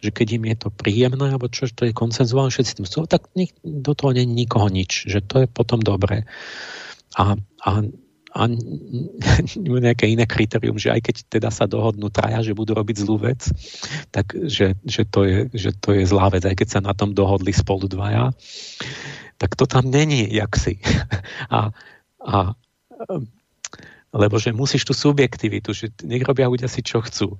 [0.00, 3.28] že keď im je to príjemné, alebo čo, to je koncenzuálne, všetci tým sú, tak
[3.62, 6.24] do toho nie je nikoho nič, že to je potom dobré.
[7.20, 7.70] A, a
[8.34, 8.50] a
[9.54, 13.46] nejaké iné kritérium, že aj keď teda sa dohodnú traja, že budú robiť zlú vec,
[14.10, 17.14] tak že, že, to je, že to je zlá vec, aj keď sa na tom
[17.14, 18.34] dohodli spolu dvaja,
[19.38, 20.82] tak to tam není jaksi.
[21.54, 21.70] A,
[22.24, 22.56] a
[24.14, 27.34] lebo že musíš tú subjektivitu, že nech robia ľudia si čo chcú.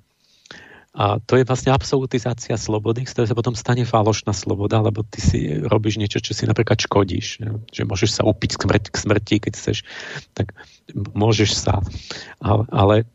[0.95, 5.19] A to je vlastne absolutizácia slobody, z ktorej sa potom stane falošná sloboda, lebo ty
[5.19, 7.43] si robíš niečo, čo si napríklad škodíš.
[7.75, 9.83] Že môžeš sa upiť k smrti, k smrti keď chceš,
[10.39, 10.55] tak
[10.95, 11.83] môžeš sa.
[12.39, 13.11] Ale,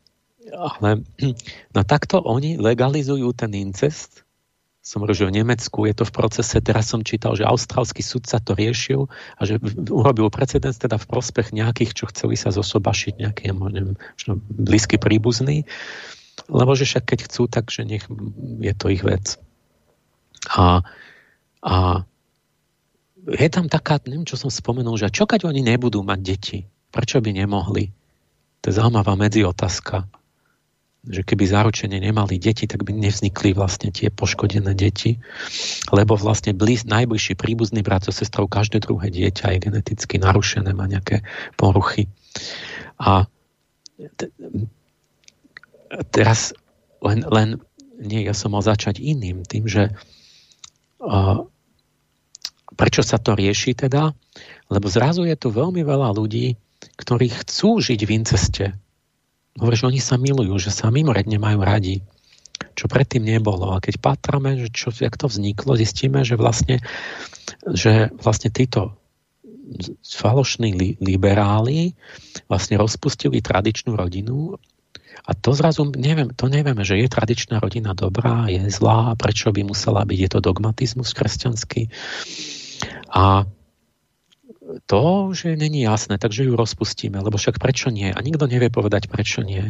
[0.52, 0.92] ale,
[1.76, 4.28] no takto oni legalizujú ten incest,
[4.84, 8.42] som hovoril, že v Nemecku je to v procese, teraz som čítal, že austrálsky sudca
[8.42, 9.08] to riešil
[9.38, 13.96] a že urobil precedens teda v prospech nejakých, čo chceli sa zosobašiť, nejaký, neviem,
[14.50, 15.64] blízky príbuzný
[16.50, 18.06] lebo že však keď chcú, tak že nech
[18.60, 19.38] je to ich vec.
[20.50, 20.82] A,
[21.62, 21.76] a
[23.30, 26.60] je tam taká, neviem, čo som spomenul, že čo keď oni nebudú mať deti?
[26.90, 27.94] Prečo by nemohli?
[28.66, 30.10] To je zaujímavá medziotázka.
[31.00, 35.16] Že keby zaručene nemali deti, tak by nevznikli vlastne tie poškodené deti,
[35.96, 40.92] lebo vlastne blíz, najbližší príbuzný brat so sestrou každé druhé dieťa je geneticky narušené, má
[40.92, 41.24] nejaké
[41.56, 42.12] poruchy.
[43.00, 43.32] A
[46.14, 46.54] teraz
[47.02, 47.58] len, len
[48.00, 49.92] nie, ja som mal začať iným, tým, že
[51.04, 51.44] uh,
[52.80, 54.16] prečo sa to rieši teda?
[54.72, 56.56] Lebo zrazu je tu veľmi veľa ľudí,
[56.96, 58.66] ktorí chcú žiť v inceste.
[59.60, 62.00] Hovorí, že oni sa milujú, že sa mimoriadne majú radi,
[62.80, 63.76] čo predtým nebolo.
[63.76, 66.80] A keď patrame, že čo, jak to vzniklo, zistíme, že vlastne,
[67.68, 68.96] že vlastne títo
[70.02, 71.94] falošní li, liberáli
[72.50, 74.58] vlastne rozpustili tradičnú rodinu
[75.30, 79.62] a to zrazu, neviem, to nevieme, že je tradičná rodina dobrá, je zlá, prečo by
[79.62, 81.94] musela byť, je to dogmatizmus kresťanský.
[83.14, 83.46] A
[84.90, 88.10] to, že není jasné, takže ju rozpustíme, lebo však prečo nie?
[88.10, 89.70] A nikto nevie povedať, prečo nie.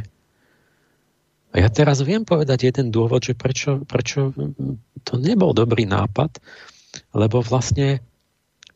[1.52, 4.32] A ja teraz viem povedať jeden dôvod, že prečo, prečo
[5.04, 6.40] to nebol dobrý nápad,
[7.12, 8.00] lebo vlastne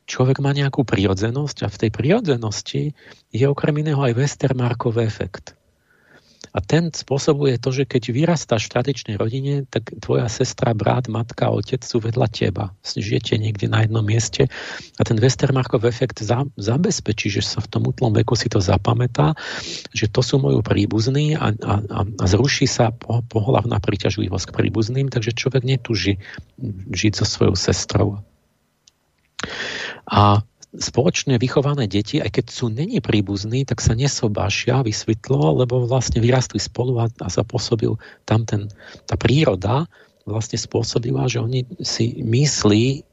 [0.03, 2.83] človek má nejakú prírodzenosť a v tej prírodzenosti
[3.31, 5.55] je okrem iného aj Westermarkov efekt.
[6.53, 11.49] A ten spôsobuje to, že keď vyrastáš v tradičnej rodine, tak tvoja sestra, brat, matka,
[11.49, 12.77] otec sú vedľa teba.
[12.85, 14.53] Žijete niekde na jednom mieste
[14.95, 19.33] a ten Westermarkov efekt za, zabezpečí, že sa v tom útlom veku si to zapamätá,
[19.97, 24.57] že to sú moju príbuzní a, a, a, a zruší sa po, pohľavná príťažlivosť k
[24.61, 26.21] príbuzným, takže človek netuží
[26.93, 28.21] žiť so svojou sestrou.
[30.05, 36.17] A spoločne vychované deti, aj keď sú není príbuzní, tak sa nesobášia, vysvetlo, lebo vlastne
[36.17, 37.93] vyrastli spolu a, a zapôsobil
[38.25, 38.69] tam ten,
[39.05, 39.85] tá príroda
[40.25, 43.05] vlastne spôsobila, že oni si myslí,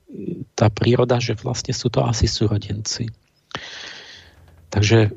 [0.54, 3.10] tá príroda, že vlastne sú to asi súrodenci.
[4.70, 5.10] Takže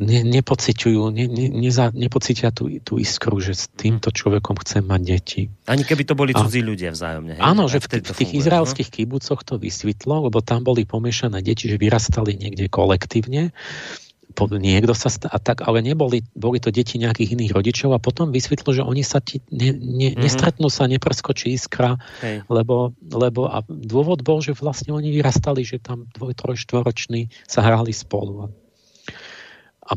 [0.00, 5.00] ne, nepociťujú, ne, ne, neza, nepocitia tú, tú iskru, že s týmto človekom chcem mať
[5.04, 5.42] deti.
[5.68, 7.38] Ani keby to boli cudzí a, ľudia vzájomne.
[7.38, 7.42] Hej?
[7.44, 8.94] Áno, že v, v tých funguje, izraelských no?
[8.96, 13.52] kibucoch to vysvetlo, lebo tam boli pomiešané deti, že vyrastali niekde kolektívne
[14.34, 18.34] niekto sa st- a tak, ale neboli boli to deti nejakých iných rodičov a potom
[18.34, 20.20] vysvetlo, že oni sa ti ne, ne, mm-hmm.
[20.20, 22.42] nestretnú sa, nepreskočí iskra, Hej.
[22.50, 27.62] lebo, lebo a dôvod bol, že vlastne oni vyrastali, že tam dvoj, troj, štvoroční sa
[27.62, 28.50] hrali spolu.
[29.86, 29.92] A,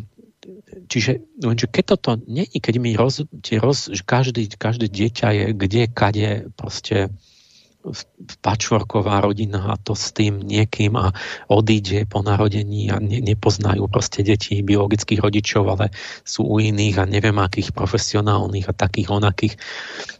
[0.87, 6.53] čiže keď toto nie, keď mi roz, tie roz, každý, každé dieťa je kde, kade,
[6.53, 7.09] proste
[8.43, 11.15] pačvorková rodina a to s tým niekým a
[11.47, 15.95] odíde po narodení a ne, nepoznajú proste deti biologických rodičov, ale
[16.27, 19.55] sú u iných a neviem akých profesionálnych a takých onakých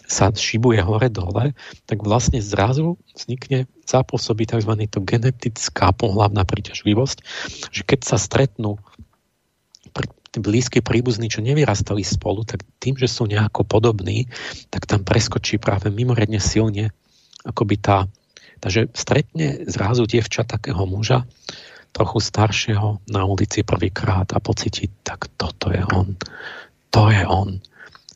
[0.08, 1.52] sa šibuje hore-dole,
[1.84, 4.72] tak vlastne zrazu vznikne zapôsobí tzv.
[4.88, 7.18] to genetická pohľavná príťažlivosť,
[7.76, 8.80] že keď sa stretnú
[10.38, 14.30] blízky príbuzní, čo nevyrastali spolu, tak tým, že sú nejako podobní,
[14.70, 16.94] tak tam preskočí práve mimoriadne silne
[17.48, 18.12] akoby tá,
[18.60, 21.24] takže stretne zrazu dievča takého muža,
[21.96, 26.14] trochu staršieho na ulici prvýkrát a pocíti, tak toto je on.
[26.94, 27.58] To je on.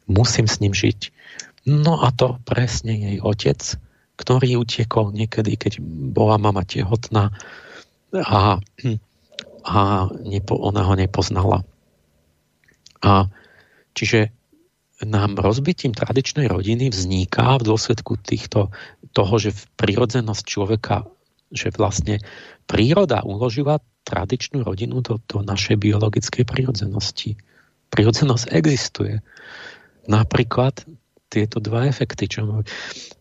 [0.06, 1.10] Musím s ním žiť.
[1.66, 3.58] No a to presne jej otec,
[4.18, 5.82] ktorý utiekol niekedy, keď
[6.14, 7.34] bola mama tehotná
[8.14, 8.60] a,
[9.66, 9.78] a
[10.26, 11.66] nepo, ona ho nepoznala.
[13.02, 13.32] A
[13.98, 14.30] čiže
[15.06, 18.70] nám rozbitím tradičnej rodiny vzniká v dôsledku týchto,
[19.12, 21.10] toho, že prírodzenosť človeka,
[21.52, 22.24] že vlastne
[22.70, 27.38] príroda uložila tradičnú rodinu do, do našej biologickej prírodzenosti.
[27.92, 29.20] Prírodzenosť existuje.
[30.08, 30.88] Napríklad
[31.32, 32.64] tieto dva efekty, čo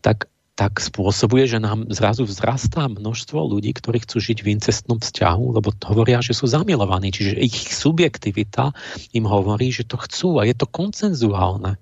[0.03, 5.57] tak, tak spôsobuje, že nám zrazu vzrastá množstvo ľudí, ktorí chcú žiť v incestnom vzťahu,
[5.57, 7.09] lebo hovoria, že sú zamilovaní.
[7.09, 8.69] Čiže ich subjektivita
[9.17, 11.81] im hovorí, že to chcú a je to koncenzuálne.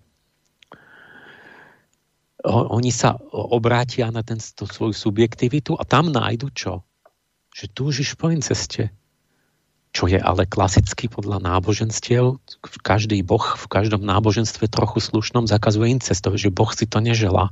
[2.47, 6.88] Oni sa obrátia na ten, svoju subjektivitu a tam nájdu čo?
[7.51, 8.95] Že túžiš po inceste.
[9.89, 12.38] čo je ale klasicky podľa náboženstiev.
[12.85, 17.49] Každý boh v každom náboženstve trochu slušnom zakazuje incest, že boh si to neželá.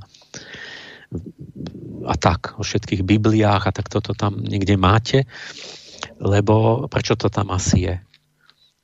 [2.08, 5.28] A tak, o všetkých Bibliách a tak toto tam niekde máte,
[6.20, 7.96] lebo prečo to tam asi je?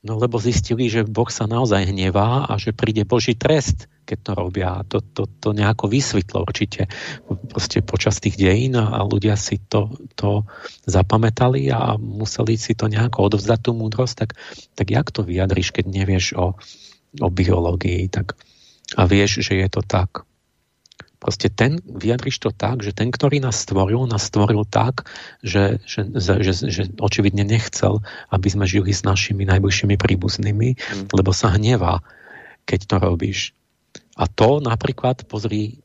[0.03, 4.31] No lebo zistili, že Boh sa naozaj hnevá a že príde Boží trest, keď to
[4.35, 4.71] robia.
[4.91, 6.91] To, to, to nejako vysvetlo určite
[7.23, 10.43] proste počas tých dejín a ľudia si to, to
[10.83, 14.15] zapamätali a museli si to nejako odvzdať tú múdrosť.
[14.27, 14.29] Tak,
[14.75, 16.59] tak jak to vyjadriš, keď nevieš o,
[17.23, 18.35] o biológii tak,
[18.99, 20.27] a vieš, že je to tak?
[21.23, 25.07] Proste ten, vyjadriš to tak, že ten, ktorý nás stvoril, nás stvoril tak,
[25.39, 31.15] že, že, že, že očividne nechcel, aby sme žili s našimi najbližšími príbuznými, mm.
[31.15, 32.03] lebo sa hnevá,
[32.67, 33.39] keď to robíš.
[34.19, 35.79] A to napríklad, pozri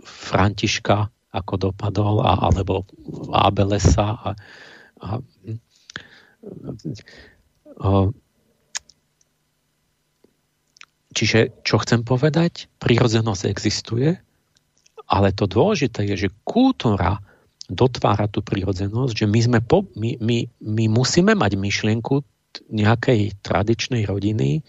[0.00, 2.88] Františka, ako dopadol, a, alebo
[3.28, 4.30] Abelesa a,
[5.04, 5.08] a,
[7.76, 7.88] a
[11.14, 14.18] Čiže, čo chcem povedať, prírodzenosť existuje,
[15.06, 17.22] ale to dôležité je, že kultúra
[17.70, 22.20] dotvára tú prírodzenosť, že my, sme po, my, my, my musíme mať myšlienku
[22.68, 24.60] nejakej tradičnej rodiny.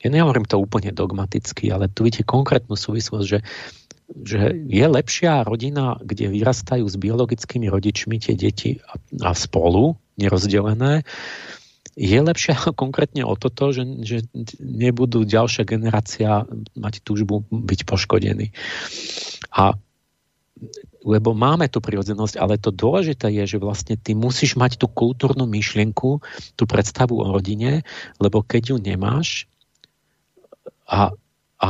[0.00, 3.38] Ja nehovorím to úplne dogmaticky, ale tu vidíte konkrétnu súvislosť, že,
[4.24, 11.04] že je lepšia rodina, kde vyrastajú s biologickými rodičmi tie deti a, a spolu, nerozdelené,
[11.94, 14.18] je lepšie konkrétne o toto, že, že
[14.60, 18.50] nebudú ďalšia generácia mať túžbu byť poškodení.
[19.54, 19.78] A
[21.04, 25.44] lebo máme tú prirodzenosť, ale to dôležité je, že vlastne ty musíš mať tú kultúrnu
[25.44, 26.24] myšlienku,
[26.56, 27.84] tú predstavu o rodine,
[28.16, 29.44] lebo keď ju nemáš
[30.88, 31.12] a,
[31.60, 31.68] a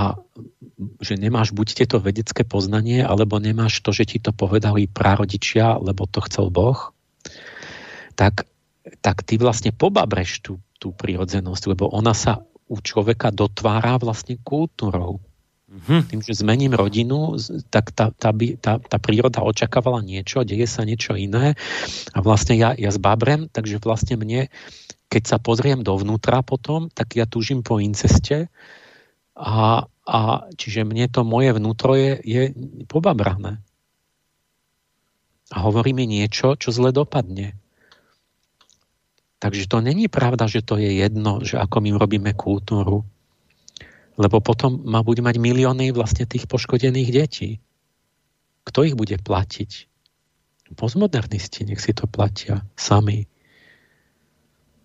[1.03, 6.07] že nemáš buď tieto vedecké poznanie, alebo nemáš to, že ti to povedali prarodičia, lebo
[6.07, 6.95] to chcel Boh,
[8.15, 8.47] tak
[9.01, 15.21] tak ty vlastne pobabreš tú, tú prirodzenosť, lebo ona sa u človeka dotvára vlastne kultúrou.
[15.75, 16.01] Mm-hmm.
[16.07, 17.35] Tým, že zmením rodinu,
[17.73, 18.31] tak tá, tá,
[18.63, 21.59] tá, tá príroda očakávala niečo, deje sa niečo iné
[22.15, 24.47] a vlastne ja, ja zbabrem, takže vlastne mne,
[25.11, 28.47] keď sa pozriem dovnútra potom, tak ja túžim po inceste
[29.35, 30.19] a, a
[30.55, 32.43] čiže mne to moje vnútro je, je
[32.87, 33.59] pobabrané.
[35.51, 37.59] A hovorí mi niečo, čo zle dopadne.
[39.45, 43.05] Takže to není pravda, že to je jedno, že ako my robíme kultúru.
[44.17, 47.61] Lebo potom ma bude mať milióny vlastne tých poškodených detí.
[48.65, 49.71] Kto ich bude platiť?
[50.73, 53.29] Postmodernisti, nech si to platia sami.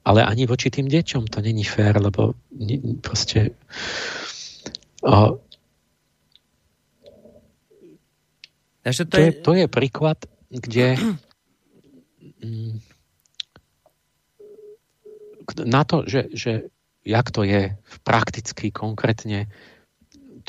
[0.03, 2.35] Ale ani voči tým deťom to není fér, lebo
[2.99, 3.55] proste
[5.07, 5.39] o,
[8.83, 9.31] to, to, je...
[9.39, 10.19] to je príklad,
[10.51, 10.99] kde
[15.65, 16.51] na to, že, že
[17.03, 19.47] jak to je prakticky, konkrétne,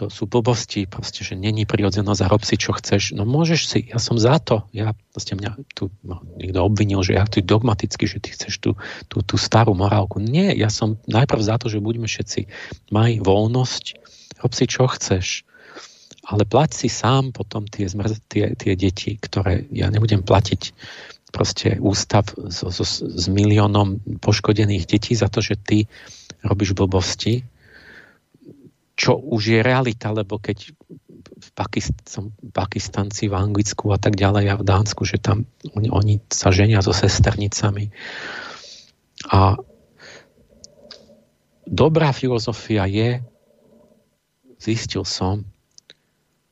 [0.01, 3.12] to sú blbosti, proste, že není prirodzenosť a rob si, čo chceš.
[3.12, 4.65] No môžeš si, ja som za to.
[4.73, 8.70] Ja, proste mňa tu no, niekto obvinil, že ja tu dogmaticky, že ty chceš tú,
[9.12, 10.16] tú, tú starú morálku.
[10.16, 12.49] Nie, ja som najprv za to, že budeme všetci
[12.89, 13.85] maj voľnosť,
[14.41, 15.45] rob si, čo chceš.
[16.24, 20.73] Ale plať si sám potom tie, zmrz, tie, tie deti, ktoré ja nebudem platiť
[21.31, 25.78] proste ústav so, so, s miliónom poškodených detí za to, že ty
[26.43, 27.47] robíš blbosti,
[28.98, 30.77] čo už je realita, lebo keď
[31.40, 32.05] v Pakist-
[32.52, 36.85] Pakistanci v Anglicku a tak ďalej a v Dánsku, že tam oni, oni sa ženia
[36.85, 37.89] so sesternicami.
[39.32, 39.57] A
[41.65, 43.24] dobrá filozofia je,
[44.61, 45.48] zistil som,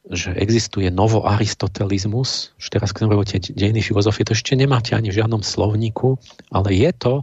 [0.08, 5.42] že existuje novoaristotelizmus, už teraz keď hovoríte dejiny filozofie, to ešte nemáte ani v žiadnom
[5.44, 6.16] slovníku,
[6.48, 7.14] ale je to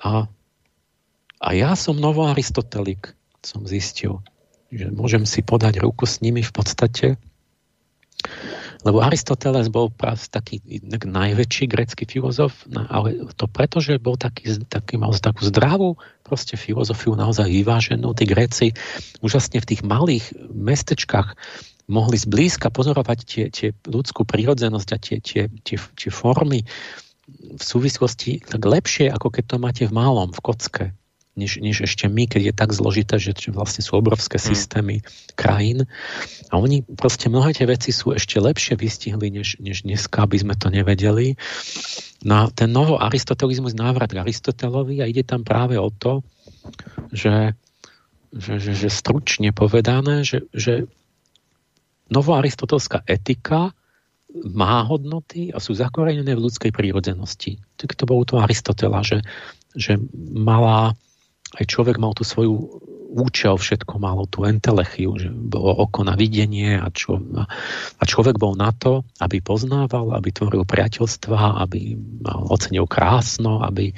[0.00, 0.24] a,
[1.42, 4.22] a ja som novoaristotelik, som zistil,
[4.72, 7.20] že môžem si podať ruku s nimi v podstate,
[8.82, 10.58] lebo Aristoteles bol práve taký
[11.06, 15.94] najväčší grecký filozof, ale to preto, že bol taký, taký mal takú zdravú
[16.26, 18.10] proste filozofiu naozaj vyváženú.
[18.14, 18.66] Tí Gréci
[19.22, 21.38] úžasne v tých malých mestečkách
[21.86, 26.66] mohli zblízka pozorovať tie, tie ľudskú prírodzenosť a tie, tie, tie, tie formy
[27.32, 30.86] v súvislosti tak lepšie, ako keď to máte v malom, v kocke,
[31.32, 34.46] než, než ešte my, keď je tak zložité, že vlastne sú obrovské hmm.
[34.52, 34.96] systémy
[35.32, 35.88] krajín.
[36.52, 40.54] A oni proste mnohé tie veci sú ešte lepšie vystihli, než, než dneska, aby sme
[40.56, 41.40] to nevedeli.
[42.22, 46.20] No a ten novo aristotelizmus návrat k Aristotelovi a ide tam práve o to,
[47.10, 47.56] že,
[48.30, 50.86] že, že, že stručne povedané, že, že
[52.12, 53.72] novoaristotelská etika
[54.32, 57.60] má hodnoty a sú zakorenené v ľudskej prírodzenosti.
[57.76, 59.20] Tak to bolo to Aristotela, že,
[59.76, 60.96] že malá,
[61.58, 66.80] aj človek mal tú svoju účel, všetko malo tú entelechiu, že bolo oko na videnie
[66.80, 67.20] a, čo,
[68.00, 71.92] a človek bol na to, aby poznával, aby tvoril priateľstva, aby
[72.48, 73.92] ocenil krásno, aby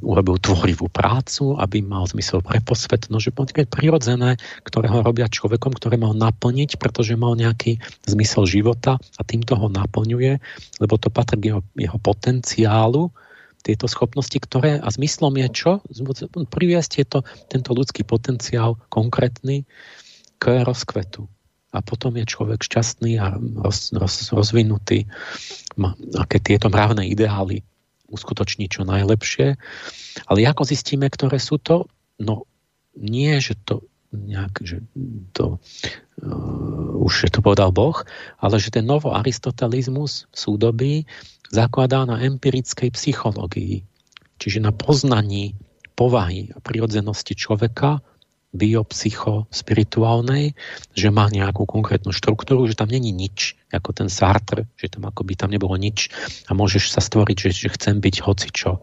[0.00, 5.76] urobil tvorivú prácu, aby mal zmysel pre posvetno, že také prirodzené, ktoré ho robia človekom,
[5.76, 10.40] ktoré mal naplniť, pretože mal nejaký zmysel života a týmto ho naplňuje,
[10.80, 13.12] lebo to patrí k jeho, jeho potenciálu,
[13.60, 15.72] tieto schopnosti, ktoré, a zmyslom je čo?
[16.48, 17.18] Priviesť tieto,
[17.48, 19.68] tento ľudský potenciál konkrétny
[20.40, 21.28] k rozkvetu.
[21.70, 25.06] A potom je človek šťastný a roz, roz, rozvinutý,
[26.18, 27.62] aké tieto mravné ideály
[28.10, 29.54] uskutoční čo najlepšie.
[30.26, 31.86] Ale ako zistíme, ktoré sú to?
[32.18, 32.50] No
[32.98, 34.82] nie, že to nejak, že
[35.30, 35.62] to
[36.26, 38.02] uh, už to povedal Boh,
[38.42, 41.06] ale že ten novoaristotelizmus súdobí
[41.50, 43.82] zakladá na empirickej psychológii,
[44.38, 45.58] čiže na poznaní
[45.98, 48.00] povahy a prirodzenosti človeka,
[48.50, 50.58] biopsycho-spirituálnej,
[50.90, 55.22] že má nejakú konkrétnu štruktúru, že tam není nič, ako ten Sartre, že tam ako
[55.22, 56.10] by tam nebolo nič
[56.50, 58.82] a môžeš sa stvoriť, že, že chcem byť hocičo.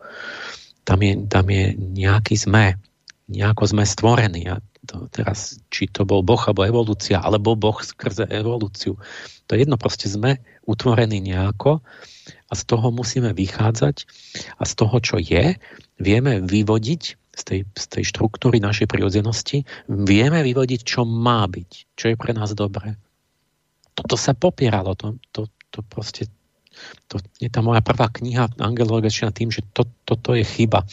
[0.87, 2.79] Tam je, tam je nejaký sme,
[3.27, 4.47] nejako sme stvorení.
[4.47, 8.95] A to teraz, či to bol Boh alebo evolúcia, alebo Boh skrze evolúciu.
[9.47, 11.83] To je jedno, proste sme utvorení nejako
[12.47, 13.95] a z toho musíme vychádzať
[14.57, 15.59] a z toho, čo je,
[15.99, 17.03] vieme vyvodiť
[17.37, 22.33] z tej, z tej štruktúry našej prirodzenosti, vieme vyvodiť, čo má byť, čo je pre
[22.33, 22.97] nás dobré.
[23.93, 26.29] Toto sa popieralo, to, to, to proste
[27.09, 30.85] to je tá moja prvá kniha Angelologia tým, že to, toto je chyba.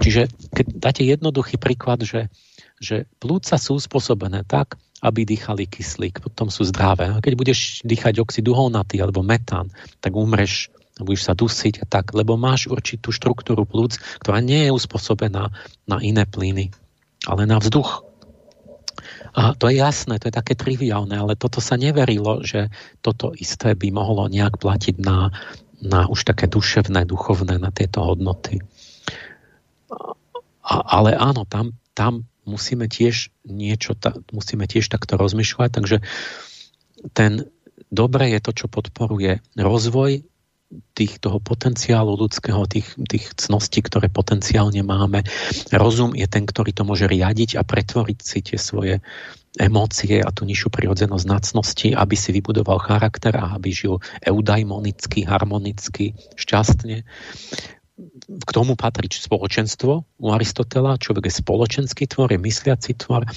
[0.00, 2.32] Čiže keď dáte jednoduchý príklad, že,
[2.80, 7.12] že plúca sú spôsobené tak, aby dýchali kyslík, potom sú zdravé.
[7.12, 9.68] A keď budeš dýchať oxid uholnatý alebo metán,
[10.00, 10.72] tak umreš
[11.02, 15.50] budeš sa dusiť a tak, lebo máš určitú štruktúru plúc, ktorá nie je uspôsobená
[15.90, 16.70] na iné plyny,
[17.26, 18.06] ale na vzduch.
[19.34, 22.70] A to je jasné, to je také triviálne, ale toto sa neverilo, že
[23.02, 25.34] toto isté by mohlo nejak platiť na,
[25.82, 28.62] na už také duševné, duchovné, na tieto hodnoty.
[30.62, 35.96] A, ale áno, tam, tam musíme tiež niečo, ta, musíme tiež takto rozmýšľať, takže
[37.12, 37.48] ten
[37.92, 40.24] dobre je to, čo podporuje rozvoj
[40.94, 45.22] tých, toho potenciálu ľudského, tých, tých cností, ktoré potenciálne máme.
[45.70, 48.98] Rozum je ten, ktorý to môže riadiť a pretvoriť si tie svoje
[49.54, 56.18] emócie a tú nižšiu prirodzenosť nacnosti, aby si vybudoval charakter a aby žil eudaimonicky, harmonicky,
[56.34, 57.06] šťastne.
[58.24, 60.96] K tomu patrí spoločenstvo u Aristotela.
[60.96, 63.28] Človek je spoločenský tvor, je mysliaci tvor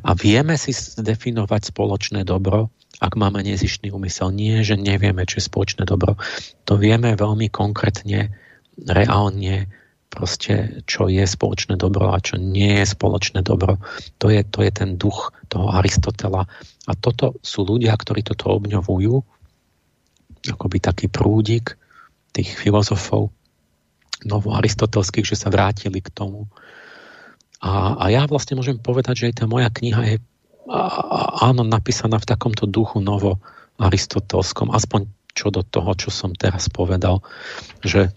[0.00, 4.28] a vieme si definovať spoločné dobro ak máme nezištný úmysel.
[4.28, 6.20] Nie, že nevieme, čo je spoločné dobro.
[6.68, 8.28] To vieme veľmi konkrétne,
[8.76, 9.72] reálne,
[10.12, 13.80] proste, čo je spoločné dobro a čo nie je spoločné dobro.
[14.20, 16.50] To je, to je ten duch toho Aristotela.
[16.90, 19.14] A toto sú ľudia, ktorí toto obňovujú,
[20.50, 21.78] akoby taký prúdik
[22.34, 23.32] tých filozofov
[24.24, 26.50] novoaristotelských, že sa vrátili k tomu.
[27.60, 30.16] A, a ja vlastne môžem povedať, že aj tá moja kniha je
[31.40, 33.42] áno, napísaná v takomto duchu novo
[33.80, 37.24] aristotelskom, aspoň čo do toho, čo som teraz povedal,
[37.80, 38.12] že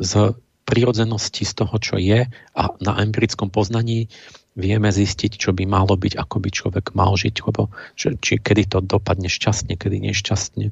[0.00, 4.08] z prírodzenosti z toho, čo je a na empirickom poznaní
[4.56, 8.70] vieme zistiť, čo by malo byť, ako by človek mal žiť, lebo že, či kedy
[8.70, 10.70] to dopadne šťastne, kedy nešťastne.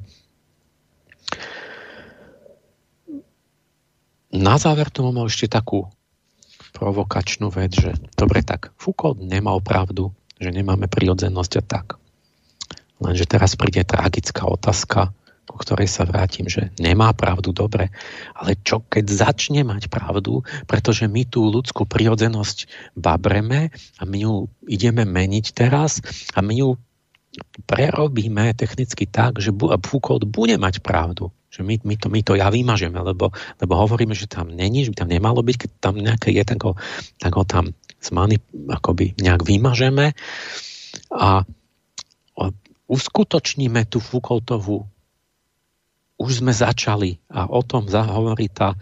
[4.33, 5.85] Na záver tu mám ešte takú
[6.73, 10.09] provokačnú vec, že dobre, tak Foucault nemal pravdu,
[10.41, 11.85] že nemáme prirodzenosť a tak.
[12.97, 15.13] Lenže teraz príde tragická otázka,
[15.45, 17.93] ku ktorej sa vrátim, že nemá pravdu dobre,
[18.33, 22.65] ale čo keď začne mať pravdu, pretože my tú ľudskú prirodzenosť
[22.97, 23.69] babreme
[23.99, 26.01] a my ju ideme meniť teraz
[26.33, 26.69] a my ju
[27.69, 29.53] prerobíme technicky tak, že
[29.85, 31.29] Foucault bude mať pravdu.
[31.53, 33.29] Že my, my, to, my to ja vymažeme, lebo,
[33.61, 36.59] lebo hovoríme, že tam není, že by tam nemalo byť, keď tam nejaké je, tak
[36.65, 36.73] ho,
[37.21, 38.41] tak ho tam zmany,
[38.73, 40.17] akoby nejak vymažeme
[41.13, 41.45] a
[42.89, 44.89] uskutočníme tú Foucaultovú
[46.19, 48.77] už sme začali a o tom zahovorí tá,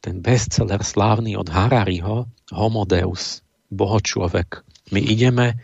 [0.00, 4.62] ten bestseller slávny od Harariho Homo Deus, bohočlovek.
[4.94, 5.60] My ideme,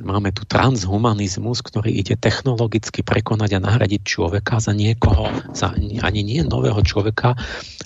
[0.00, 6.40] máme tu transhumanizmus, ktorý ide technologicky prekonať a nahradiť človeka za niekoho, za ani nie
[6.40, 7.36] nového človeka,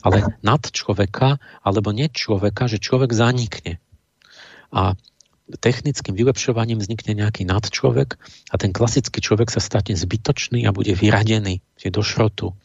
[0.01, 3.83] ale nad človeka, alebo nie človeka, že človek zanikne.
[4.71, 4.95] A
[5.61, 8.17] technickým vylepšovaním vznikne nejaký nadčlovek
[8.49, 12.57] a ten klasický človek sa stane zbytočný a bude vyradený do šrotu.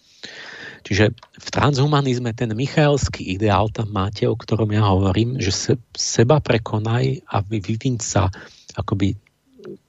[0.87, 6.39] Čiže v transhumanizme ten michalský ideál tam máte, o ktorom ja hovorím, že se, seba
[6.39, 8.31] prekonaj a vyviň sa
[8.79, 9.19] akoby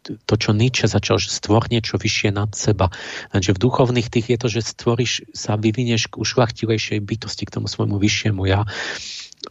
[0.03, 2.91] to, čo Nietzsche začal, že stvor niečo vyššie nad seba.
[3.31, 7.71] Lenže v duchovných tých je to, že stvoríš sa, vyvinieš k ušlachtilejšej bytosti, k tomu
[7.71, 8.67] svojmu vyššiemu ja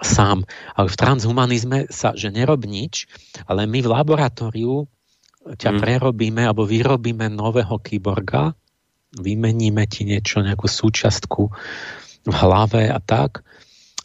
[0.03, 0.45] sám.
[0.75, 3.09] Ale v transhumanizme sa, že nerob nič,
[3.49, 4.85] ale my v laboratóriu
[5.39, 5.79] ťa mm.
[5.79, 8.53] prerobíme alebo vyrobíme nového kyborga,
[9.17, 11.49] vymeníme ti niečo, nejakú súčiastku
[12.27, 13.41] v hlave a tak.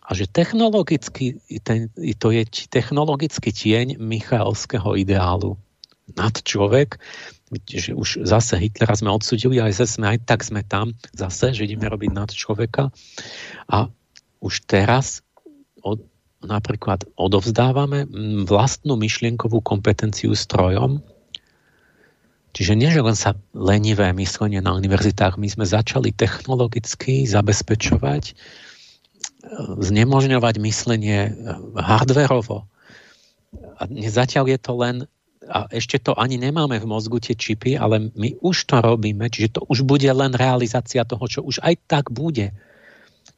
[0.04, 1.88] A že technologicky, ten,
[2.20, 5.56] to je technologický tieň Michalského ideálu.
[6.12, 7.00] Nad človek,
[7.64, 11.88] že už zase Hitlera sme odsudili, zase sme aj tak sme tam zase, že ideme
[11.88, 12.92] robiť nad človeka.
[13.72, 13.88] A
[14.44, 15.24] už teraz
[15.80, 16.04] od,
[16.44, 18.04] napríklad odovzdávame
[18.44, 21.00] vlastnú myšlienkovú kompetenciu strojom,
[22.54, 28.34] Čiže nie, že len sa lenivé myslenie na univerzitách, my sme začali technologicky zabezpečovať, e,
[29.82, 31.30] znemožňovať myslenie e,
[31.74, 32.70] hardverovo.
[33.58, 34.96] A zatiaľ je to len,
[35.48, 39.60] a ešte to ani nemáme v mozgu tie čipy, ale my už to robíme, čiže
[39.60, 42.52] to už bude len realizácia toho, čo už aj tak bude.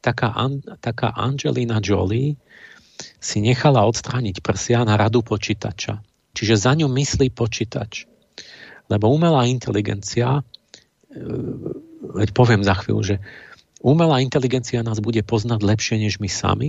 [0.02, 0.30] Taká,
[0.78, 2.38] taká Angelina Jolie
[3.18, 6.00] si nechala odstrániť prsia na radu počítača.
[6.36, 8.06] Čiže za ňu myslí počítač.
[8.86, 10.42] Lebo umelá inteligencia, e,
[12.14, 13.16] veď poviem za chvíľu, že
[13.82, 16.68] umelá inteligencia nás bude poznať lepšie než my sami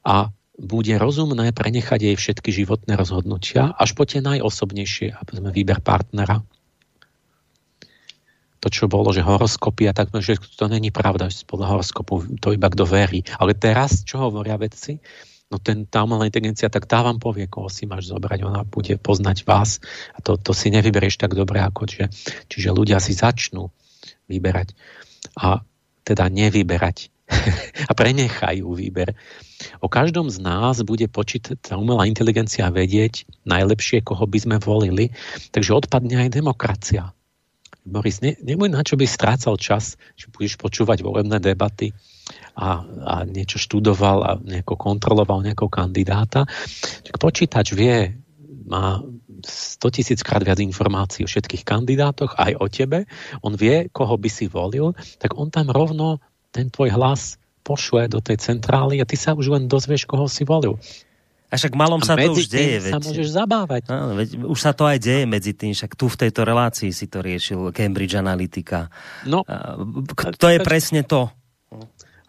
[0.00, 5.80] a bude rozumné prenechať jej všetky životné rozhodnutia, až po tie najosobnejšie, aby sme výber
[5.80, 6.44] partnera.
[8.60, 12.52] To, čo bolo, že horoskopy a tak, že to není pravda, že podľa horoskopu to
[12.52, 13.24] iba kto verí.
[13.40, 15.00] Ale teraz, čo hovoria vedci,
[15.48, 19.00] no ten, tá umelá inteligencia, tak tá vám povie, koho si máš zobrať, ona bude
[19.00, 19.80] poznať vás.
[20.12, 22.12] A to, to si nevyberieš tak dobre ako, čiže,
[22.52, 23.72] čiže ľudia si začnú
[24.28, 24.76] vyberať.
[25.40, 25.64] A
[26.04, 27.08] teda nevyberať
[27.90, 29.14] a prenechajú výber.
[29.80, 35.12] O každom z nás bude počítať umelá inteligencia vedieť najlepšie, koho by sme volili,
[35.52, 37.12] takže odpadne aj demokracia.
[37.80, 41.96] Boris, ne, nebuď na čo by strácal čas, že budeš počúvať volebné debaty
[42.52, 46.44] a, a niečo študoval a nejako kontroloval nejakého kandidáta.
[47.08, 48.20] Tak počítač vie,
[48.68, 49.02] má
[49.42, 53.08] 100 tisíc krát viac informácií o všetkých kandidátoch, aj o tebe.
[53.40, 56.20] On vie, koho by si volil, tak on tam rovno
[56.50, 60.42] ten tvoj hlas pošle do tej centrály a ty sa už len dozvieš, koho si
[60.42, 60.78] volil.
[61.50, 62.78] A však malom a sa to už deje.
[62.78, 63.82] Veď, sa môžeš zabávať.
[63.90, 67.10] Áno, veď, už sa to aj deje medzi tým, však tu v tejto relácii si
[67.10, 68.86] to riešil Cambridge Analytica.
[69.26, 69.42] No,
[70.38, 71.26] to je presne to.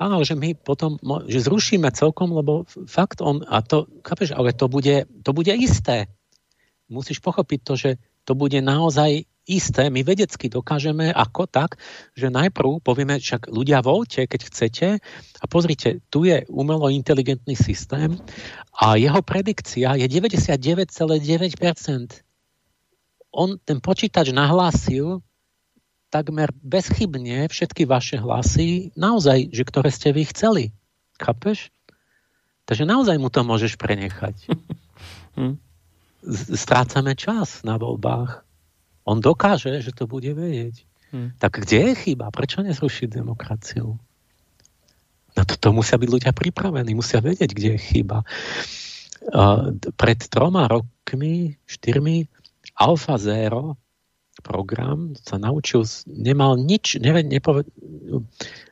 [0.01, 0.97] Áno, že my potom,
[1.29, 6.09] že zrušíme celkom, lebo fakt on, a to, chápeš, ale to bude, to bude isté.
[6.89, 7.89] Musíš pochopiť to, že
[8.25, 9.89] to bude naozaj isté.
[9.89, 11.81] My vedecky dokážeme ako tak,
[12.13, 14.87] že najprv povieme, však ľudia voľte, keď chcete
[15.41, 18.21] a pozrite, tu je umelo inteligentný systém
[18.77, 22.21] a jeho predikcia je 99,9%.
[23.31, 25.23] On, ten počítač nahlásil,
[26.11, 30.75] takmer bezchybne všetky vaše hlasy, naozaj, že ktoré ste vy chceli.
[31.15, 31.71] Chápeš?
[32.67, 34.35] Takže naozaj mu to môžeš prenechať.
[35.31, 35.55] Hm.
[36.59, 38.43] Strácame čas na voľbách.
[39.05, 40.85] On dokáže, že to bude vedieť.
[41.11, 41.35] Hmm.
[41.41, 42.31] Tak kde je chyba?
[42.31, 43.99] Prečo nezrušiť demokraciu?
[45.35, 48.23] Na toto musia byť ľudia pripravení, musia vedieť, kde je chyba.
[49.31, 52.27] Uh, pred troma rokmi, štyrmi,
[52.79, 53.77] Alfa Zero
[54.41, 57.69] program, sa naučil, nemal nič, nevie, nepoved,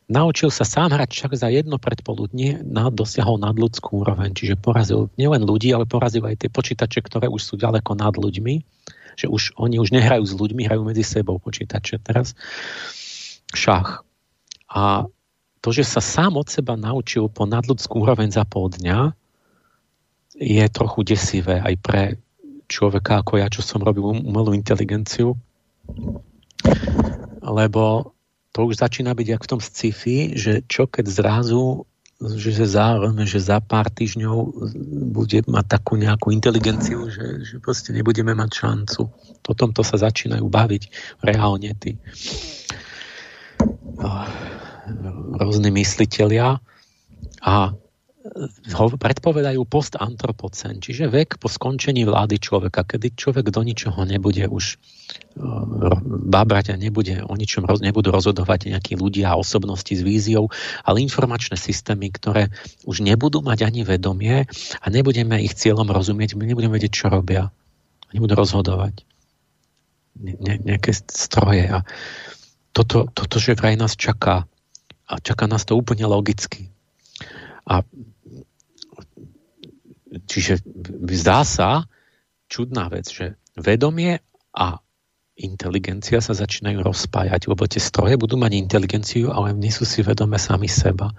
[0.10, 5.46] naučil sa sám hrať však za jedno predpoludnie, na, dosiahol nadľudskú úroveň, čiže porazil nielen
[5.46, 8.66] ľudí, ale porazil aj tie počítače, ktoré už sú ďaleko nad ľuďmi,
[9.20, 12.32] že už, oni už nehrajú s ľuďmi, hrajú medzi sebou počítače teraz.
[13.52, 14.08] Šach.
[14.72, 15.12] A
[15.60, 19.12] to, že sa sám od seba naučil po nadľudskú úroveň za pol dňa,
[20.40, 22.02] je trochu desivé aj pre
[22.72, 25.36] človeka ako ja, čo som robil um-, umelú inteligenciu,
[27.44, 28.16] lebo
[28.56, 31.84] to už začína byť jak v tom sci-fi, že čo keď zrazu
[32.20, 34.38] že, za, že za pár týždňov
[35.16, 39.02] bude mať takú nejakú inteligenciu, že, že proste nebudeme mať šancu.
[39.50, 40.84] O tomto sa začínajú baviť
[41.24, 41.96] reálne tí
[45.40, 46.60] rôzni mysliteľia
[47.40, 47.56] a
[49.00, 54.76] predpovedajú postantropocen, čiže vek po skončení vlády človeka, kedy človek do ničoho nebude už
[56.28, 60.52] bábrať a nebude o ničom nebudú rozhodovať nejakí ľudia a osobnosti s víziou,
[60.84, 62.52] ale informačné systémy, ktoré
[62.84, 64.46] už nebudú mať ani vedomie
[64.84, 67.50] a nebudeme ich cieľom rozumieť, my nebudeme vedieť, čo robia.
[68.12, 69.08] Nebudú rozhodovať.
[70.20, 71.72] Ne, nejaké stroje.
[71.72, 71.88] A
[72.76, 74.44] toto, toto, že vraj nás čaká,
[75.08, 76.68] a čaká nás to úplne logicky.
[77.70, 77.86] A
[80.26, 80.62] čiže
[81.22, 81.86] zdá sa
[82.50, 84.18] čudná vec, že vedomie
[84.56, 84.82] a
[85.40, 90.36] inteligencia sa začínajú rozpájať, lebo tie stroje budú mať inteligenciu, ale nie sú si vedomé
[90.36, 91.16] sami seba.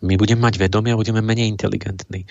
[0.00, 2.24] My budeme mať vedomie a budeme menej inteligentní.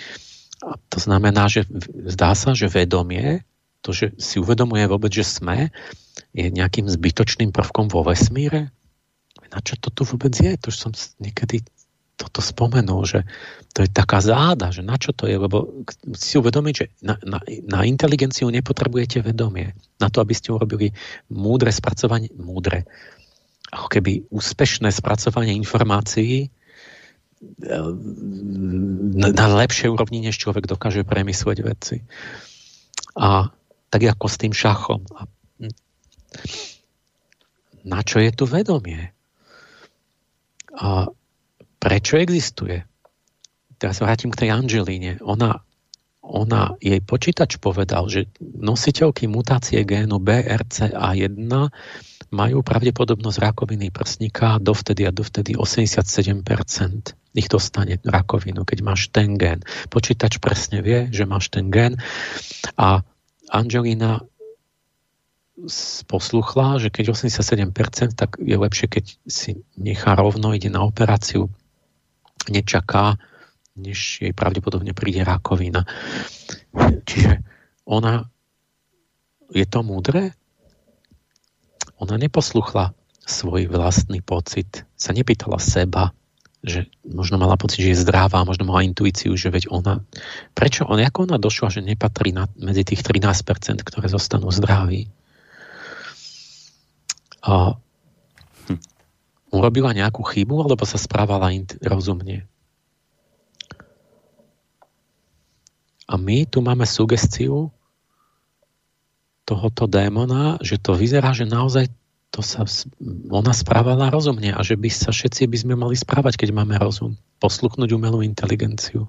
[0.66, 1.70] A to znamená, že
[2.10, 3.46] zdá sa, že vedomie,
[3.86, 5.70] to, že si uvedomuje vôbec, že sme,
[6.34, 8.74] je nejakým zbytočným prvkom vo vesmíre.
[9.54, 10.58] Na čo to tu vôbec je?
[10.66, 10.92] To už som
[11.22, 11.62] niekedy
[12.18, 13.20] toto spomenul, že
[13.78, 15.86] to je taká záda, že na čo to je, lebo
[16.18, 19.78] si uvedomiť, že na, na, na inteligenciu nepotrebujete vedomie.
[20.02, 20.98] Na to, aby ste urobili
[21.30, 22.90] múdre spracovanie, múdre,
[23.70, 26.50] ako keby úspešné spracovanie informácií
[27.62, 32.02] na, na lepšej úrovni, než človek dokáže premysleť veci.
[33.14, 33.54] A
[33.94, 35.06] tak ako s tým šachom.
[35.14, 35.30] A
[37.86, 39.14] na čo je tu vedomie?
[40.74, 41.10] A
[41.88, 42.84] prečo existuje.
[43.80, 45.24] Teraz vrátim k tej Angelíne.
[45.24, 45.64] Ona,
[46.20, 51.48] ona, jej počítač povedal, že nositeľky mutácie génu BRCA1
[52.28, 56.44] majú pravdepodobnosť rakoviny prsníka dovtedy a dovtedy 87%.
[57.40, 59.64] Ich dostane rakovinu, keď máš ten gén.
[59.88, 61.96] Počítač presne vie, že máš ten gén
[62.76, 63.00] a
[63.48, 64.28] Angelina
[66.12, 71.48] posluchla, že keď 87%, tak je lepšie, keď si nechá rovno, ide na operáciu
[72.46, 73.18] nečaká,
[73.78, 75.86] než jej pravdepodobne príde rakovina.
[77.08, 77.42] Čiže
[77.86, 78.26] ona
[79.54, 80.34] je to múdre?
[81.98, 82.94] Ona neposluchla
[83.28, 86.16] svoj vlastný pocit, sa nepýtala seba,
[86.64, 90.02] že možno mala pocit, že je zdravá, možno mala intuíciu, že veď ona...
[90.58, 95.12] Prečo on, ako ona došla, že nepatrí na, medzi tých 13%, ktoré zostanú zdraví?
[97.46, 97.78] A
[99.58, 101.50] urobila nejakú chybu, alebo sa správala
[101.82, 102.46] rozumne.
[106.08, 107.68] A my tu máme sugestiu
[109.44, 111.92] tohoto démona, že to vyzerá, že naozaj
[112.32, 112.68] to sa,
[113.32, 117.16] ona správala rozumne a že by sa všetci by sme mali správať, keď máme rozum.
[117.40, 119.08] Posluchnúť umelú inteligenciu.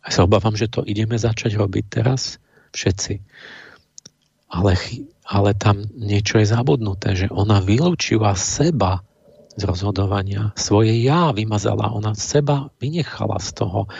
[0.00, 2.40] A sa obávam, že to ideme začať robiť teraz
[2.72, 3.20] všetci.
[4.48, 4.72] Ale,
[5.28, 9.04] ale tam niečo je zabudnuté, že ona vylúčila seba
[9.60, 10.56] z rozhodovania.
[10.56, 13.92] Svoje ja vymazala, ona seba vynechala z toho.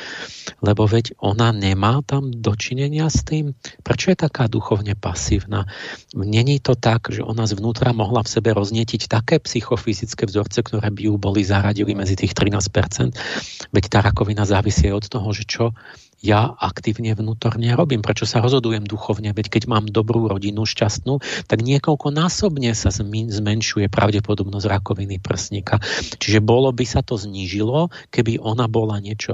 [0.65, 3.53] Lebo veď ona nemá tam dočinenia s tým.
[3.85, 5.69] Prečo je taká duchovne pasívna?
[6.16, 11.12] Není to tak, že ona zvnútra mohla v sebe roznietiť také psychofyzické vzorce, ktoré by
[11.12, 13.12] ju boli zaradili medzi tých 13%.
[13.70, 15.77] Veď tá rakovina závisí od toho, že čo
[16.20, 21.64] ja aktívne vnútorne robím, prečo sa rozhodujem duchovne, veď keď mám dobrú rodinu šťastnú, tak
[21.64, 25.80] niekoľko násobne sa zmenšuje pravdepodobnosť rakoviny prsníka.
[26.20, 29.32] Čiže bolo by sa to znížilo, keby ona bola niečo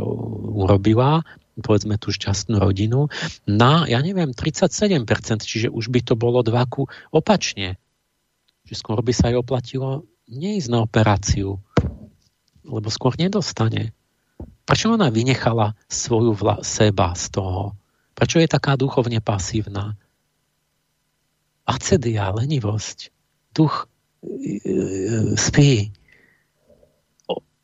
[0.55, 1.27] urobila,
[1.59, 3.11] povedzme tú šťastnú rodinu,
[3.49, 7.81] na, ja neviem, 37%, čiže už by to bolo dvaku opačne.
[8.69, 11.59] Že skôr by sa jej oplatilo neísť na operáciu,
[12.67, 13.96] lebo skôr nedostane.
[14.67, 17.79] Prečo ona vynechala svoju vla- seba z toho?
[18.19, 19.95] Prečo je taká duchovne pasívna?
[21.63, 23.15] Acedia, lenivosť.
[23.55, 23.87] Duch
[24.27, 24.73] e, e,
[25.39, 25.95] spí.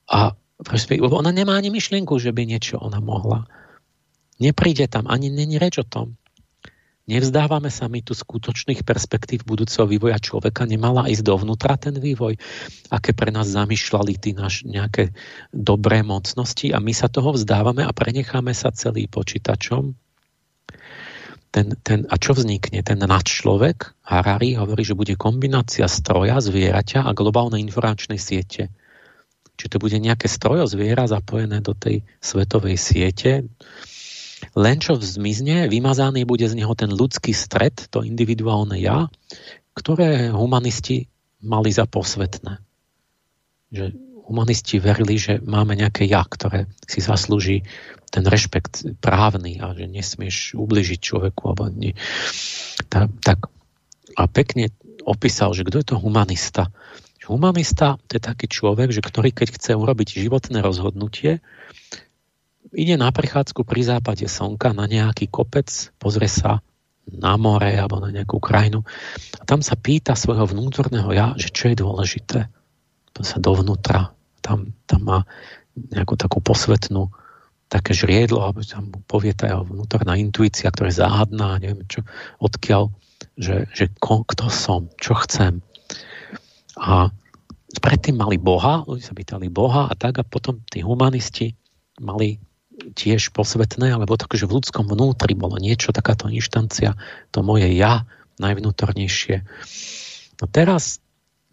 [0.07, 0.39] A
[0.79, 1.03] spí?
[1.03, 3.51] Ona nemá ani myšlienku, že by niečo ona mohla.
[4.39, 6.15] Nepríde tam, ani není reč o tom.
[7.03, 12.39] Nevzdávame sa my tu skutočných perspektív budúceho vývoja človeka, nemala ísť dovnútra ten vývoj,
[12.95, 15.11] aké pre nás zamýšľali tí naš nejaké
[15.51, 19.99] dobré mocnosti a my sa toho vzdávame a prenecháme sa celý počítačom.
[21.53, 22.81] Ten, ten, a čo vznikne?
[22.87, 28.71] Ten nadčlovek, Harari hovorí, že bude kombinácia stroja, zvieraťa a globálnej informačnej siete.
[29.59, 33.45] Čiže to bude nejaké strojo zviera zapojené do tej svetovej siete,
[34.53, 39.09] len čo zmizne, vymazaný bude z neho ten ľudský stred, to individuálne ja,
[39.73, 41.09] ktoré humanisti
[41.41, 42.61] mali za posvetné.
[43.73, 43.97] Že
[44.29, 47.65] humanisti verili, že máme nejaké ja, ktoré si zaslúži
[48.13, 51.43] ten rešpekt právny a že nesmieš ubližiť človeku.
[51.49, 51.97] Alebo nie.
[52.93, 53.49] Tak, tak.
[54.21, 54.69] A pekne
[55.09, 56.69] opísal, že kto je to humanista.
[57.25, 61.41] Humanista to je taký človek, že ktorý keď chce urobiť životné rozhodnutie,
[62.73, 65.69] ide na prechádzku pri západe slnka na nejaký kopec,
[66.01, 66.65] pozrie sa
[67.09, 68.87] na more alebo na nejakú krajinu
[69.39, 72.47] a tam sa pýta svojho vnútorného ja, že čo je dôležité.
[73.13, 75.19] To sa dovnútra, tam, tam má
[75.77, 77.13] nejakú takú posvetnú
[77.73, 82.05] také žriedlo, alebo tam povie tá jeho vnútorná intuícia, ktorá je záhadná, neviem čo,
[82.37, 82.93] odkiaľ,
[83.41, 85.65] že, že kto som, čo chcem.
[86.77, 87.09] A
[87.81, 91.57] predtým mali Boha, ľudia sa pýtali Boha a tak a potom tí humanisti
[91.97, 92.37] mali
[92.91, 96.99] tiež posvetné, alebo takže v ľudskom vnútri bolo niečo, takáto inštancia,
[97.31, 98.03] to moje ja,
[98.43, 99.47] najvnútornejšie.
[100.43, 100.99] No teraz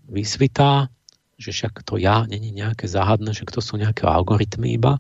[0.09, 0.89] vysvitá,
[1.37, 4.97] že však to ja není nejaké záhadné, že to sú nejaké algoritmy iba,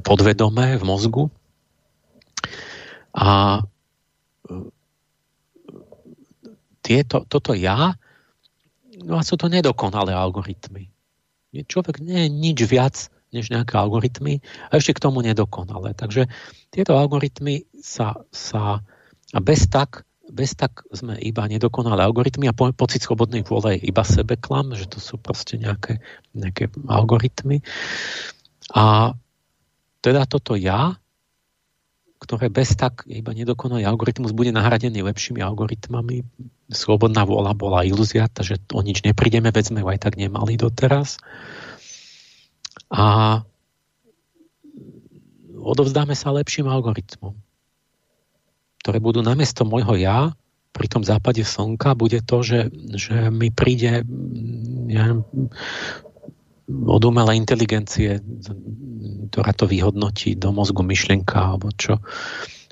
[0.00, 1.24] podvedomé v mozgu.
[3.12, 3.60] A
[6.80, 7.94] tieto, toto ja,
[9.04, 10.88] no a sú to nedokonalé algoritmy.
[11.52, 12.96] Človek nie je nič viac
[13.30, 15.94] než nejaké algoritmy a ešte k tomu nedokonalé.
[15.94, 16.26] Takže
[16.74, 18.82] tieto algoritmy sa, sa
[19.30, 23.90] a bez tak, bez tak sme iba nedokonalé algoritmy a po, pocit slobodnej vôle je
[23.90, 26.02] iba sebeklam, že to sú proste nejaké,
[26.34, 27.62] nejaké algoritmy.
[28.74, 29.14] A
[30.00, 30.98] teda toto ja,
[32.20, 36.22] ktoré bez tak iba nedokonalý algoritmus bude nahradený lepšími algoritmami.
[36.70, 41.18] Slobodná vôľa bola ilúzia, takže o nič neprídeme, veď sme ju aj tak nemali doteraz.
[42.90, 43.40] A
[45.60, 47.38] odovzdáme sa lepším algoritmom,
[48.82, 50.18] ktoré budú namiesto môjho ja,
[50.70, 52.60] pri tom západe slnka, bude to, že,
[52.94, 54.06] že mi príde
[54.86, 55.06] ja
[56.70, 58.22] od umelej inteligencie,
[59.34, 61.98] ktorá to vyhodnotí do mozgu myšlienka alebo čo.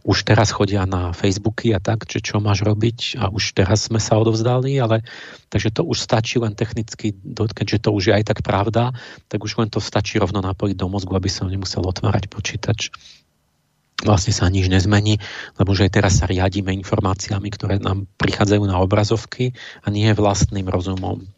[0.08, 3.20] Už teraz chodia na Facebooky a tak, že čo máš robiť?
[3.20, 5.04] A už teraz sme sa odovzdali, ale
[5.52, 8.96] takže to už stačí len technicky, keďže to už je aj tak pravda,
[9.28, 12.88] tak už len to stačí rovno napojiť do mozgu, aby som nemusel otvárať počítač.
[14.00, 15.20] Vlastne sa nič nezmení,
[15.60, 19.52] lebo že aj teraz sa riadíme informáciami, ktoré nám prichádzajú na obrazovky
[19.84, 21.28] a nie vlastným rozumom.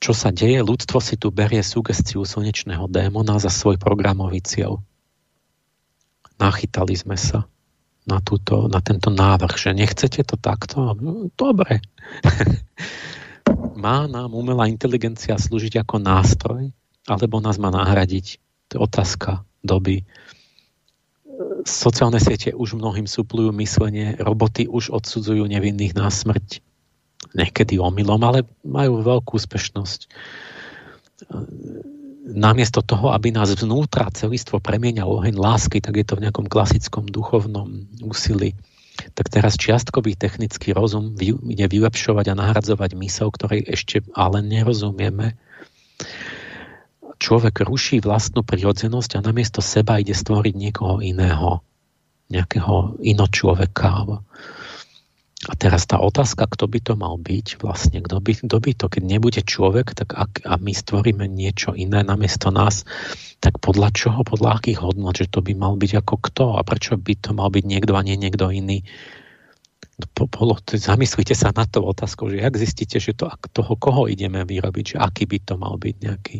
[0.00, 4.80] Čo sa deje, ľudstvo si tu berie sugestiu slnečného démona za svoj programový cieľ.
[6.40, 7.48] Nachytali sme sa
[8.04, 10.96] na, túto, na tento návrh, že nechcete to takto?
[11.34, 11.82] Dobre.
[13.78, 16.62] má nám umelá inteligencia slúžiť ako nástroj,
[17.06, 18.38] alebo nás má nahradiť?
[18.70, 19.30] To je otázka
[19.62, 20.06] doby.
[21.66, 26.62] Sociálne siete už mnohým suplujú myslenie, roboty už odsudzujú nevinných na smrť
[27.38, 30.10] niekedy omylom, ale majú veľkú úspešnosť.
[32.22, 37.10] Namiesto toho, aby nás vnútra celistvo premienial oheň lásky, tak je to v nejakom klasickom
[37.10, 38.54] duchovnom úsilí.
[39.18, 45.34] Tak teraz čiastkový technický rozum ide vylepšovať a nahradzovať mysel, ktorej ešte ale nerozumieme.
[47.18, 51.66] Človek ruší vlastnú prirodzenosť a namiesto seba ide stvoriť niekoho iného,
[52.30, 53.90] nejakého inočloveka.
[53.90, 54.22] človeka
[55.42, 58.86] a teraz tá otázka, kto by to mal byť vlastne, kto by, kto by to,
[58.86, 62.86] keď nebude človek, tak ak, a my stvoríme niečo iné namiesto nás,
[63.42, 66.94] tak podľa čoho, podľa akých hodnot, že to by mal byť ako kto a prečo
[66.94, 68.86] by to mal byť niekto a nie niekto iný.
[70.14, 70.30] Po,
[70.70, 74.96] zamyslite sa na to otázkou, že jak zistíte, že to, toho, koho ideme vyrobiť, že
[75.02, 76.38] aký by to mal byť nejaký,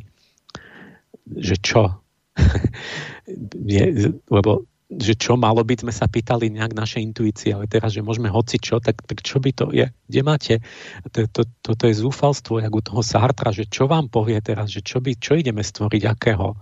[1.42, 1.98] že čo.
[3.74, 4.64] je, lebo
[4.98, 8.60] že čo malo byť, sme sa pýtali nejak naše intuície, ale teraz, že môžeme hoci
[8.60, 9.88] čo, tak, čo by to je?
[9.88, 10.54] Kde máte?
[11.12, 14.84] To, to, toto je zúfalstvo, jak u toho Sartra, že čo vám povie teraz, že
[14.84, 16.58] čo, by, čo ideme stvoriť, akého?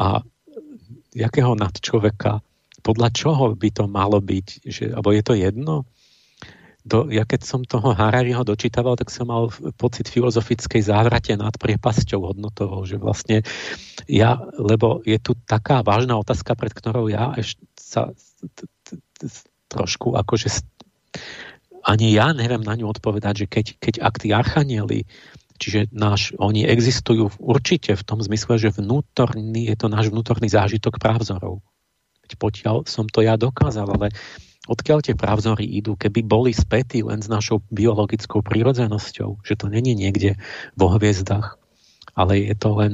[0.00, 0.24] A
[1.14, 2.42] jakého nad človeka?
[2.84, 4.46] Podľa čoho by to malo byť?
[4.66, 5.74] Že, alebo je to jedno?
[6.84, 9.48] Do, ja keď som toho Harariho dočítaval, tak som mal
[9.80, 13.40] pocit filozofickej závrate nad priepasťou hodnotovou, že vlastne
[14.04, 18.12] ja, lebo je tu taká vážna otázka, pred ktorou ja ešte sa
[19.72, 20.52] trošku akože
[21.84, 25.04] ani ja neviem na ňu odpovedať, že keď, keď ak tí archanieli,
[25.60, 30.96] čiže náš, oni existujú určite v tom zmysle, že vnútorný, je to náš vnútorný zážitok
[30.96, 31.60] právzorov.
[32.24, 34.08] Veď potiaľ som to ja dokázal, ale
[34.64, 39.92] odkiaľ tie pravzory idú, keby boli spätí len s našou biologickou prírodzenosťou, že to není
[39.92, 40.40] niekde
[40.76, 41.60] vo hviezdach,
[42.16, 42.92] ale je to len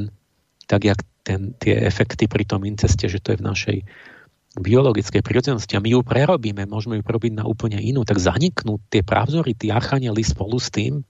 [0.67, 3.79] tak, jak ten, tie efekty pri tom inceste, že to je v našej
[4.59, 9.07] biologickej prírodzenosti a my ju prerobíme, môžeme ju prerobiť na úplne inú, tak zaniknú tie
[9.07, 11.07] pravzory, tí archanieli spolu s tým.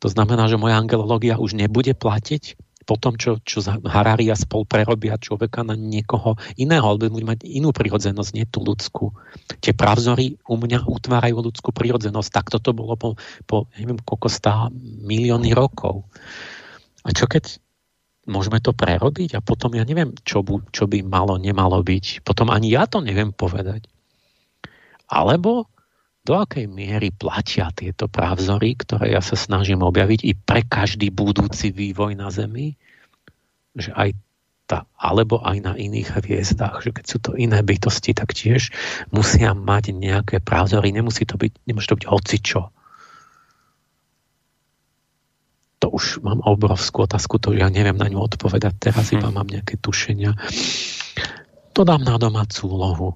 [0.00, 2.56] To znamená, že moja angelológia už nebude platiť,
[2.88, 7.44] po tom, čo, čo Harari a spol prerobia človeka na niekoho iného, alebo bude mať
[7.44, 9.12] inú prirodzenosť, nie tú ľudskú.
[9.60, 12.30] Tie pravzory u mňa utvárajú ľudskú prirodzenosť.
[12.32, 13.08] Tak toto bolo po,
[13.44, 14.72] po neviem, koľko stá
[15.04, 16.08] milióny rokov.
[17.04, 17.60] A čo keď
[18.28, 22.22] môžeme to prerobiť a potom ja neviem, čo, bu, čo by malo, nemalo byť.
[22.22, 23.88] Potom ani ja to neviem povedať.
[25.10, 25.66] Alebo
[26.20, 31.72] do akej miery platia tieto právzory, ktoré ja sa snažím objaviť i pre každý budúci
[31.72, 32.76] vývoj na Zemi,
[33.72, 34.12] že aj
[34.70, 38.70] tá, alebo aj na iných hviezdách, že keď sú to iné bytosti, tak tiež
[39.10, 42.62] musia mať nejaké právzory, nemusí to byť, nemôže to byť hocičo.
[45.80, 48.76] To už mám obrovskú otázku, to ja neviem na ňu odpovedať.
[48.78, 50.36] Teraz, iba mám nejaké tušenia.
[51.72, 53.08] To dám na domácu úlohu.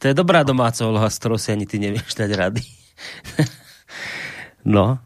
[0.00, 2.64] To je dobrá domáca úloha, s ktorou si ani ty nevieš dať rady.
[4.74, 5.00] no.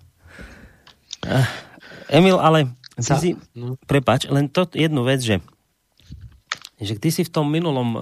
[2.10, 3.76] Emil, ale Za, si, no.
[3.84, 5.43] prepač, len to jednu vec, že
[6.76, 7.98] že ty si v tom minulom e,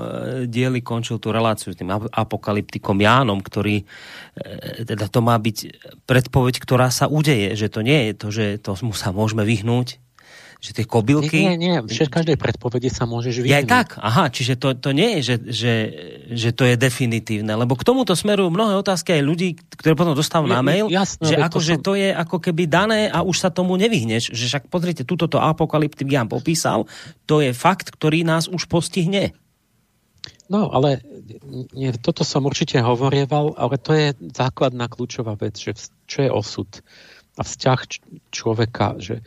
[0.50, 3.86] dieli končil tú reláciu s tým apokalyptikom Jánom, ktorý,
[4.34, 5.58] e, teda to má byť
[6.10, 10.02] predpoveď, ktorá sa udeje, že to nie je to, že to mu sa môžeme vyhnúť,
[10.64, 11.44] že tie kobylky...
[11.44, 13.52] Nie, nie, v každej predpovede sa môžeš vyhnúť.
[13.52, 13.88] aj tak?
[14.00, 15.74] Aha, čiže to, to nie je, že, že,
[16.32, 20.48] že to je definitívne, lebo k tomuto smerujú mnohé otázky aj ľudí, ktoré potom dostávajú
[20.48, 21.84] na mail, jasné, že ako, to, že som...
[21.84, 25.36] to je ako keby dané a už sa tomu nevyhneš, že však pozrite, túto to
[25.36, 26.88] apokalyptik Jan popísal,
[27.28, 29.36] to je fakt, ktorý nás už postihne.
[30.48, 31.04] No, ale
[31.76, 35.76] nie, toto som určite hovorieval, ale to je základná kľúčová vec, že
[36.08, 36.68] čo je osud
[37.36, 37.80] a vzťah
[38.32, 39.20] človeka, že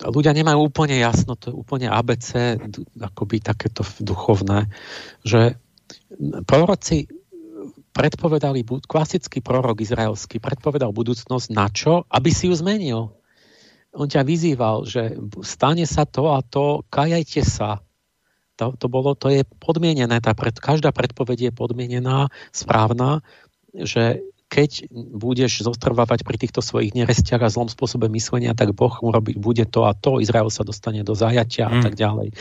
[0.00, 2.60] ľudia nemajú úplne jasno, to je úplne ABC,
[3.00, 4.68] akoby takéto duchovné,
[5.24, 5.56] že
[6.44, 7.08] proroci
[7.92, 12.08] predpovedali, klasický prorok izraelský predpovedal budúcnosť na čo?
[12.08, 13.12] Aby si ju zmenil.
[13.92, 17.84] On ťa vyzýval, že stane sa to a to, kajajte sa.
[18.56, 23.20] To, to, bolo, to je podmienené, tá pred, každá predpoveď je podmienená, správna,
[23.72, 29.32] že keď budeš zostrvávať pri týchto svojich nerestiach a zlom spôsobe myslenia, tak Boh urobí,
[29.32, 31.72] bude to a to, Izrael sa dostane do zajatia mm.
[31.72, 32.36] a tak ďalej.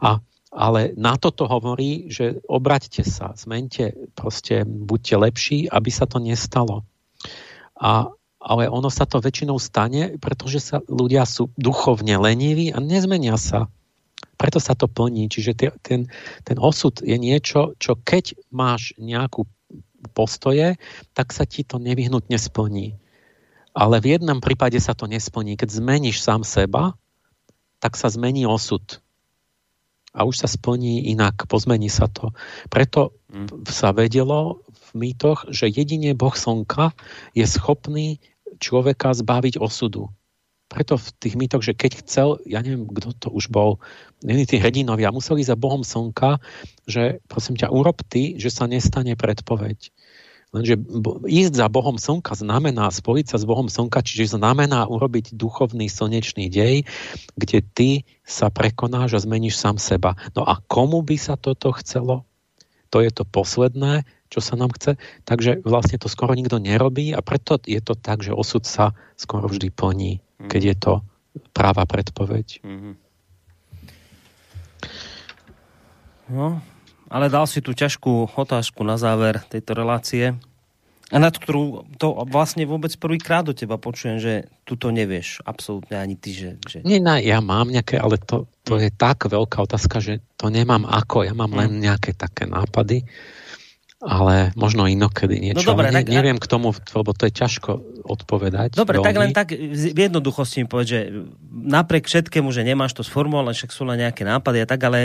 [0.00, 6.18] A ale na toto hovorí, že obraťte sa, zmente, proste buďte lepší, aby sa to
[6.18, 6.82] nestalo.
[7.78, 8.10] A,
[8.42, 13.70] ale ono sa to väčšinou stane, pretože sa ľudia sú duchovne leniví a nezmenia sa.
[14.34, 15.30] Preto sa to plní.
[15.30, 15.54] Čiže
[15.86, 16.10] ten,
[16.42, 19.46] ten osud je niečo, čo keď máš nejakú
[20.16, 20.80] postoje,
[21.12, 22.96] tak sa ti to nevyhnutne splní.
[23.70, 25.54] Ale v jednom prípade sa to nesplní.
[25.54, 26.98] Keď zmeníš sám seba,
[27.78, 28.82] tak sa zmení osud.
[30.10, 32.34] A už sa splní inak, pozmení sa to.
[32.66, 33.70] Preto mm.
[33.70, 36.90] sa vedelo v mýtoch, že jedine Boh Slnka
[37.30, 38.18] je schopný
[38.58, 40.10] človeka zbaviť osudu.
[40.66, 43.78] Preto v tých mýtoch, že keď chcel, ja neviem, kto to už bol,
[44.22, 46.38] neviem, tí hrdinovia museli za Bohom slnka,
[46.88, 49.92] že prosím ťa, urob ty, že sa nestane predpoveď.
[50.50, 50.82] Lenže
[51.30, 56.50] ísť za Bohom slnka znamená spojiť sa s Bohom slnka, čiže znamená urobiť duchovný slnečný
[56.50, 56.82] dej,
[57.38, 57.90] kde ty
[58.26, 60.18] sa prekonáš a zmeníš sám seba.
[60.34, 62.26] No a komu by sa toto chcelo?
[62.90, 64.98] To je to posledné, čo sa nám chce.
[65.22, 69.46] Takže vlastne to skoro nikto nerobí a preto je to tak, že osud sa skoro
[69.46, 70.18] vždy plní
[70.48, 70.92] keď je to
[71.52, 72.64] práva predpoveď.
[72.64, 72.94] Mm-hmm.
[76.30, 76.62] No,
[77.10, 80.38] ale dal si tú ťažkú otázku na záver tejto relácie,
[81.10, 85.98] a nad ktorú to vlastne vôbec prvýkrát do teba počujem, že tu to nevieš absolútne
[85.98, 86.30] ani ty.
[86.30, 86.78] Že, že...
[86.86, 90.86] Nie, ne, ja mám nejaké, ale to, to je tak veľká otázka, že to nemám
[90.86, 91.26] ako.
[91.26, 91.82] Ja mám len mm.
[91.82, 93.02] nejaké také nápady
[94.00, 95.60] ale možno inokedy niečo.
[95.60, 97.70] No dobre, ne, tak, neviem k tomu, lebo to je ťažko
[98.10, 98.74] odpovedať.
[98.74, 99.06] Dobre, veľmi.
[99.06, 101.00] tak len tak v jednoduchosti mi povedz, že
[101.48, 104.98] napriek všetkému, že nemáš to sformulovať, však sú len nejaké nápady a tak, ale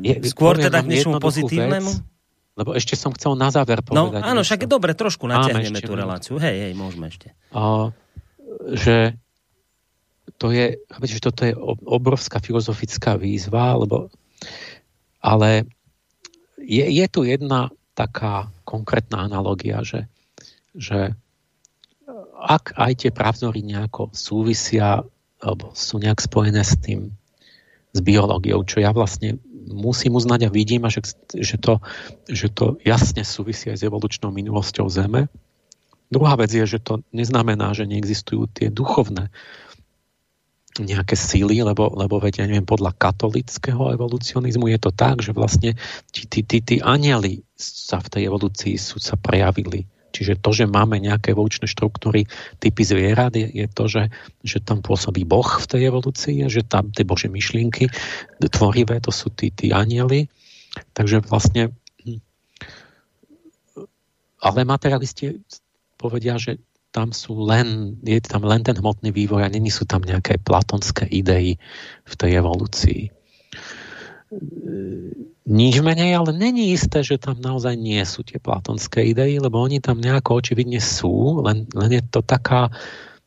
[0.00, 1.90] je, skôr teda k niečomu pozitívnemu?
[1.90, 2.12] Vec,
[2.54, 4.22] lebo ešte som chcel na záver no, povedať.
[4.22, 6.38] No áno, však dobre, trošku natiahneme tú reláciu.
[6.38, 7.34] Hej, hej, môžeme ešte.
[7.50, 7.90] A,
[8.70, 9.18] že
[10.38, 14.06] to je, že toto je obrovská filozofická výzva, lebo
[15.18, 15.66] ale
[16.62, 20.06] je, je tu jedna taká konkrétna analogia, že,
[20.74, 21.14] že
[22.38, 25.02] ak aj tie pravzory nejako súvisia
[25.44, 27.12] alebo sú nejak spojené s tým,
[27.94, 29.38] s biológiou, čo ja vlastne
[29.70, 31.04] musím uznať a vidím, a že,
[31.36, 31.80] že, to,
[32.26, 35.30] že to jasne súvisí aj s evolučnou minulosťou Zeme.
[36.12, 39.32] Druhá vec je, že to neznamená, že neexistujú tie duchovné
[40.74, 45.78] nejaké síly, lebo, lebo veď, ja neviem, podľa katolického evolucionizmu je to tak, že vlastne
[46.10, 49.86] tí, tí, tí, tí anieli sa v tej evolúcii sú, sa prejavili.
[50.14, 52.30] Čiže to, že máme nejaké evolučné štruktúry,
[52.62, 54.02] typy zvierat, je, je to, že,
[54.46, 57.90] že tam pôsobí Boh v tej evolúcii, že tam tie Bože myšlienky
[58.38, 60.30] tvorivé, to sú tí, tí anieli.
[60.94, 61.74] Takže vlastne
[62.06, 62.22] hm,
[64.38, 65.42] ale materialisti
[65.98, 66.62] povedia, že
[66.94, 71.10] tam sú len, je tam len ten hmotný vývoj a není sú tam nejaké platonské
[71.10, 71.58] idei
[72.06, 73.10] v tej evolúcii.
[75.44, 79.78] Nič menej, ale není isté, že tam naozaj nie sú tie platonské idei, lebo oni
[79.78, 82.72] tam nejako očividne sú, len, len je to taká,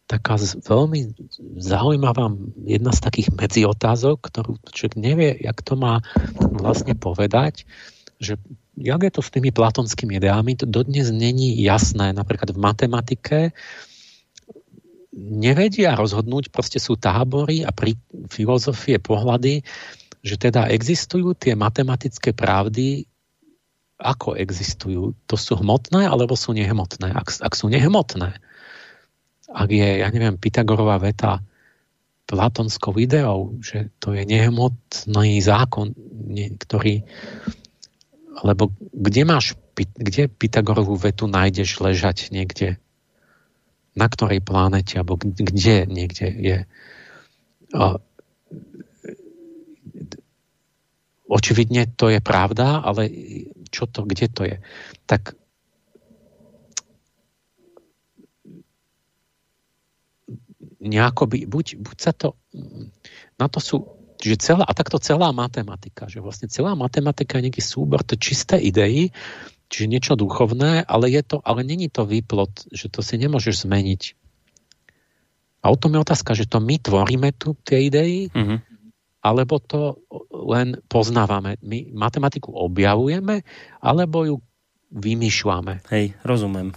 [0.10, 1.14] taká veľmi
[1.62, 2.34] zaujímavá
[2.66, 6.02] jedna z takých medziotázok, ktorú človek nevie, jak to má
[6.42, 7.70] vlastne povedať,
[8.18, 8.42] že
[8.78, 12.18] jak je to s tými platonskými ideami, to dodnes není jasné.
[12.18, 13.40] Napríklad v matematike
[15.18, 17.98] nevedia rozhodnúť, proste sú tábory a pri
[18.30, 19.66] filozofie pohľady,
[20.28, 23.08] že teda existujú tie matematické pravdy,
[23.98, 25.18] ako existujú.
[25.26, 27.16] To sú hmotné alebo sú nehmotné?
[27.16, 28.38] Ak, ak sú nehmotné,
[29.48, 31.40] ak je, ja neviem, Pythagorová veta
[32.28, 35.96] platonskou ideou, že to je nehmotný zákon,
[36.68, 37.08] ktorý
[38.46, 42.78] lebo kde máš, kde Pythagorovú vetu nájdeš ležať niekde?
[43.98, 46.58] Na ktorej planete, alebo kde niekde je?
[51.28, 53.12] Očividne to je pravda, ale
[53.68, 54.58] čo to, kde to je?
[55.04, 55.36] Tak
[60.80, 62.40] nejako by, buď, buď sa to,
[63.36, 67.62] na to sú Čiže celá, a takto celá matematika, že vlastne celá matematika je nejaký
[67.62, 69.14] súbor, to čisté idei,
[69.70, 74.02] čiže niečo duchovné, ale je to, ale není to výplod, že to si nemôžeš zmeniť.
[75.62, 78.58] A o tom je otázka, že to my tvoríme tu tie idei, mm-hmm.
[79.22, 80.02] alebo to
[80.48, 81.60] len poznávame.
[81.60, 83.44] My matematiku objavujeme,
[83.84, 84.36] alebo ju
[84.96, 85.84] vymýšľame.
[85.92, 86.72] Hej, rozumiem.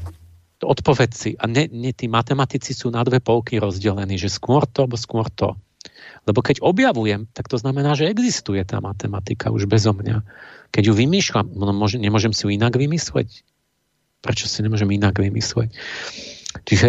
[0.60, 1.30] Odpovedz si.
[1.38, 5.30] A ne, ne, tí matematici sú na dve polky rozdelení, že skôr to, alebo skôr
[5.32, 5.54] to.
[6.28, 10.20] Lebo keď objavujem, tak to znamená, že existuje tá matematika už bezo mňa.
[10.68, 13.46] Keď ju vymýšľam, no môže, nemôžem si ju inak vymysleť.
[14.20, 15.72] Prečo si nemôžem inak vymysleť?
[16.68, 16.88] Čiže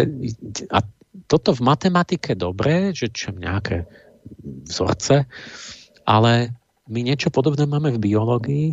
[0.68, 0.84] a
[1.30, 3.88] toto v matematike dobré, že čo nejaké
[4.68, 5.24] vzorce,
[6.04, 8.68] ale my niečo podobné máme v biológii,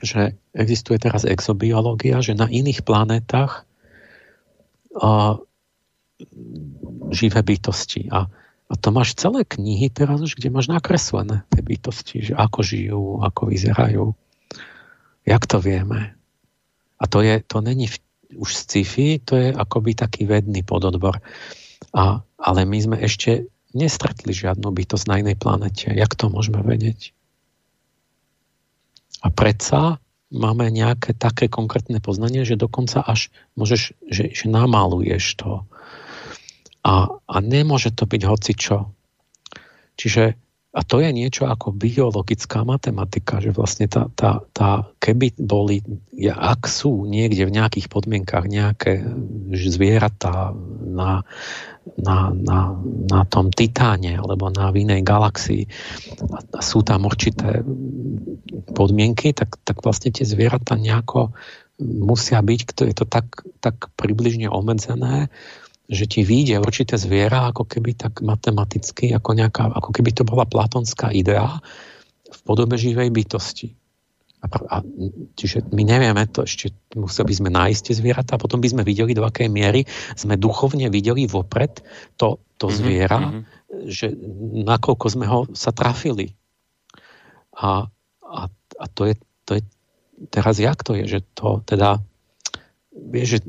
[0.00, 3.66] že existuje teraz exobiológia, že na iných planetách
[7.10, 8.08] živé bytosti.
[8.10, 8.28] A
[8.70, 13.02] a to máš celé knihy teraz už, kde máš nakreslené tie bytosti, že ako žijú,
[13.18, 14.14] ako vyzerajú.
[15.26, 16.14] Jak to vieme?
[17.02, 17.98] A to, je, to není v,
[18.38, 21.18] už sci-fi, to je akoby taký vedný pododbor.
[21.90, 25.90] A, ale my sme ešte nestretli žiadnu bytosť na inej planete.
[25.90, 27.14] Jak to môžeme vedieť?
[29.20, 30.00] A predsa
[30.32, 33.28] máme nejaké také konkrétne poznanie, že dokonca až
[33.58, 35.66] môžeš, že, že namaluješ to,
[36.80, 38.78] a, a nemôže to byť hocičo.
[40.00, 40.40] Čiže
[40.70, 45.82] a to je niečo ako biologická matematika, že vlastne tá, tá, tá keby boli,
[46.30, 49.02] ak sú niekde v nejakých podmienkach nejaké
[49.50, 50.54] zvieratá
[50.86, 51.26] na,
[51.98, 52.78] na, na,
[53.10, 55.66] na tom Titáne alebo na inej galaxii
[56.54, 57.66] a sú tam určité
[58.70, 61.34] podmienky, tak, tak vlastne tie zvieratá nejako
[61.82, 65.34] musia byť, je to tak, tak približne obmedzené,
[65.90, 70.46] že ti vyjde určité zviera, ako keby tak matematicky, ako, nejaká, ako keby to bola
[70.46, 71.58] platonská idea
[72.30, 73.74] v podobe živej bytosti.
[74.40, 74.76] A, a,
[75.36, 78.86] čiže my nevieme to, ešte museli by sme nájsť tie zvieratá, a potom by sme
[78.86, 79.84] videli, do akej miery
[80.16, 81.82] sme duchovne videli vopred
[82.16, 83.42] to, to mm-hmm, zviera, mm-hmm.
[83.90, 84.06] že
[84.64, 86.32] nakoľko sme ho sa trafili.
[87.60, 87.90] A,
[88.24, 88.42] a,
[88.80, 89.14] a to, je,
[89.44, 89.62] to je
[90.32, 92.00] teraz jak to je, že to teda
[92.94, 93.42] vieš,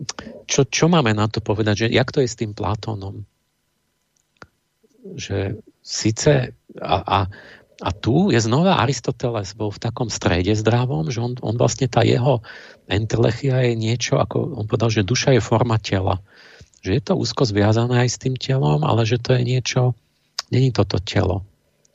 [0.46, 3.26] čo, čo máme na to povedať, že jak to je s tým Platónom?
[5.18, 7.20] Že síce a, a,
[7.82, 12.06] a tu je znova Aristoteles bol v takom strede zdravom, že on, on vlastne tá
[12.06, 12.46] jeho
[12.86, 16.22] entelechia je niečo, ako on povedal, že duša je forma tela.
[16.86, 19.98] Že je to úzko zviazané aj s tým telom, ale že to je niečo,
[20.54, 21.46] není toto telo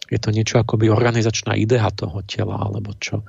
[0.06, 3.26] je to niečo akoby organizačná idea toho tela, alebo čo.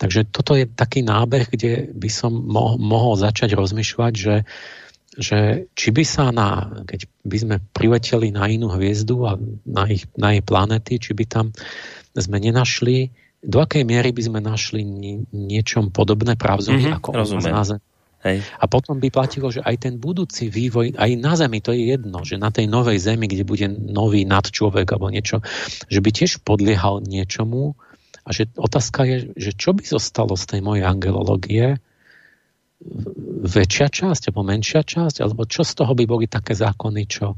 [0.00, 4.36] Takže toto je taký nábeh, kde by som mo- mohol začať rozmýšľať, že,
[5.16, 9.36] že či by sa na, keď by sme prileteli na inú hviezdu a
[9.68, 11.46] na, ich, na jej planety, či by tam
[12.16, 13.12] sme nenašli,
[13.44, 14.80] do akej miery by sme našli
[15.28, 17.52] niečom podobné pravzory, mm-hmm, ako rozumiem.
[17.52, 17.93] na Zemi
[18.24, 18.40] Hej.
[18.56, 22.24] A potom by platilo, že aj ten budúci vývoj, aj na Zemi, to je jedno,
[22.24, 25.44] že na tej novej Zemi, kde bude nový nadčlovek alebo niečo,
[25.92, 27.76] že by tiež podliehal niečomu
[28.24, 31.76] a že otázka je, že čo by zostalo z tej mojej angelológie,
[33.44, 37.36] väčšia časť alebo menšia časť, alebo čo z toho by boli také zákony, čo,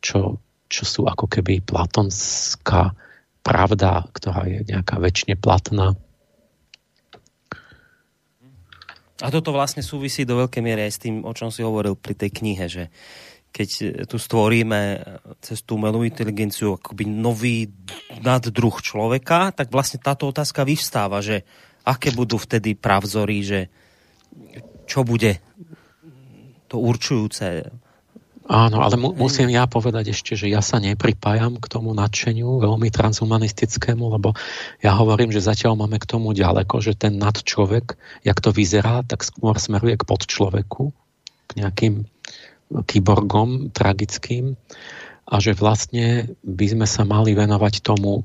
[0.00, 2.92] čo, čo sú ako keby platonská
[3.40, 5.94] pravda, ktorá je nejaká väčšine platná.
[9.24, 12.14] A toto vlastne súvisí do veľkej miery aj s tým, o čom si hovoril pri
[12.16, 12.84] tej knihe, že
[13.48, 13.68] keď
[14.04, 15.00] tu stvoríme
[15.40, 17.72] cez tú umelú inteligenciu akoby nový
[18.20, 21.48] naddruh človeka, tak vlastne táto otázka vyvstáva, že
[21.88, 23.60] aké budú vtedy pravzory, že
[24.84, 25.40] čo bude
[26.68, 27.64] to určujúce
[28.46, 32.94] Áno, ale mu, musím ja povedať ešte, že ja sa nepripájam k tomu nadšeniu veľmi
[32.94, 34.38] transhumanistickému, lebo
[34.78, 39.26] ja hovorím, že zatiaľ máme k tomu ďaleko, že ten nadčlovek, jak to vyzerá, tak
[39.26, 40.94] skôr smeruje k podčloveku,
[41.46, 42.06] k nejakým
[42.86, 44.54] kyborgom tragickým.
[45.26, 48.22] A že vlastne by sme sa mali venovať tomu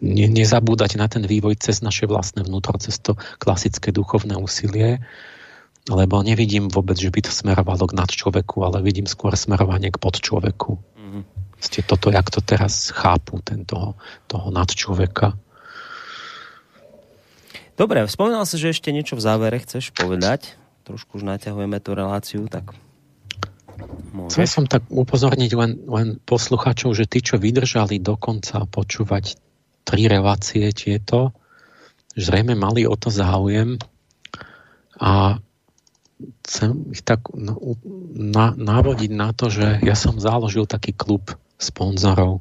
[0.00, 5.04] ne, nezabúdať na ten vývoj cez naše vlastné vnútro, cez to klasické duchovné úsilie
[5.86, 10.78] lebo nevidím vôbec, že by to smerovalo k nadčloveku, ale vidím skôr smerovanie k podčloveku.
[10.78, 11.22] Mm-hmm.
[11.62, 13.94] Ste toto, jak to teraz chápu, tento,
[14.26, 15.38] toho nadčloveka.
[17.76, 20.56] Dobre, spomínal si, že ešte niečo v závere chceš povedať.
[20.88, 22.72] Trošku už naťahujeme tú reláciu, tak
[24.16, 24.32] Môžeš.
[24.32, 29.36] Chcel som tak upozorniť len, len poslucháčov, že tí, čo vydržali dokonca počúvať
[29.84, 31.36] tri relácie tieto,
[32.16, 33.76] zrejme mali o to záujem
[34.96, 35.36] a
[36.46, 42.40] chcem ich tak na, návodiť na to, že ja som založil taký klub sponzorov.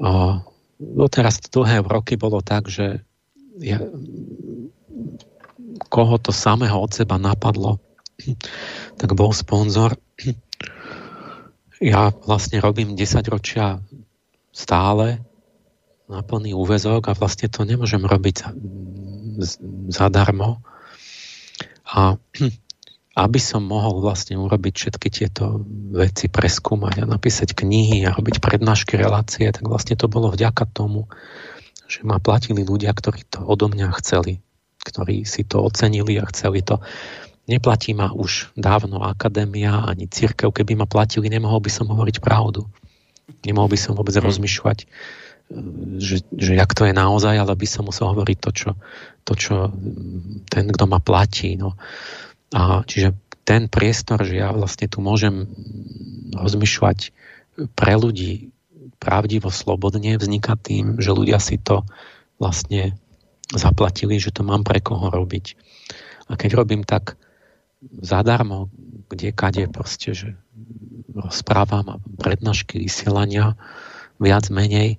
[0.00, 0.42] A
[0.78, 3.00] doteraz dlhé roky bolo tak, že
[3.62, 3.80] ja,
[5.88, 7.80] koho to samého od seba napadlo,
[9.00, 9.96] tak bol sponzor.
[11.82, 13.82] Ja vlastne robím 10 ročia
[14.54, 15.20] stále
[16.06, 18.54] na plný úvezok a vlastne to nemôžem robiť
[19.90, 20.62] zadarmo.
[21.92, 22.16] A
[23.14, 25.62] aby som mohol vlastne urobiť všetky tieto
[25.94, 31.06] veci, preskúmať a napísať knihy a robiť prednášky, relácie, tak vlastne to bolo vďaka tomu,
[31.86, 34.42] že ma platili ľudia, ktorí to odo mňa chceli,
[34.82, 36.82] ktorí si to ocenili a chceli to.
[37.46, 42.66] Neplatí ma už dávno akadémia ani církev, keby ma platili, nemohol by som hovoriť pravdu.
[43.46, 44.26] Nemohol by som vôbec hmm.
[44.26, 44.90] rozmýšľať,
[46.00, 48.70] že, že jak to je naozaj, ale by som musel hovoriť to, čo,
[49.28, 49.54] to, čo
[50.48, 51.54] ten, kto ma platí.
[51.60, 51.76] No.
[52.54, 53.14] A čiže
[53.44, 55.46] ten priestor, že ja vlastne tu môžem
[56.32, 57.12] rozmýšľať
[57.76, 58.50] pre ľudí
[58.98, 61.84] pravdivo, slobodne, vzniká tým, že ľudia si to
[62.40, 62.96] vlastne
[63.52, 65.60] zaplatili, že to mám pre koho robiť.
[66.32, 67.20] A keď robím tak
[68.00, 68.72] zadarmo,
[69.12, 70.28] kde, kade proste, že
[71.12, 73.60] rozprávam a prednášky, vysielania,
[74.16, 74.96] viac menej,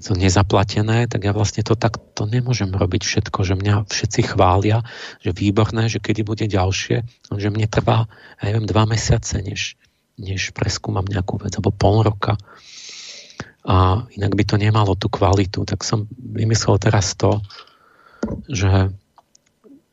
[0.00, 4.80] to nezaplatené, tak ja vlastne to takto nemôžem robiť všetko, že mňa všetci chvália,
[5.20, 7.04] že výborné, že kedy bude ďalšie,
[7.36, 8.08] že mne trvá,
[8.40, 9.76] ja neviem, dva mesiace, než,
[10.16, 12.40] než preskúmam nejakú vec, alebo pol roka.
[13.60, 15.68] A inak by to nemalo tú kvalitu.
[15.68, 17.44] Tak som vymyslel teraz to,
[18.48, 18.96] že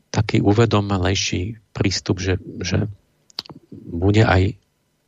[0.08, 2.88] taký uvedomelejší prístup, že, že
[3.70, 4.56] bude aj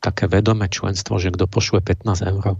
[0.01, 2.57] také vedomé členstvo, že kto pošle 15 eur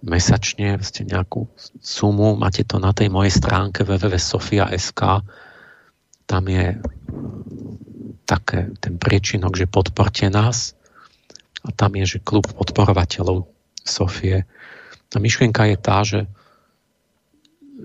[0.00, 1.44] mesačne ste nejakú
[1.84, 5.20] sumu, máte to na tej mojej stránke www.sofia.sk
[6.30, 6.78] tam je
[8.22, 10.78] také, ten priečinok, že podporte nás
[11.66, 13.50] a tam je, že klub podporovateľov
[13.82, 14.46] Sofie.
[15.10, 16.30] A myšlienka je tá, že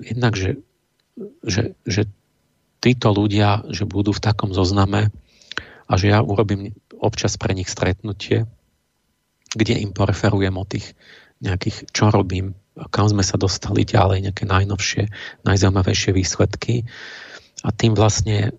[0.06, 0.62] jednak, že,
[1.42, 2.06] že, že
[2.86, 5.10] títo ľudia, že budú v takom zozname
[5.90, 8.46] a že ja urobím občas pre nich stretnutie,
[9.56, 10.94] kde im poreferujem o tých
[11.40, 12.56] nejakých, čo robím,
[12.92, 15.04] kam sme sa dostali ďalej, nejaké najnovšie,
[15.48, 16.84] najzaujímavejšie výsledky.
[17.64, 18.56] A tým vlastne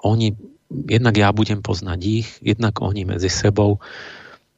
[0.00, 0.34] oni,
[0.88, 3.80] jednak ja budem poznať ich, jednak oni medzi sebou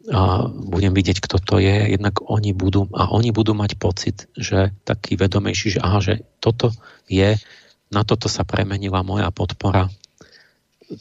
[0.05, 4.77] a budem vidieť, kto to je, jednak oni budú, a oni budú mať pocit, že
[4.85, 6.15] taký vedomejší, že aha, že
[6.45, 6.77] toto
[7.09, 7.41] je,
[7.89, 9.89] na toto sa premenila moja podpora,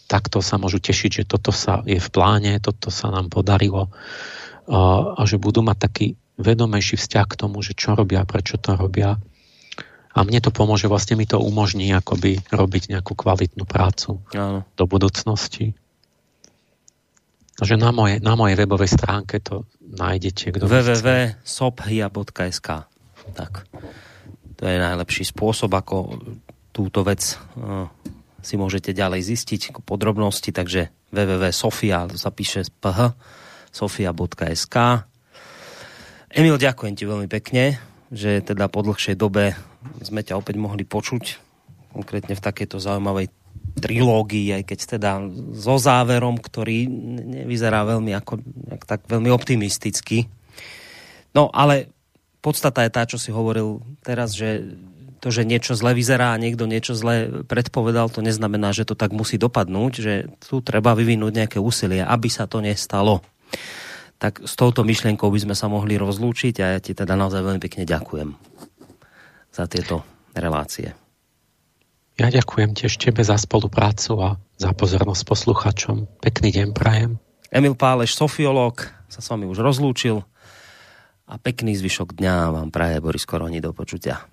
[0.07, 3.91] takto sa môžu tešiť, že toto sa je v pláne, toto sa nám podarilo
[4.67, 9.17] a, že budú mať taký vedomejší vzťah k tomu, že čo robia, prečo to robia.
[10.13, 14.61] A mne to pomôže, vlastne mi to umožní akoby robiť nejakú kvalitnú prácu Áno.
[14.77, 15.73] do budúcnosti.
[17.57, 20.51] Takže na, moje, na mojej webovej stránke to nájdete.
[20.57, 22.67] www.sophia.sk
[23.33, 23.53] Tak.
[24.57, 26.17] To je najlepší spôsob, ako
[26.73, 27.85] túto vec uh,
[28.41, 33.13] si môžete ďalej zistiť podrobnosti, takže www.sofia, to sa píše ph,
[33.73, 34.75] sofia.sk
[36.33, 37.81] Emil, ďakujem ti veľmi pekne,
[38.13, 39.57] že teda po dlhšej dobe
[40.05, 41.41] sme ťa opäť mohli počuť,
[41.93, 43.29] konkrétne v takejto zaujímavej
[43.77, 45.11] trilógii, aj keď teda
[45.57, 46.85] so záverom, ktorý
[47.45, 48.41] nevyzerá veľmi ako,
[48.85, 50.29] tak veľmi optimisticky.
[51.33, 51.89] No ale
[52.41, 54.77] podstata je tá, čo si hovoril teraz, že
[55.23, 59.15] to, že niečo zle vyzerá a niekto niečo zle predpovedal, to neznamená, že to tak
[59.15, 60.13] musí dopadnúť, že
[60.43, 63.23] tu treba vyvinúť nejaké úsilie, aby sa to nestalo.
[64.21, 67.61] Tak s touto myšlienkou by sme sa mohli rozlúčiť a ja ti teda naozaj veľmi
[67.61, 68.29] pekne ďakujem
[69.51, 70.95] za tieto relácie.
[72.13, 75.97] Ja ďakujem tiež tebe za spoluprácu a za pozornosť posluchačom.
[76.21, 77.17] Pekný deň prajem.
[77.49, 80.25] Emil Páleš, sofiológ, sa s vami už rozlúčil
[81.29, 84.25] a pekný zvyšok dňa vám praje Boris Koroni do počutia.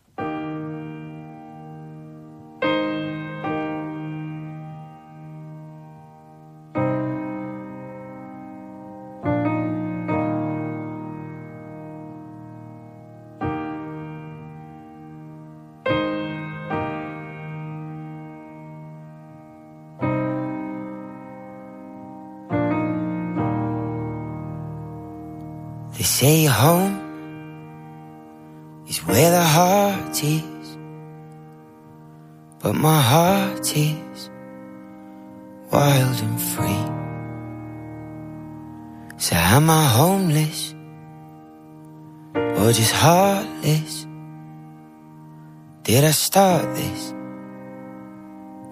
[46.01, 47.13] Did I start this?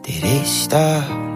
[0.00, 1.27] Did it start?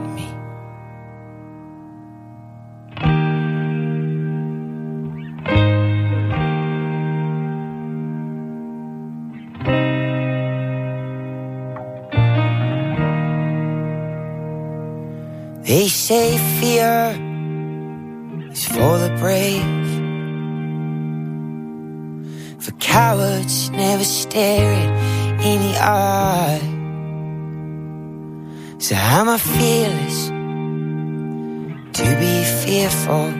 [33.03, 33.33] Fearful?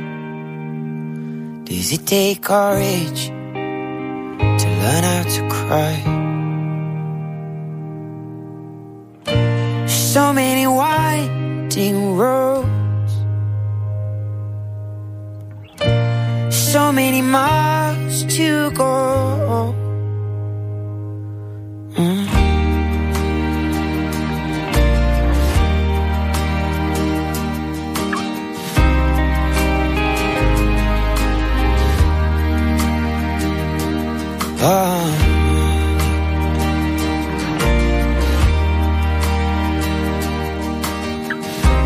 [1.65, 5.95] Does it take courage to learn how to cry?
[9.87, 13.13] So many winding roads.
[16.51, 19.82] So many miles to go.
[34.65, 35.23] Oh.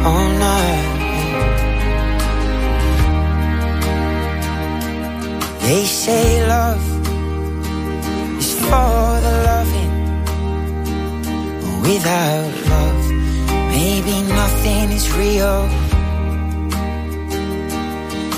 [0.05, 0.93] all night.
[5.63, 6.85] They say love
[8.39, 9.95] is for the loving.
[11.81, 13.05] Without love,
[13.75, 15.61] maybe nothing is real.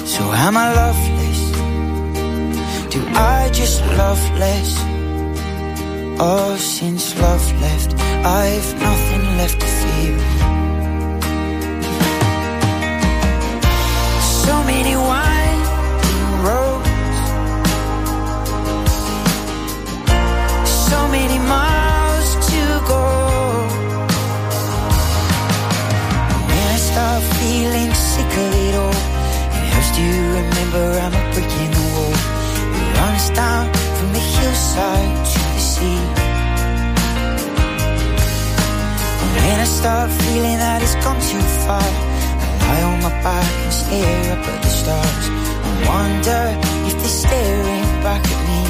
[0.06, 1.17] So am I loveless?
[2.98, 4.70] Do I just love less?
[6.18, 7.94] Oh, since love left,
[8.26, 10.18] I've nothing left to feel.
[14.46, 17.18] so many winding roads,
[20.90, 22.62] so many miles to
[22.92, 23.04] go.
[26.48, 28.32] When I start feeling sick
[28.66, 28.98] it all,
[29.56, 30.06] it helps to
[30.38, 31.57] remember I'm a wall.
[33.18, 33.66] It runs down
[33.98, 36.02] from the hillside to the sea.
[39.34, 43.72] When I start feeling that it's gone too far I lie on my back and
[43.72, 45.26] stare up at the stars
[45.66, 46.42] and wonder
[46.86, 48.62] if they're staring back at me.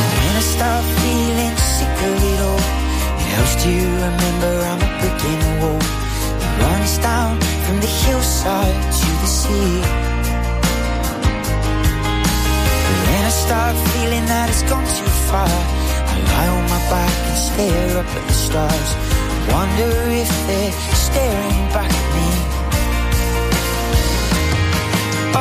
[0.00, 2.64] And when I start feeling sick of it all,
[3.20, 3.72] it helps to
[4.04, 5.82] remember I'm a brick in the wall
[6.40, 10.07] that runs down from the hillside to the sea.
[13.48, 15.48] Start feeling that it's gone too far,
[16.12, 18.90] I lie on my back and stare up at the stars
[19.56, 19.92] Wonder
[20.22, 20.72] if they're
[21.06, 22.28] staring back at me.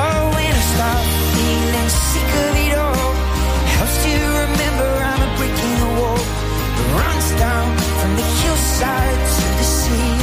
[0.03, 1.03] Oh, when I start
[1.35, 3.13] feeling sick of it all,
[3.75, 4.13] helps to
[4.43, 6.21] remember I'm a brick in the wall
[6.77, 7.67] that runs down
[7.99, 10.16] from the hillside to the sea.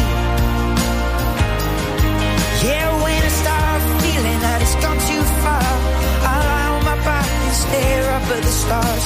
[7.55, 9.05] stare up at the stars.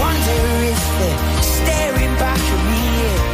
[0.00, 0.40] Wonder
[0.72, 3.25] if they're staring back at me.